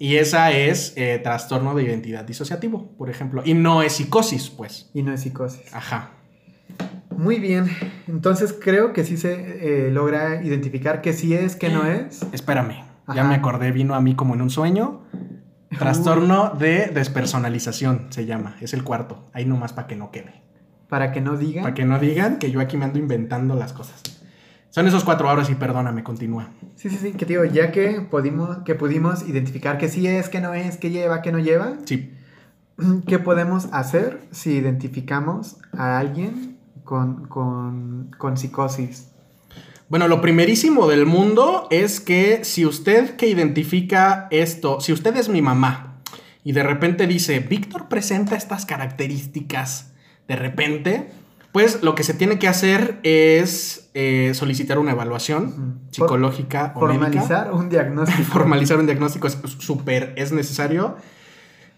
Y 0.00 0.16
esa 0.16 0.50
es 0.50 0.94
eh, 0.96 1.20
trastorno 1.22 1.74
de 1.76 1.84
identidad 1.84 2.24
disociativo, 2.24 2.90
por 2.98 3.08
ejemplo. 3.08 3.42
Y 3.44 3.54
no 3.54 3.82
es 3.82 3.92
psicosis, 3.92 4.50
pues. 4.50 4.90
Y 4.94 5.02
no 5.02 5.12
es 5.12 5.20
psicosis. 5.20 5.72
Ajá. 5.72 6.10
Muy 7.16 7.38
bien. 7.38 7.70
Entonces 8.08 8.52
creo 8.60 8.92
que 8.92 9.04
sí 9.04 9.16
se 9.16 9.86
eh, 9.86 9.90
logra 9.92 10.42
identificar 10.42 11.02
que 11.02 11.12
sí 11.12 11.34
es, 11.34 11.54
que 11.54 11.68
no 11.68 11.86
es. 11.88 12.26
Espérame, 12.32 12.84
ya 13.14 13.22
me 13.22 13.36
acordé, 13.36 13.70
vino 13.70 13.94
a 13.94 14.00
mí 14.00 14.16
como 14.16 14.34
en 14.34 14.42
un 14.42 14.50
sueño. 14.50 15.02
Trastorno 15.78 16.50
de 16.50 16.86
despersonalización 16.86 18.06
se 18.10 18.26
llama, 18.26 18.56
es 18.60 18.74
el 18.74 18.84
cuarto. 18.84 19.28
Ahí 19.32 19.44
nomás 19.44 19.72
para 19.72 19.86
que 19.86 19.96
no 19.96 20.10
quede. 20.10 20.42
Para 20.88 21.12
que 21.12 21.20
no 21.20 21.36
digan. 21.36 21.64
Para 21.64 21.74
que 21.74 21.84
no 21.84 21.98
digan 21.98 22.38
que 22.38 22.50
yo 22.50 22.60
aquí 22.60 22.76
me 22.76 22.84
ando 22.84 22.98
inventando 22.98 23.54
las 23.54 23.72
cosas. 23.72 24.02
Son 24.70 24.88
esos 24.88 25.04
cuatro 25.04 25.28
horas 25.28 25.48
y 25.50 25.54
perdóname, 25.54 26.02
continúa. 26.02 26.48
Sí, 26.74 26.90
sí, 26.90 26.96
sí, 26.96 27.12
que 27.12 27.24
digo, 27.26 27.44
ya 27.44 27.70
que 27.70 28.00
pudimos, 28.00 28.58
que 28.64 28.74
pudimos 28.74 29.22
identificar 29.28 29.78
que 29.78 29.88
sí 29.88 30.06
es, 30.08 30.28
que 30.28 30.40
no 30.40 30.52
es, 30.52 30.76
que 30.76 30.90
lleva, 30.90 31.22
que 31.22 31.30
no 31.30 31.38
lleva, 31.38 31.74
Sí, 31.84 32.12
¿qué 33.06 33.18
podemos 33.18 33.68
hacer 33.72 34.20
si 34.32 34.54
identificamos 34.54 35.58
a 35.72 35.98
alguien 35.98 36.58
con, 36.82 37.26
con, 37.26 38.10
con 38.18 38.36
psicosis? 38.36 39.08
Bueno, 39.88 40.08
lo 40.08 40.20
primerísimo 40.20 40.88
del 40.88 41.06
mundo 41.06 41.68
es 41.70 42.00
que 42.00 42.44
si 42.44 42.66
usted 42.66 43.16
que 43.16 43.28
identifica 43.28 44.26
esto, 44.32 44.80
si 44.80 44.92
usted 44.92 45.16
es 45.16 45.28
mi 45.28 45.40
mamá 45.40 46.00
y 46.42 46.50
de 46.50 46.62
repente 46.62 47.06
dice, 47.06 47.38
Víctor 47.38 47.88
presenta 47.88 48.34
estas 48.34 48.66
características, 48.66 49.93
de 50.28 50.36
repente, 50.36 51.10
pues 51.52 51.82
lo 51.82 51.94
que 51.94 52.02
se 52.02 52.14
tiene 52.14 52.38
que 52.38 52.48
hacer 52.48 52.98
es 53.02 53.90
eh, 53.94 54.32
solicitar 54.34 54.78
una 54.78 54.92
evaluación 54.92 55.80
psicológica 55.90 56.72
o 56.74 56.86
médica. 56.86 57.22
Formalizar 57.22 57.52
un 57.52 57.68
diagnóstico. 57.68 58.22
Formalizar 58.32 58.78
un 58.78 58.86
diagnóstico 58.86 59.26
es 59.26 59.38
súper, 59.58 60.12
es 60.16 60.32
necesario. 60.32 60.96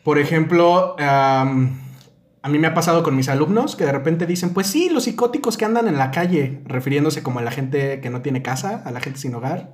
Por 0.03 0.18
ejemplo, 0.18 0.94
a 0.99 2.49
mí 2.49 2.61
me 2.61 2.68
ha 2.68 2.74
pasado 2.74 3.03
con 3.03 3.16
mis 3.16 3.28
alumnos 3.28 3.74
que 3.74 3.84
de 3.84 3.90
repente 3.90 4.24
dicen, 4.24 4.55
pues 4.55 4.68
sí, 4.68 4.88
los 4.88 5.05
psicóticos 5.05 5.57
que 5.57 5.64
andan 5.64 5.88
en 5.88 5.99
la 5.99 6.12
calle, 6.12 6.61
refiriéndose 6.64 7.24
como 7.24 7.40
a 7.40 7.42
la 7.42 7.51
gente 7.51 8.01
que 8.01 8.09
no 8.09 8.22
tiene 8.22 8.40
casa, 8.40 8.82
a 8.84 8.92
la 8.92 9.01
gente 9.01 9.18
sin 9.18 9.34
hogar. 9.34 9.72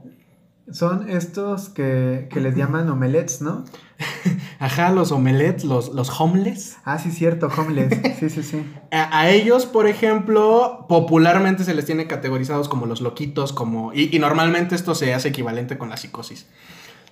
Son 0.71 1.11
estos 1.11 1.69
que, 1.69 2.29
que 2.31 2.41
les 2.41 2.55
llaman 2.55 2.89
omelets, 2.89 3.43
¿no? 3.43 3.65
Ajá, 4.59 4.91
los 4.93 5.11
omelets, 5.11 5.65
los, 5.65 5.93
los 5.93 6.21
homeless. 6.21 6.79
Ah, 6.85 6.99
sí, 6.99 7.11
cierto, 7.11 7.49
homeless. 7.49 7.99
Sí, 8.19 8.31
sí, 8.31 8.43
sí. 8.43 8.65
A, 8.93 9.21
a 9.21 9.31
ellos, 9.31 9.67
por 9.67 9.87
ejemplo, 9.89 10.87
popularmente 10.89 11.65
se 11.65 11.75
les 11.75 11.85
tiene 11.85 12.07
categorizados 12.07 12.69
como 12.69 12.87
los 12.87 13.01
loquitos, 13.01 13.53
como. 13.53 13.93
Y, 13.93 14.15
y 14.15 14.19
normalmente 14.19 14.75
esto 14.75 14.95
se 14.95 15.15
hace 15.15 15.29
equivalente 15.29 15.79
con 15.79 15.89
la 15.91 15.97
psicosis. 15.97 16.47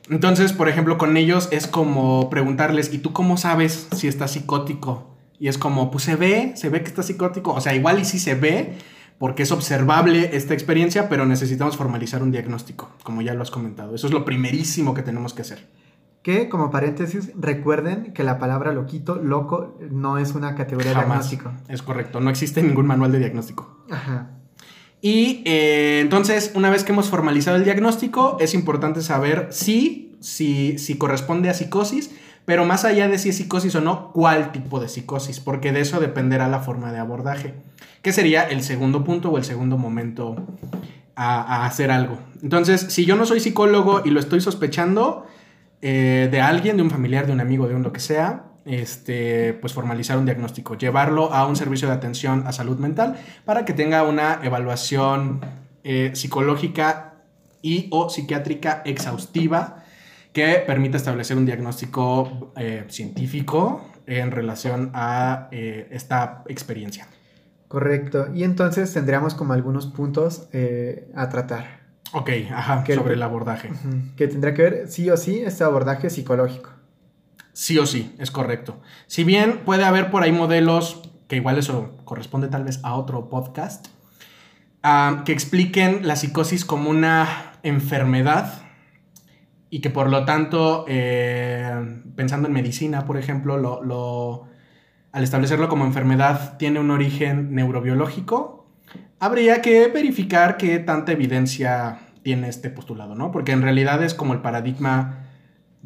Entonces, 0.09 0.53
por 0.53 0.69
ejemplo, 0.69 0.99
con 0.99 1.17
ellos 1.17 1.49
es 1.51 1.67
como 1.67 2.31
preguntarles, 2.31 2.93
¿y 2.93 2.99
tú 2.99 3.13
cómo 3.13 3.37
sabes 3.37 3.89
si 3.95 4.09
está 4.09 4.29
psicótico? 4.29 5.17
Y 5.39 5.49
es 5.49 5.57
como, 5.57 5.91
pues 5.91 6.05
se 6.05 6.17
ve, 6.17 6.53
se 6.57 6.69
ve 6.69 6.83
que 6.83 6.89
está 6.89 7.03
psicótico. 7.03 7.53
O 7.55 7.61
sea, 7.61 7.75
igual 7.75 7.99
y 7.99 8.05
sí 8.05 8.19
se 8.19 8.35
ve, 8.35 8.77
porque 9.21 9.43
es 9.43 9.53
observable 9.53 10.35
esta 10.35 10.55
experiencia, 10.55 11.11
pero 11.11 11.27
necesitamos 11.27 11.77
formalizar 11.77 12.23
un 12.23 12.33
diagnóstico, 12.33 12.89
como 13.03 13.21
ya 13.21 13.35
lo 13.35 13.43
has 13.43 13.51
comentado. 13.51 13.95
Eso 13.95 14.07
es 14.07 14.15
lo 14.15 14.25
primerísimo 14.25 14.95
que 14.95 15.03
tenemos 15.03 15.35
que 15.35 15.43
hacer. 15.43 15.69
Que, 16.23 16.49
como 16.49 16.71
paréntesis, 16.71 17.31
recuerden 17.39 18.15
que 18.15 18.25
la 18.25 18.39
palabra 18.39 18.73
loquito, 18.73 19.17
loco, 19.17 19.77
no 19.91 20.17
es 20.17 20.35
una 20.35 20.55
categoría 20.55 20.93
de 20.93 20.95
Jamás. 20.95 21.29
diagnóstico. 21.29 21.53
Es 21.71 21.83
correcto, 21.83 22.21
no 22.21 22.31
existe 22.31 22.63
ningún 22.63 22.87
manual 22.87 23.13
de 23.13 23.19
diagnóstico. 23.19 23.85
Ajá. 23.91 24.31
Y 25.03 25.43
eh, 25.45 26.01
entonces, 26.01 26.53
una 26.55 26.71
vez 26.71 26.83
que 26.83 26.93
hemos 26.93 27.11
formalizado 27.11 27.59
el 27.59 27.65
diagnóstico, 27.65 28.39
es 28.41 28.55
importante 28.55 29.03
saber 29.03 29.49
si, 29.51 30.17
si, 30.21 30.79
si 30.79 30.97
corresponde 30.97 31.51
a 31.51 31.55
psicosis, 31.55 32.11
pero 32.51 32.65
más 32.65 32.85
allá 32.85 33.07
de 33.07 33.17
si 33.17 33.29
es 33.29 33.37
psicosis 33.37 33.77
o 33.77 33.81
no, 33.81 34.11
cuál 34.11 34.51
tipo 34.51 34.81
de 34.81 34.89
psicosis, 34.89 35.39
porque 35.39 35.71
de 35.71 35.83
eso 35.83 36.01
dependerá 36.01 36.49
la 36.49 36.59
forma 36.59 36.91
de 36.91 36.99
abordaje, 36.99 37.55
que 38.03 38.13
sería 38.13 38.43
el 38.43 38.65
segundo 38.65 39.05
punto 39.05 39.31
o 39.31 39.39
el 39.39 39.45
segundo 39.45 39.79
momento 39.79 40.35
a, 41.15 41.65
hacer 41.65 41.93
algo. 41.93 42.19
Entonces, 42.43 42.81
si 42.81 43.05
yo 43.05 43.15
no 43.15 43.25
soy 43.25 43.39
psicólogo 43.39 44.03
y 44.05 44.11
lo 44.11 44.19
estoy 44.19 44.41
sospechando 44.41 45.29
eh, 45.81 46.27
de 46.29 46.41
alguien, 46.41 46.77
de 46.77 46.83
un 46.83 46.91
familiar, 46.91 47.29
de 47.29 47.35
un 47.35 47.41
amigo, 47.41 47.69
de 47.69 47.77
un 47.77 47.85
lo 47.85 47.93
que 47.93 48.01
sea, 48.01 48.47
este, 48.65 49.53
pues 49.53 49.73
formalizar 49.73 50.19
un 50.19 50.25
diagnóstico, 50.25 50.77
llevarlo 50.77 51.33
a 51.33 51.47
un 51.47 51.55
servicio 51.55 51.87
de 51.87 51.95
atención 51.95 52.49
a 52.49 52.53
salud 52.53 52.79
mental 52.79 53.17
para 53.45 53.65
que 53.65 53.75
tenga 53.75 54.03
una 54.03 54.41
evaluación 54.43 55.39
eh, 55.85 56.11
psicológica 56.15 57.15
y 57.63 57.87
o 57.93 58.11
psiquiátrica 58.11 58.83
exhaustiva 58.85 59.85
que 60.33 60.63
permita 60.67 60.97
establecer 60.97 61.37
un 61.37 61.47
diagnóstico 61.47 62.53
eh, 62.57 62.85
científico 62.89 63.85
en 64.07 64.31
relación 64.31 64.91
a 64.95 65.49
eh, 65.51 65.89
esta 65.91 66.45
experiencia. 66.49 67.09
Correcto. 67.69 68.29
Y 68.35 68.43
entonces 68.45 68.93
tendríamos 68.93 69.35
como 69.35 69.53
algunos 69.53 69.87
puntos 69.87 70.49
eh, 70.53 71.11
a 71.15 71.29
tratar. 71.29 71.81
Ok, 72.13 72.31
ajá, 72.53 72.83
Que 72.83 72.95
sobre 72.95 73.15
el 73.15 73.23
abordaje. 73.23 73.71
Que 74.17 74.27
tendrá 74.27 74.55
que 74.55 74.63
ver 74.63 74.89
sí 74.89 75.09
o 75.11 75.17
sí 75.17 75.41
este 75.41 75.63
abordaje 75.63 76.11
psicológico. 76.11 76.71
Sí 77.53 77.79
o 77.79 77.87
sí, 77.87 78.15
es 78.19 78.31
correcto. 78.31 78.81
Si 79.07 79.23
bien 79.23 79.61
puede 79.65 79.85
haber 79.85 80.11
por 80.11 80.23
ahí 80.23 80.33
modelos, 80.33 81.03
que 81.29 81.37
igual 81.37 81.59
eso 81.59 81.97
corresponde 82.05 82.49
tal 82.49 82.65
vez 82.65 82.81
a 82.83 82.95
otro 82.95 83.29
podcast, 83.29 83.87
ah, 84.83 85.23
que 85.25 85.33
expliquen 85.33 86.07
la 86.09 86.17
psicosis 86.17 86.65
como 86.65 86.91
una 86.91 87.53
enfermedad 87.63 88.70
y 89.71 89.81
que 89.81 89.91
por 89.91 90.11
lo 90.11 90.25
tanto, 90.25 90.85
eh, 90.89 92.03
pensando 92.17 92.49
en 92.49 92.55
medicina, 92.55 93.05
por 93.07 93.17
ejemplo, 93.19 93.57
lo, 93.57 93.83
lo- 93.83 94.49
al 95.13 95.25
establecerlo 95.25 95.69
como 95.69 95.85
enfermedad 95.85 96.57
tiene 96.59 96.81
un 96.81 96.91
origen 96.91 97.55
neurobiológico, 97.55 98.67
habría 99.19 99.63
que 99.63 99.89
verificar 99.89 100.57
qué 100.57 100.79
tanta 100.79 101.13
evidencia 101.13 102.01
tiene 102.23 102.49
este 102.49 102.71
postulado, 102.71 103.15
¿no? 103.15 103.31
Porque 103.33 103.53
en 103.53 103.63
realidad 103.63 104.03
es 104.03 104.15
como 104.15 104.35
el 104.35 104.41
paradigma 104.41 105.27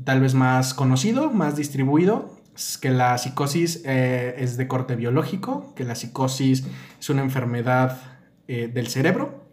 tal 0.04 0.20
vez 0.20 0.34
más 0.34 0.74
conocido, 0.74 1.30
más 1.30 1.56
distribuido, 1.56 2.34
que 2.80 2.90
la 2.90 3.18
psicosis 3.18 3.82
eh, 3.84 4.34
es 4.38 4.56
de 4.56 4.68
corte 4.68 4.96
biológico, 4.96 5.74
que 5.74 5.84
la 5.84 5.94
psicosis 5.94 6.66
es 7.00 7.10
una 7.10 7.22
enfermedad 7.22 7.98
eh, 8.48 8.68
del 8.72 8.88
cerebro. 8.88 9.44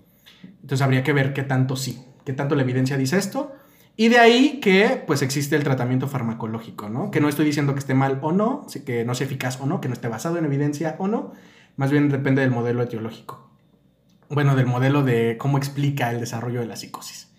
Entonces 0.61 0.81
habría 0.81 1.03
que 1.03 1.13
ver 1.13 1.33
qué 1.33 1.43
tanto 1.43 1.75
sí, 1.75 2.03
qué 2.25 2.33
tanto 2.33 2.55
la 2.55 2.61
evidencia 2.63 2.97
dice 2.97 3.17
esto. 3.17 3.53
Y 3.97 4.07
de 4.09 4.17
ahí 4.19 4.59
que 4.61 5.03
pues 5.05 5.21
existe 5.21 5.55
el 5.55 5.63
tratamiento 5.63 6.07
farmacológico, 6.07 6.89
¿no? 6.89 7.11
Que 7.11 7.19
no 7.19 7.29
estoy 7.29 7.45
diciendo 7.45 7.73
que 7.73 7.79
esté 7.79 7.93
mal 7.93 8.19
o 8.21 8.31
no, 8.31 8.65
que 8.85 9.05
no 9.05 9.13
sea 9.15 9.25
eficaz 9.27 9.59
o 9.61 9.65
no, 9.65 9.81
que 9.81 9.87
no 9.89 9.93
esté 9.93 10.07
basado 10.07 10.37
en 10.37 10.45
evidencia 10.45 10.95
o 10.97 11.07
no, 11.07 11.33
más 11.75 11.91
bien 11.91 12.09
depende 12.09 12.41
del 12.41 12.51
modelo 12.51 12.81
etiológico. 12.83 13.49
Bueno, 14.29 14.55
del 14.55 14.65
modelo 14.65 15.03
de 15.03 15.37
cómo 15.37 15.57
explica 15.57 16.09
el 16.09 16.19
desarrollo 16.19 16.61
de 16.61 16.65
la 16.67 16.77
psicosis. 16.77 17.29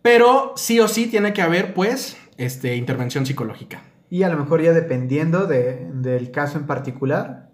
Pero 0.00 0.52
sí 0.56 0.78
o 0.80 0.86
sí 0.88 1.06
tiene 1.06 1.32
que 1.32 1.42
haber, 1.42 1.74
pues, 1.74 2.16
este, 2.36 2.76
intervención 2.76 3.26
psicológica. 3.26 3.82
Y 4.10 4.22
a 4.22 4.28
lo 4.28 4.36
mejor 4.38 4.62
ya 4.62 4.72
dependiendo 4.72 5.46
de- 5.46 5.90
del 5.92 6.30
caso 6.30 6.58
en 6.58 6.66
particular, 6.66 7.50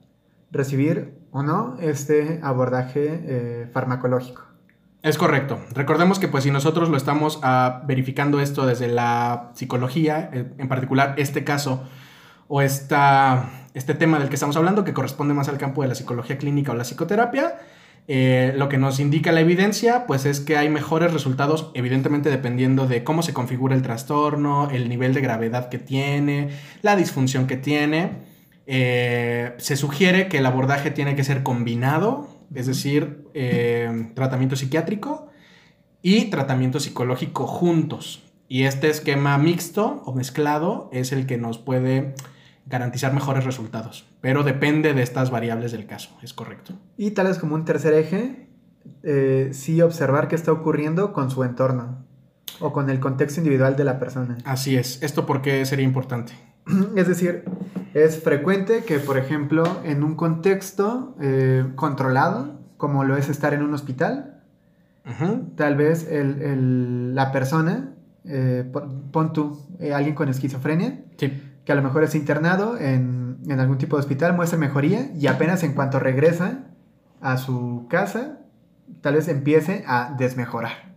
recibir 0.50 1.14
o 1.30 1.42
no 1.42 1.76
este 1.80 2.40
abordaje 2.42 3.20
eh, 3.24 3.70
farmacológico. 3.72 4.42
Es 5.02 5.16
correcto. 5.16 5.60
Recordemos 5.72 6.18
que 6.18 6.28
pues 6.28 6.44
si 6.44 6.50
nosotros 6.50 6.90
lo 6.90 6.96
estamos 6.96 7.40
ah, 7.42 7.82
verificando 7.86 8.40
esto 8.40 8.66
desde 8.66 8.86
la 8.88 9.50
psicología, 9.54 10.30
eh, 10.32 10.46
en 10.58 10.68
particular 10.68 11.14
este 11.16 11.42
caso 11.42 11.88
o 12.48 12.60
esta, 12.60 13.50
este 13.72 13.94
tema 13.94 14.18
del 14.18 14.28
que 14.28 14.34
estamos 14.34 14.56
hablando, 14.56 14.84
que 14.84 14.92
corresponde 14.92 15.32
más 15.32 15.48
al 15.48 15.56
campo 15.56 15.82
de 15.82 15.88
la 15.88 15.94
psicología 15.94 16.36
clínica 16.36 16.72
o 16.72 16.74
la 16.74 16.84
psicoterapia, 16.84 17.56
eh, 18.08 18.52
lo 18.56 18.68
que 18.68 18.76
nos 18.76 18.98
indica 19.00 19.32
la 19.32 19.40
evidencia, 19.40 20.04
pues 20.06 20.26
es 20.26 20.40
que 20.40 20.56
hay 20.56 20.68
mejores 20.68 21.12
resultados, 21.12 21.70
evidentemente 21.74 22.28
dependiendo 22.28 22.86
de 22.86 23.04
cómo 23.04 23.22
se 23.22 23.32
configura 23.32 23.74
el 23.74 23.82
trastorno, 23.82 24.68
el 24.70 24.88
nivel 24.88 25.14
de 25.14 25.20
gravedad 25.20 25.68
que 25.68 25.78
tiene, 25.78 26.50
la 26.82 26.96
disfunción 26.96 27.46
que 27.46 27.56
tiene. 27.56 28.28
Eh, 28.66 29.54
se 29.58 29.76
sugiere 29.76 30.28
que 30.28 30.38
el 30.38 30.46
abordaje 30.46 30.90
tiene 30.90 31.14
que 31.14 31.24
ser 31.24 31.42
combinado, 31.42 32.39
es 32.54 32.66
decir, 32.66 33.24
eh, 33.34 34.10
tratamiento 34.14 34.56
psiquiátrico 34.56 35.28
y 36.02 36.26
tratamiento 36.26 36.80
psicológico 36.80 37.46
juntos. 37.46 38.24
Y 38.48 38.64
este 38.64 38.90
esquema 38.90 39.38
mixto 39.38 40.02
o 40.04 40.14
mezclado 40.14 40.88
es 40.92 41.12
el 41.12 41.26
que 41.26 41.38
nos 41.38 41.58
puede 41.58 42.14
garantizar 42.66 43.12
mejores 43.12 43.44
resultados. 43.44 44.06
Pero 44.20 44.42
depende 44.42 44.94
de 44.94 45.02
estas 45.02 45.30
variables 45.30 45.72
del 45.72 45.86
caso, 45.86 46.16
es 46.22 46.32
correcto. 46.32 46.74
Y 46.96 47.12
tal 47.12 47.28
vez 47.28 47.38
como 47.38 47.54
un 47.54 47.64
tercer 47.64 47.94
eje, 47.94 48.48
eh, 49.02 49.50
sí 49.52 49.80
observar 49.82 50.28
qué 50.28 50.36
está 50.36 50.52
ocurriendo 50.52 51.12
con 51.12 51.30
su 51.30 51.44
entorno 51.44 52.04
o 52.58 52.72
con 52.72 52.90
el 52.90 53.00
contexto 53.00 53.40
individual 53.40 53.76
de 53.76 53.84
la 53.84 53.98
persona. 53.98 54.38
Así 54.44 54.76
es. 54.76 55.02
¿Esto 55.02 55.26
por 55.26 55.42
qué 55.42 55.64
sería 55.64 55.84
importante? 55.84 56.32
Es 56.96 57.08
decir, 57.08 57.44
es 57.94 58.22
frecuente 58.22 58.84
que, 58.84 58.98
por 58.98 59.16
ejemplo, 59.18 59.64
en 59.84 60.02
un 60.02 60.14
contexto 60.14 61.16
eh, 61.20 61.64
controlado, 61.74 62.60
como 62.76 63.04
lo 63.04 63.16
es 63.16 63.28
estar 63.28 63.52
en 63.54 63.62
un 63.62 63.74
hospital, 63.74 64.26
tal 65.56 65.76
vez 65.76 66.06
el- 66.10 66.40
el- 66.42 67.14
la 67.14 67.32
persona, 67.32 67.94
eh, 68.24 68.70
pon, 69.10 69.32
tú, 69.32 69.58
eh, 69.80 69.92
alguien 69.92 70.14
con 70.14 70.28
esquizofrenia, 70.28 71.00
Sí. 71.16 71.32
que 71.64 71.72
a 71.72 71.74
lo 71.74 71.82
mejor 71.82 72.04
es 72.04 72.14
internado 72.14 72.78
en, 72.78 73.38
en 73.48 73.58
algún 73.60 73.78
tipo 73.78 73.96
de 73.96 74.00
hospital, 74.00 74.36
muestra 74.36 74.58
mejoría 74.58 75.10
y 75.14 75.26
apenas 75.26 75.62
en 75.64 75.72
cuanto 75.72 75.98
regresa 75.98 76.66
a 77.20 77.38
su 77.38 77.86
casa, 77.90 78.38
tal 79.00 79.14
vez 79.14 79.26
empiece 79.28 79.84
a 79.86 80.14
desmejorar. 80.18 80.94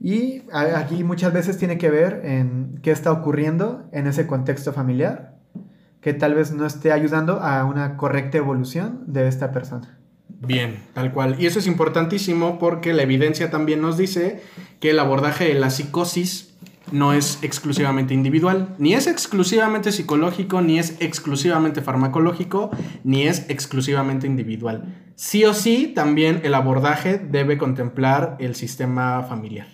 Y 0.00 0.42
aquí 0.52 1.02
muchas 1.04 1.32
veces 1.32 1.56
tiene 1.56 1.78
que 1.78 1.90
ver 1.90 2.20
en 2.24 2.78
qué 2.82 2.90
está 2.90 3.10
ocurriendo 3.12 3.88
en 3.92 4.06
ese 4.06 4.26
contexto 4.26 4.72
familiar, 4.72 5.36
que 6.04 6.12
tal 6.12 6.34
vez 6.34 6.52
no 6.52 6.66
esté 6.66 6.92
ayudando 6.92 7.40
a 7.40 7.64
una 7.64 7.96
correcta 7.96 8.36
evolución 8.36 9.04
de 9.06 9.26
esta 9.26 9.52
persona. 9.52 9.98
Bien, 10.28 10.76
tal 10.92 11.12
cual. 11.14 11.36
Y 11.38 11.46
eso 11.46 11.58
es 11.58 11.66
importantísimo 11.66 12.58
porque 12.58 12.92
la 12.92 13.04
evidencia 13.04 13.50
también 13.50 13.80
nos 13.80 13.96
dice 13.96 14.42
que 14.80 14.90
el 14.90 14.98
abordaje 14.98 15.48
de 15.48 15.54
la 15.54 15.70
psicosis 15.70 16.58
no 16.92 17.14
es 17.14 17.38
exclusivamente 17.40 18.12
individual, 18.12 18.74
ni 18.76 18.92
es 18.92 19.06
exclusivamente 19.06 19.92
psicológico, 19.92 20.60
ni 20.60 20.78
es 20.78 21.00
exclusivamente 21.00 21.80
farmacológico, 21.80 22.68
ni 23.02 23.22
es 23.22 23.48
exclusivamente 23.48 24.26
individual. 24.26 24.84
Sí 25.14 25.46
o 25.46 25.54
sí, 25.54 25.90
también 25.94 26.42
el 26.44 26.52
abordaje 26.52 27.16
debe 27.16 27.56
contemplar 27.56 28.36
el 28.40 28.56
sistema 28.56 29.22
familiar. 29.22 29.68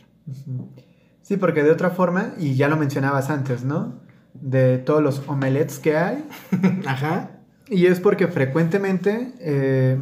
Sí, 1.22 1.37
porque 1.39 1.64
de 1.64 1.72
otra 1.72 1.91
forma, 1.91 2.35
y 2.39 2.55
ya 2.55 2.68
lo 2.68 2.76
mencionabas 2.76 3.31
antes, 3.31 3.64
¿no? 3.64 4.09
De 4.35 4.78
todos 4.78 5.03
los 5.03 5.28
omelets 5.28 5.78
que 5.78 5.97
hay, 5.97 6.24
Ajá. 6.87 7.31
Y 7.68 7.87
es 7.87 8.01
porque 8.01 8.26
frecuentemente 8.26 9.33
eh, 9.39 9.99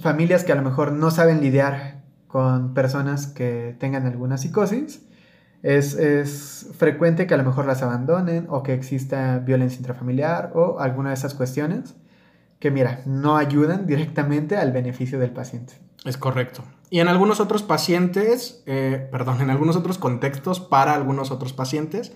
familias 0.00 0.44
que 0.44 0.52
a 0.52 0.56
lo 0.56 0.62
mejor 0.62 0.92
no 0.92 1.10
saben 1.10 1.40
lidiar 1.40 2.02
con 2.26 2.74
personas 2.74 3.28
que 3.28 3.76
tengan 3.78 4.06
alguna 4.06 4.36
psicosis, 4.36 5.02
es, 5.62 5.94
es 5.94 6.68
frecuente 6.76 7.26
que 7.26 7.34
a 7.34 7.36
lo 7.36 7.44
mejor 7.44 7.66
las 7.66 7.82
abandonen 7.82 8.46
o 8.48 8.62
que 8.62 8.74
exista 8.74 9.38
violencia 9.38 9.78
intrafamiliar 9.78 10.52
o 10.54 10.80
alguna 10.80 11.10
de 11.10 11.14
esas 11.14 11.34
cuestiones 11.34 11.94
que, 12.58 12.70
mira, 12.70 13.00
no 13.06 13.36
ayudan 13.36 13.86
directamente 13.86 14.56
al 14.56 14.72
beneficio 14.72 15.18
del 15.18 15.30
paciente. 15.30 15.74
Es 16.04 16.16
correcto. 16.16 16.64
Y 16.90 17.00
en 17.00 17.08
algunos 17.08 17.38
otros 17.38 17.62
pacientes, 17.62 18.62
eh, 18.66 19.08
perdón, 19.10 19.40
en 19.40 19.50
algunos 19.50 19.76
otros 19.76 19.98
contextos 19.98 20.58
para 20.58 20.94
algunos 20.94 21.30
otros 21.30 21.52
pacientes, 21.52 22.12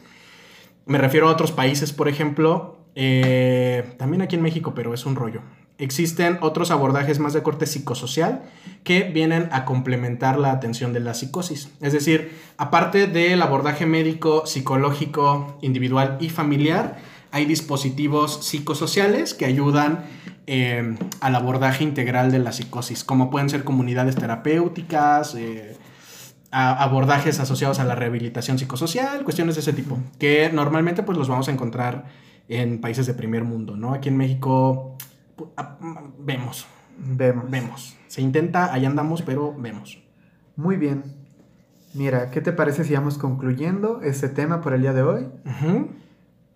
me 0.86 0.98
refiero 0.98 1.28
a 1.28 1.32
otros 1.32 1.52
países, 1.52 1.92
por 1.92 2.08
ejemplo, 2.08 2.78
eh, 2.94 3.94
también 3.98 4.22
aquí 4.22 4.36
en 4.36 4.42
México, 4.42 4.74
pero 4.74 4.94
es 4.94 5.06
un 5.06 5.16
rollo. 5.16 5.40
Existen 5.78 6.38
otros 6.42 6.70
abordajes 6.70 7.18
más 7.18 7.32
de 7.32 7.42
corte 7.42 7.66
psicosocial 7.66 8.42
que 8.84 9.04
vienen 9.04 9.48
a 9.52 9.64
complementar 9.64 10.38
la 10.38 10.52
atención 10.52 10.92
de 10.92 11.00
la 11.00 11.14
psicosis. 11.14 11.70
Es 11.80 11.92
decir, 11.92 12.38
aparte 12.56 13.06
del 13.06 13.42
abordaje 13.42 13.86
médico, 13.86 14.46
psicológico, 14.46 15.58
individual 15.62 16.18
y 16.20 16.28
familiar, 16.28 16.98
hay 17.32 17.46
dispositivos 17.46 18.44
psicosociales 18.44 19.32
que 19.32 19.46
ayudan 19.46 20.04
eh, 20.46 20.96
al 21.20 21.34
abordaje 21.34 21.82
integral 21.82 22.30
de 22.30 22.38
la 22.38 22.52
psicosis, 22.52 23.04
como 23.04 23.30
pueden 23.30 23.48
ser 23.48 23.64
comunidades 23.64 24.16
terapéuticas, 24.16 25.34
eh, 25.34 25.76
abordajes 26.52 27.40
asociados 27.40 27.80
a 27.80 27.84
la 27.84 27.94
rehabilitación 27.94 28.58
psicosocial, 28.58 29.24
cuestiones 29.24 29.54
de 29.54 29.62
ese 29.62 29.72
tipo, 29.72 29.98
que 30.18 30.50
normalmente 30.52 31.02
pues 31.02 31.16
los 31.16 31.28
vamos 31.28 31.48
a 31.48 31.52
encontrar 31.52 32.04
en 32.48 32.80
países 32.80 33.06
de 33.06 33.14
primer 33.14 33.42
mundo, 33.42 33.76
¿no? 33.76 33.94
Aquí 33.94 34.10
en 34.10 34.18
México 34.18 34.96
vemos. 36.18 36.66
Vemos. 36.98 37.50
Vemos. 37.50 37.96
Se 38.06 38.20
intenta, 38.20 38.72
ahí 38.72 38.84
andamos, 38.84 39.22
pero 39.22 39.54
vemos. 39.56 40.02
Muy 40.56 40.76
bien. 40.76 41.02
Mira, 41.94 42.30
¿qué 42.30 42.42
te 42.42 42.52
parece 42.52 42.84
si 42.84 42.94
vamos 42.94 43.16
concluyendo 43.16 44.02
este 44.02 44.28
tema 44.28 44.60
por 44.60 44.74
el 44.74 44.82
día 44.82 44.92
de 44.92 45.02
hoy? 45.02 45.28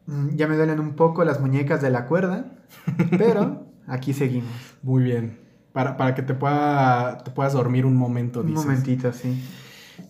Mm, 0.06 0.36
ya 0.36 0.46
me 0.46 0.56
duelen 0.56 0.80
un 0.80 0.94
poco 0.94 1.24
las 1.24 1.40
muñecas 1.40 1.80
de 1.80 1.90
la 1.90 2.06
cuerda, 2.06 2.52
pero 3.16 3.64
aquí 3.86 4.12
seguimos. 4.12 4.52
Muy 4.82 5.02
bien. 5.02 5.38
Para, 5.72 5.96
para 5.96 6.14
que 6.14 6.22
te, 6.22 6.34
pueda, 6.34 7.18
te 7.18 7.30
puedas 7.30 7.54
dormir 7.54 7.86
un 7.86 7.96
momento. 7.96 8.40
Un 8.40 8.52
momentito, 8.52 9.12
sí. 9.12 9.42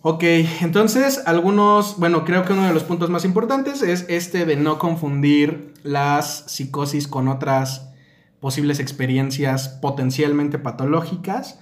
Ok, 0.02 0.22
entonces 0.60 1.22
algunos, 1.26 1.98
bueno, 1.98 2.24
creo 2.24 2.44
que 2.44 2.52
uno 2.52 2.66
de 2.66 2.74
los 2.74 2.84
puntos 2.84 3.10
más 3.10 3.24
importantes 3.24 3.82
es 3.82 4.06
este 4.08 4.44
de 4.44 4.56
no 4.56 4.78
confundir 4.78 5.74
las 5.82 6.44
psicosis 6.46 7.08
con 7.08 7.28
otras 7.28 7.90
posibles 8.40 8.80
experiencias 8.80 9.68
potencialmente 9.68 10.58
patológicas 10.58 11.60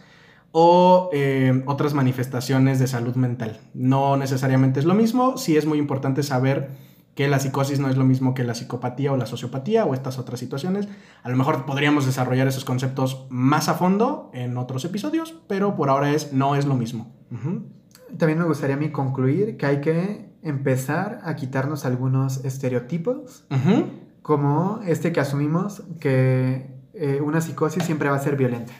o 0.52 1.10
eh, 1.12 1.62
otras 1.66 1.94
manifestaciones 1.94 2.78
de 2.78 2.86
salud 2.86 3.16
mental. 3.16 3.60
No 3.74 4.16
necesariamente 4.16 4.80
es 4.80 4.86
lo 4.86 4.94
mismo, 4.94 5.36
sí 5.36 5.56
es 5.56 5.66
muy 5.66 5.78
importante 5.78 6.22
saber 6.22 6.70
que 7.14 7.28
la 7.28 7.38
psicosis 7.38 7.78
no 7.78 7.88
es 7.88 7.96
lo 7.96 8.04
mismo 8.04 8.34
que 8.34 8.44
la 8.44 8.54
psicopatía 8.54 9.12
o 9.12 9.16
la 9.16 9.26
sociopatía 9.26 9.84
o 9.84 9.94
estas 9.94 10.18
otras 10.18 10.40
situaciones. 10.40 10.88
A 11.22 11.28
lo 11.28 11.36
mejor 11.36 11.64
podríamos 11.64 12.06
desarrollar 12.06 12.48
esos 12.48 12.64
conceptos 12.64 13.26
más 13.30 13.68
a 13.68 13.74
fondo 13.74 14.30
en 14.34 14.56
otros 14.56 14.84
episodios, 14.84 15.34
pero 15.46 15.76
por 15.76 15.90
ahora 15.90 16.10
es 16.10 16.32
no 16.32 16.56
es 16.56 16.66
lo 16.66 16.74
mismo. 16.74 17.12
También 18.18 18.38
me 18.38 18.44
gustaría 18.44 18.76
a 18.76 18.78
mí 18.78 18.90
concluir 18.90 19.56
que 19.56 19.66
hay 19.66 19.80
que 19.80 20.30
empezar 20.42 21.20
a 21.24 21.36
quitarnos 21.36 21.84
algunos 21.84 22.44
estereotipos, 22.44 23.44
como 24.22 24.80
este 24.86 25.12
que 25.12 25.20
asumimos 25.20 25.82
que 26.00 26.70
eh, 26.94 27.20
una 27.22 27.40
psicosis 27.40 27.84
siempre 27.84 28.08
va 28.08 28.16
a 28.16 28.20
ser 28.20 28.36
violenta. 28.36 28.72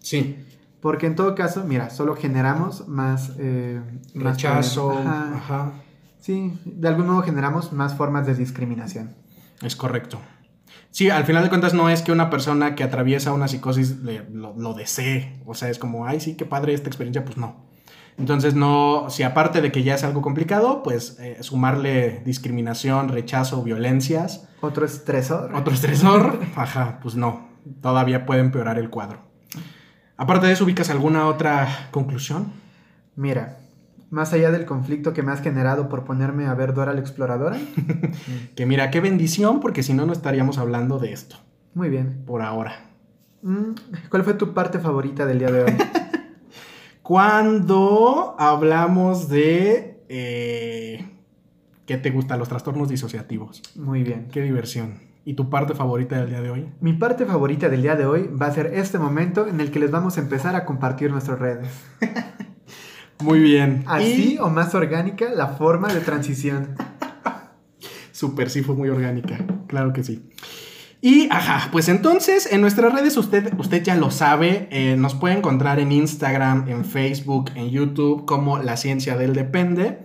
Sí. 0.00 0.44
Porque 0.80 1.06
en 1.06 1.16
todo 1.16 1.34
caso, 1.34 1.64
mira, 1.64 1.90
solo 1.90 2.14
generamos 2.14 2.86
más... 2.86 3.32
Eh, 3.38 3.80
Rechazo. 4.14 4.92
ajá 4.92 5.72
Sí, 6.20 6.58
de 6.64 6.88
algún 6.88 7.06
modo 7.06 7.22
generamos 7.22 7.72
más 7.72 7.94
formas 7.94 8.26
de 8.26 8.34
discriminación. 8.34 9.14
Es 9.62 9.76
correcto. 9.76 10.20
Sí, 10.90 11.10
al 11.10 11.24
final 11.24 11.42
de 11.42 11.48
cuentas 11.48 11.74
no 11.74 11.88
es 11.88 12.02
que 12.02 12.12
una 12.12 12.28
persona 12.28 12.74
que 12.74 12.84
atraviesa 12.84 13.32
una 13.32 13.48
psicosis 13.48 13.96
lo, 14.32 14.74
desee. 14.74 15.40
O 15.46 15.54
sea, 15.54 15.70
es 15.70 15.78
como, 15.78 16.06
ay, 16.06 16.20
sí, 16.20 16.34
qué 16.34 16.44
padre 16.44 16.74
esta 16.74 16.88
experiencia, 16.88 17.24
pues 17.24 17.38
no. 17.38 17.67
Entonces, 18.18 18.54
no, 18.54 19.06
si 19.10 19.22
aparte 19.22 19.60
de 19.60 19.70
que 19.70 19.84
ya 19.84 19.94
es 19.94 20.02
algo 20.02 20.22
complicado, 20.22 20.82
pues 20.82 21.18
eh, 21.20 21.38
sumarle 21.40 22.20
discriminación, 22.24 23.08
rechazo, 23.08 23.62
violencias. 23.62 24.48
Otro 24.60 24.84
estresor. 24.84 25.54
Otro 25.54 25.72
estresor, 25.72 26.40
ajá, 26.56 26.98
pues 27.00 27.14
no. 27.14 27.48
Todavía 27.80 28.26
puede 28.26 28.40
empeorar 28.40 28.78
el 28.78 28.90
cuadro. 28.90 29.20
Aparte 30.16 30.48
de 30.48 30.52
eso, 30.52 30.64
¿ubicas 30.64 30.90
alguna 30.90 31.26
otra 31.26 31.88
conclusión? 31.92 32.52
Mira, 33.14 33.58
más 34.10 34.32
allá 34.32 34.50
del 34.50 34.64
conflicto 34.64 35.12
que 35.12 35.22
me 35.22 35.30
has 35.30 35.40
generado 35.40 35.88
por 35.88 36.04
ponerme 36.04 36.46
a 36.46 36.54
ver 36.54 36.74
Dora 36.74 36.94
la 36.94 37.00
Exploradora. 37.00 37.56
que 38.56 38.66
mira, 38.66 38.90
qué 38.90 39.00
bendición, 39.00 39.60
porque 39.60 39.84
si 39.84 39.94
no, 39.94 40.06
no 40.06 40.12
estaríamos 40.12 40.58
hablando 40.58 40.98
de 40.98 41.12
esto. 41.12 41.36
Muy 41.74 41.88
bien. 41.88 42.24
Por 42.26 42.42
ahora. 42.42 42.90
Mm, 43.42 43.74
¿Cuál 44.08 44.24
fue 44.24 44.34
tu 44.34 44.54
parte 44.54 44.80
favorita 44.80 45.24
del 45.24 45.38
día 45.38 45.52
de 45.52 45.64
hoy? 45.64 45.76
Cuando 47.08 48.36
hablamos 48.38 49.30
de... 49.30 50.04
Eh, 50.10 51.08
¿Qué 51.86 51.96
te 51.96 52.10
gustan 52.10 52.38
los 52.38 52.50
trastornos 52.50 52.90
disociativos? 52.90 53.62
Muy 53.76 54.02
bien. 54.02 54.28
Qué 54.30 54.42
diversión. 54.42 54.98
¿Y 55.24 55.32
tu 55.32 55.48
parte 55.48 55.72
favorita 55.72 56.20
del 56.20 56.28
día 56.28 56.42
de 56.42 56.50
hoy? 56.50 56.68
Mi 56.82 56.92
parte 56.92 57.24
favorita 57.24 57.70
del 57.70 57.80
día 57.80 57.96
de 57.96 58.04
hoy 58.04 58.26
va 58.26 58.44
a 58.44 58.52
ser 58.52 58.74
este 58.74 58.98
momento 58.98 59.46
en 59.46 59.58
el 59.62 59.70
que 59.70 59.78
les 59.78 59.90
vamos 59.90 60.18
a 60.18 60.20
empezar 60.20 60.54
a 60.54 60.66
compartir 60.66 61.10
nuestras 61.10 61.38
redes. 61.38 61.68
Muy 63.20 63.38
bien. 63.38 63.84
Así 63.86 64.36
o 64.38 64.50
más 64.50 64.74
orgánica 64.74 65.30
la 65.34 65.46
forma 65.46 65.88
de 65.88 66.00
transición. 66.00 66.74
Súper, 68.12 68.50
sí, 68.50 68.60
fue 68.60 68.74
muy 68.74 68.90
orgánica. 68.90 69.38
Claro 69.66 69.94
que 69.94 70.04
sí. 70.04 70.28
Y, 71.00 71.28
ajá, 71.30 71.68
pues 71.70 71.88
entonces 71.88 72.52
en 72.52 72.60
nuestras 72.60 72.92
redes 72.92 73.16
usted, 73.16 73.52
usted 73.58 73.82
ya 73.84 73.94
lo 73.94 74.10
sabe, 74.10 74.68
eh, 74.70 74.96
nos 74.96 75.14
puede 75.14 75.36
encontrar 75.36 75.78
en 75.78 75.92
Instagram, 75.92 76.68
en 76.68 76.84
Facebook, 76.84 77.52
en 77.54 77.70
YouTube 77.70 78.24
como 78.24 78.58
La 78.58 78.76
Ciencia 78.76 79.16
del 79.16 79.32
Depende, 79.32 80.00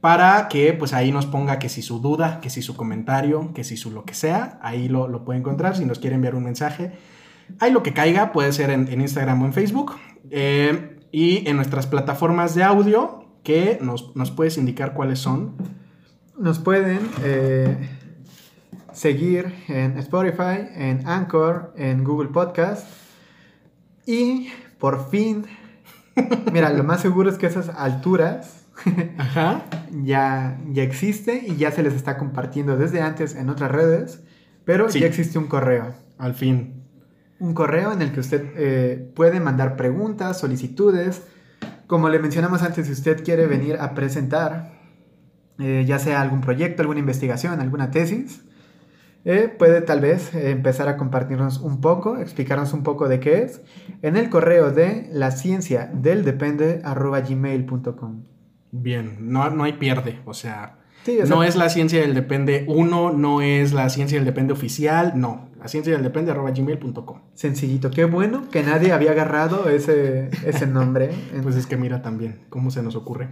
para 0.00 0.48
que 0.48 0.72
pues 0.72 0.94
ahí 0.94 1.12
nos 1.12 1.26
ponga 1.26 1.58
que 1.58 1.68
si 1.68 1.82
su 1.82 2.00
duda, 2.00 2.40
que 2.40 2.48
si 2.48 2.62
su 2.62 2.74
comentario, 2.74 3.52
que 3.52 3.64
si 3.64 3.76
su 3.76 3.90
lo 3.90 4.04
que 4.04 4.14
sea, 4.14 4.58
ahí 4.62 4.88
lo, 4.88 5.08
lo 5.08 5.26
puede 5.26 5.40
encontrar, 5.40 5.76
si 5.76 5.84
nos 5.84 5.98
quiere 5.98 6.16
enviar 6.16 6.34
un 6.34 6.44
mensaje. 6.44 6.92
Ahí 7.58 7.72
lo 7.72 7.82
que 7.82 7.92
caiga, 7.92 8.32
puede 8.32 8.52
ser 8.52 8.70
en, 8.70 9.00
Instagram 9.00 9.42
o 9.42 9.46
en 9.46 9.52
Facebook. 9.52 9.96
Eh, 10.30 10.96
y 11.12 11.48
en 11.48 11.56
nuestras 11.56 11.86
plataformas 11.86 12.54
de 12.54 12.62
audio, 12.62 13.24
que 13.42 13.78
nos, 13.80 14.12
puedes 14.30 14.56
indicar 14.58 14.94
cuáles 14.94 15.18
son. 15.18 15.56
Nos 16.38 16.58
pueden 16.58 17.00
eh, 17.24 17.76
seguir 19.00 19.54
en 19.68 19.96
Spotify, 19.96 20.68
en 20.74 21.06
Anchor, 21.06 21.72
en 21.76 22.04
Google 22.04 22.28
Podcast. 22.28 22.86
Y 24.04 24.50
por 24.78 25.08
fin, 25.10 25.46
mira, 26.52 26.70
lo 26.70 26.84
más 26.84 27.00
seguro 27.00 27.30
es 27.30 27.38
que 27.38 27.46
esas 27.46 27.70
alturas 27.70 28.66
Ya, 30.04 30.58
ya 30.70 30.82
existe 30.82 31.44
y 31.46 31.56
ya 31.56 31.70
se 31.70 31.82
les 31.82 31.94
está 31.94 32.18
compartiendo 32.18 32.76
desde 32.76 33.00
antes 33.00 33.34
en 33.34 33.48
otras 33.48 33.70
redes, 33.70 34.22
pero 34.64 34.88
ya 34.88 35.06
existe 35.06 35.38
un 35.38 35.46
correo. 35.46 35.94
Al 36.18 36.34
fin 36.34 36.80
un 37.38 37.54
correo 37.54 37.90
en 37.90 38.02
el 38.02 38.12
que 38.12 38.20
usted 38.20 38.52
eh, 38.54 39.12
puede 39.16 39.40
mandar 39.40 39.76
preguntas, 39.76 40.38
solicitudes. 40.38 41.22
Como 41.86 42.10
le 42.10 42.18
mencionamos 42.18 42.62
antes, 42.62 42.86
si 42.86 42.92
usted 42.92 43.24
quiere 43.24 43.46
venir 43.46 43.78
a 43.80 43.94
presentar, 43.94 44.78
eh, 45.58 45.84
ya 45.88 45.98
sea 45.98 46.20
algún 46.20 46.42
proyecto, 46.42 46.82
alguna 46.82 47.00
investigación, 47.00 47.58
alguna 47.60 47.90
tesis, 47.90 48.42
eh, 49.24 49.54
puede 49.56 49.80
tal 49.82 50.00
vez 50.00 50.34
empezar 50.34 50.88
a 50.88 50.96
compartirnos 50.96 51.58
un 51.60 51.80
poco, 51.80 52.18
explicarnos 52.18 52.72
un 52.72 52.82
poco 52.82 53.08
de 53.08 53.20
qué 53.20 53.42
es, 53.42 53.62
en 54.02 54.16
el 54.16 54.30
correo 54.30 54.70
de 54.70 55.08
la 55.12 55.30
ciencia 55.30 55.90
del 55.92 56.24
depende 56.24 56.82
gmail.com. 56.82 58.22
Bien, 58.72 59.16
no, 59.20 59.50
no 59.50 59.64
hay 59.64 59.74
pierde, 59.74 60.20
o 60.24 60.34
sea, 60.34 60.80
no 61.28 61.42
es 61.42 61.56
la 61.56 61.68
ciencia 61.70 62.00
del 62.00 62.14
depende 62.14 62.64
uno, 62.68 63.10
no 63.10 63.40
es 63.40 63.72
la 63.72 63.88
ciencia 63.88 64.18
del 64.18 64.26
depende 64.26 64.52
oficial, 64.52 65.12
no. 65.16 65.48
La 65.58 65.68
ciencia 65.68 65.92
del 65.92 66.02
depende 66.02 66.30
arroba 66.30 66.50
gmail.com. 66.50 67.20
Sencillito, 67.34 67.90
qué 67.90 68.04
bueno 68.04 68.48
que 68.50 68.62
nadie 68.62 68.92
había 68.92 69.10
agarrado 69.10 69.68
ese, 69.68 70.30
ese 70.46 70.66
nombre. 70.66 71.10
pues 71.42 71.56
es 71.56 71.66
que 71.66 71.76
mira 71.76 72.02
también 72.02 72.40
cómo 72.48 72.70
se 72.70 72.82
nos 72.82 72.96
ocurre. 72.96 73.28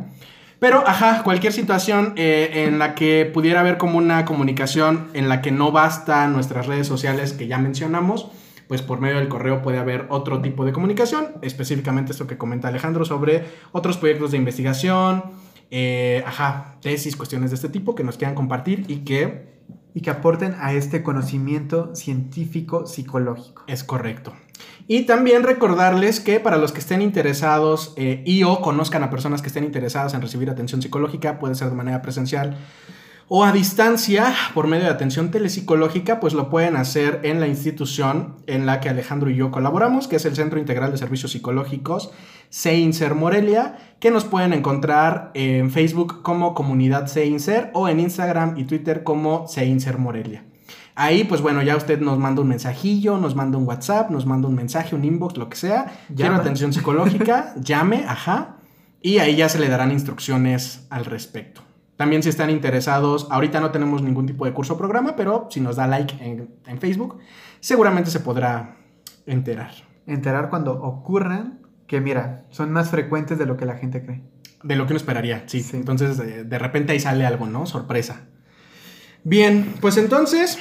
Pero, 0.60 0.82
ajá, 0.86 1.22
cualquier 1.22 1.52
situación 1.52 2.14
eh, 2.16 2.64
en 2.66 2.78
la 2.78 2.94
que 2.94 3.30
pudiera 3.32 3.60
haber 3.60 3.78
como 3.78 3.98
una 3.98 4.24
comunicación 4.24 5.08
en 5.14 5.28
la 5.28 5.40
que 5.40 5.52
no 5.52 5.70
basta 5.70 6.26
nuestras 6.26 6.66
redes 6.66 6.86
sociales 6.86 7.32
que 7.32 7.46
ya 7.46 7.58
mencionamos, 7.58 8.30
pues 8.66 8.82
por 8.82 9.00
medio 9.00 9.18
del 9.18 9.28
correo 9.28 9.62
puede 9.62 9.78
haber 9.78 10.06
otro 10.08 10.42
tipo 10.42 10.64
de 10.64 10.72
comunicación, 10.72 11.28
específicamente 11.42 12.12
esto 12.12 12.26
que 12.26 12.36
comenta 12.36 12.68
Alejandro 12.68 13.04
sobre 13.04 13.44
otros 13.72 13.98
proyectos 13.98 14.32
de 14.32 14.36
investigación, 14.38 15.24
eh, 15.70 16.24
ajá, 16.26 16.76
tesis, 16.80 17.16
cuestiones 17.16 17.50
de 17.50 17.56
este 17.56 17.68
tipo 17.68 17.94
que 17.94 18.04
nos 18.04 18.16
quieran 18.16 18.34
compartir 18.34 18.84
y 18.88 18.98
que... 18.98 19.56
Y 19.94 20.00
que 20.02 20.10
aporten 20.10 20.54
a 20.60 20.74
este 20.74 21.02
conocimiento 21.02 21.96
científico 21.96 22.86
psicológico. 22.86 23.64
Es 23.66 23.82
correcto. 23.82 24.32
Y 24.88 25.02
también 25.02 25.42
recordarles 25.42 26.18
que 26.18 26.40
para 26.40 26.56
los 26.56 26.72
que 26.72 26.80
estén 26.80 27.02
interesados 27.02 27.92
eh, 27.96 28.22
y 28.24 28.42
o 28.42 28.60
conozcan 28.62 29.02
a 29.02 29.10
personas 29.10 29.42
que 29.42 29.48
estén 29.48 29.64
interesadas 29.64 30.14
en 30.14 30.22
recibir 30.22 30.48
atención 30.48 30.80
psicológica, 30.80 31.38
puede 31.38 31.54
ser 31.54 31.68
de 31.68 31.76
manera 31.76 32.00
presencial 32.02 32.56
o 33.28 33.44
a 33.44 33.52
distancia 33.52 34.34
por 34.54 34.66
medio 34.66 34.84
de 34.84 34.90
atención 34.90 35.30
telepsicológica, 35.30 36.18
pues 36.18 36.32
lo 36.32 36.48
pueden 36.48 36.76
hacer 36.76 37.20
en 37.24 37.40
la 37.40 37.46
institución 37.46 38.36
en 38.46 38.64
la 38.64 38.80
que 38.80 38.88
Alejandro 38.88 39.28
y 39.28 39.36
yo 39.36 39.50
colaboramos, 39.50 40.08
que 40.08 40.16
es 40.16 40.24
el 40.24 40.34
Centro 40.34 40.58
Integral 40.58 40.90
de 40.90 40.98
Servicios 40.98 41.32
Psicológicos 41.32 42.10
CEINSER 42.50 43.14
Morelia, 43.14 43.76
que 44.00 44.10
nos 44.10 44.24
pueden 44.24 44.54
encontrar 44.54 45.30
en 45.34 45.70
Facebook 45.70 46.22
como 46.22 46.54
Comunidad 46.54 47.08
CEINSER 47.08 47.70
o 47.74 47.88
en 47.88 48.00
Instagram 48.00 48.56
y 48.56 48.64
Twitter 48.64 49.04
como 49.04 49.46
CEINSER 49.46 49.98
Morelia. 49.98 50.47
Ahí, 51.00 51.22
pues 51.22 51.40
bueno, 51.40 51.62
ya 51.62 51.76
usted 51.76 52.00
nos 52.00 52.18
manda 52.18 52.42
un 52.42 52.48
mensajillo, 52.48 53.18
nos 53.18 53.36
manda 53.36 53.56
un 53.56 53.68
WhatsApp, 53.68 54.10
nos 54.10 54.26
manda 54.26 54.48
un 54.48 54.56
mensaje, 54.56 54.96
un 54.96 55.04
inbox, 55.04 55.36
lo 55.36 55.48
que 55.48 55.56
sea. 55.56 55.92
Quiero 56.16 56.34
atención 56.34 56.72
psicológica, 56.72 57.54
llame, 57.60 58.04
ajá. 58.04 58.56
Y 59.00 59.18
ahí 59.18 59.36
ya 59.36 59.48
se 59.48 59.60
le 59.60 59.68
darán 59.68 59.92
instrucciones 59.92 60.88
al 60.90 61.04
respecto. 61.04 61.62
También 61.94 62.24
si 62.24 62.28
están 62.28 62.50
interesados, 62.50 63.28
ahorita 63.30 63.60
no 63.60 63.70
tenemos 63.70 64.02
ningún 64.02 64.26
tipo 64.26 64.44
de 64.44 64.52
curso 64.52 64.74
o 64.74 64.76
programa, 64.76 65.14
pero 65.14 65.46
si 65.52 65.60
nos 65.60 65.76
da 65.76 65.86
like 65.86 66.16
en, 66.20 66.80
Facebook, 66.80 67.18
seguramente 67.60 68.10
se 68.10 68.18
podrá 68.18 68.78
enterar. 69.24 69.70
Enterar 70.04 70.50
cuando 70.50 70.82
ocurran, 70.82 71.60
que 71.86 72.00
mira, 72.00 72.44
son 72.50 72.72
más 72.72 72.90
frecuentes 72.90 73.38
de 73.38 73.46
lo 73.46 73.56
que 73.56 73.66
la 73.66 73.76
gente 73.76 74.04
cree. 74.04 74.24
De 74.64 74.74
lo 74.74 74.86
que 74.86 74.94
uno 74.94 74.96
esperaría, 74.96 75.44
sí. 75.46 75.64
Entonces, 75.74 76.18
de, 76.18 76.58
repente 76.58 76.90
ahí 76.90 76.98
sale 76.98 77.24
algo, 77.24 77.46
¿no? 77.46 77.66
Sorpresa. 77.66 78.22
Bien, 79.22 79.74
pues 79.80 79.96
entonces, 79.96 80.58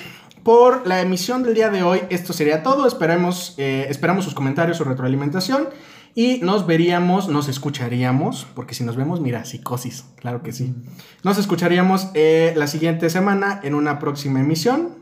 por 0.48 0.88
la 0.88 1.02
emisión 1.02 1.44
del 1.44 1.56
día 1.56 1.70
de 1.70 1.84
hoy, 1.84 2.04
esto 2.10 2.32
sería 2.32 2.64
todo. 2.64 2.88
Esperemos, 2.88 3.54
eh, 3.58 3.88
esperamos 3.90 4.24
sus 4.24 4.34
comentarios, 4.34 4.78
su 4.78 4.86
retroalimentación. 4.86 5.68
Y 6.16 6.40
nos 6.42 6.66
veríamos, 6.66 7.28
nos 7.28 7.50
escucharíamos, 7.50 8.48
porque 8.56 8.74
si 8.74 8.86
nos 8.86 8.96
vemos, 8.96 9.20
mira, 9.20 9.44
psicosis, 9.44 10.06
claro 10.16 10.44
que 10.44 10.54
sí. 10.54 10.74
Nos 11.22 11.38
escucharíamos 11.38 12.12
eh, 12.14 12.54
la 12.56 12.68
siguiente 12.68 13.10
semana 13.10 13.60
en 13.62 13.76
una 13.76 14.00
próxima 14.00 14.40
emisión. 14.40 14.96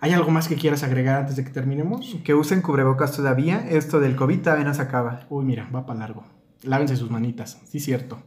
¿Hay 0.00 0.14
algo 0.14 0.30
más 0.30 0.48
que 0.48 0.56
quieras 0.56 0.82
agregar 0.82 1.18
antes 1.18 1.36
de 1.36 1.44
que 1.44 1.50
terminemos? 1.50 2.16
Que 2.24 2.32
usen 2.32 2.62
cubrebocas 2.62 3.12
todavía. 3.12 3.62
Esto 3.68 4.00
del 4.00 4.16
COVID 4.16 4.40
todavía 4.40 4.64
no 4.64 4.72
se 4.72 4.80
acaba. 4.80 5.26
Uy, 5.28 5.44
mira, 5.44 5.68
va 5.76 5.84
para 5.84 5.98
largo. 5.98 6.24
Lávense 6.62 6.96
sus 6.96 7.10
manitas, 7.10 7.58
sí, 7.70 7.80
cierto. 7.80 8.22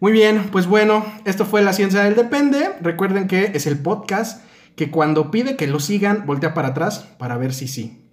Muy 0.00 0.12
bien, 0.12 0.50
pues 0.52 0.66
bueno, 0.66 1.02
esto 1.24 1.46
fue 1.46 1.62
La 1.62 1.72
Ciencia 1.72 2.02
del 2.02 2.14
Depende. 2.14 2.72
Recuerden 2.82 3.26
que 3.26 3.52
es 3.54 3.66
el 3.66 3.78
podcast 3.78 4.51
que 4.76 4.90
cuando 4.90 5.30
pide 5.30 5.56
que 5.56 5.66
lo 5.66 5.80
sigan, 5.80 6.26
voltea 6.26 6.54
para 6.54 6.68
atrás 6.68 7.08
para 7.18 7.36
ver 7.36 7.52
si 7.52 7.68
sí. 7.68 8.08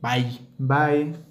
Bye. 0.00 0.40
Bye. 0.58 1.23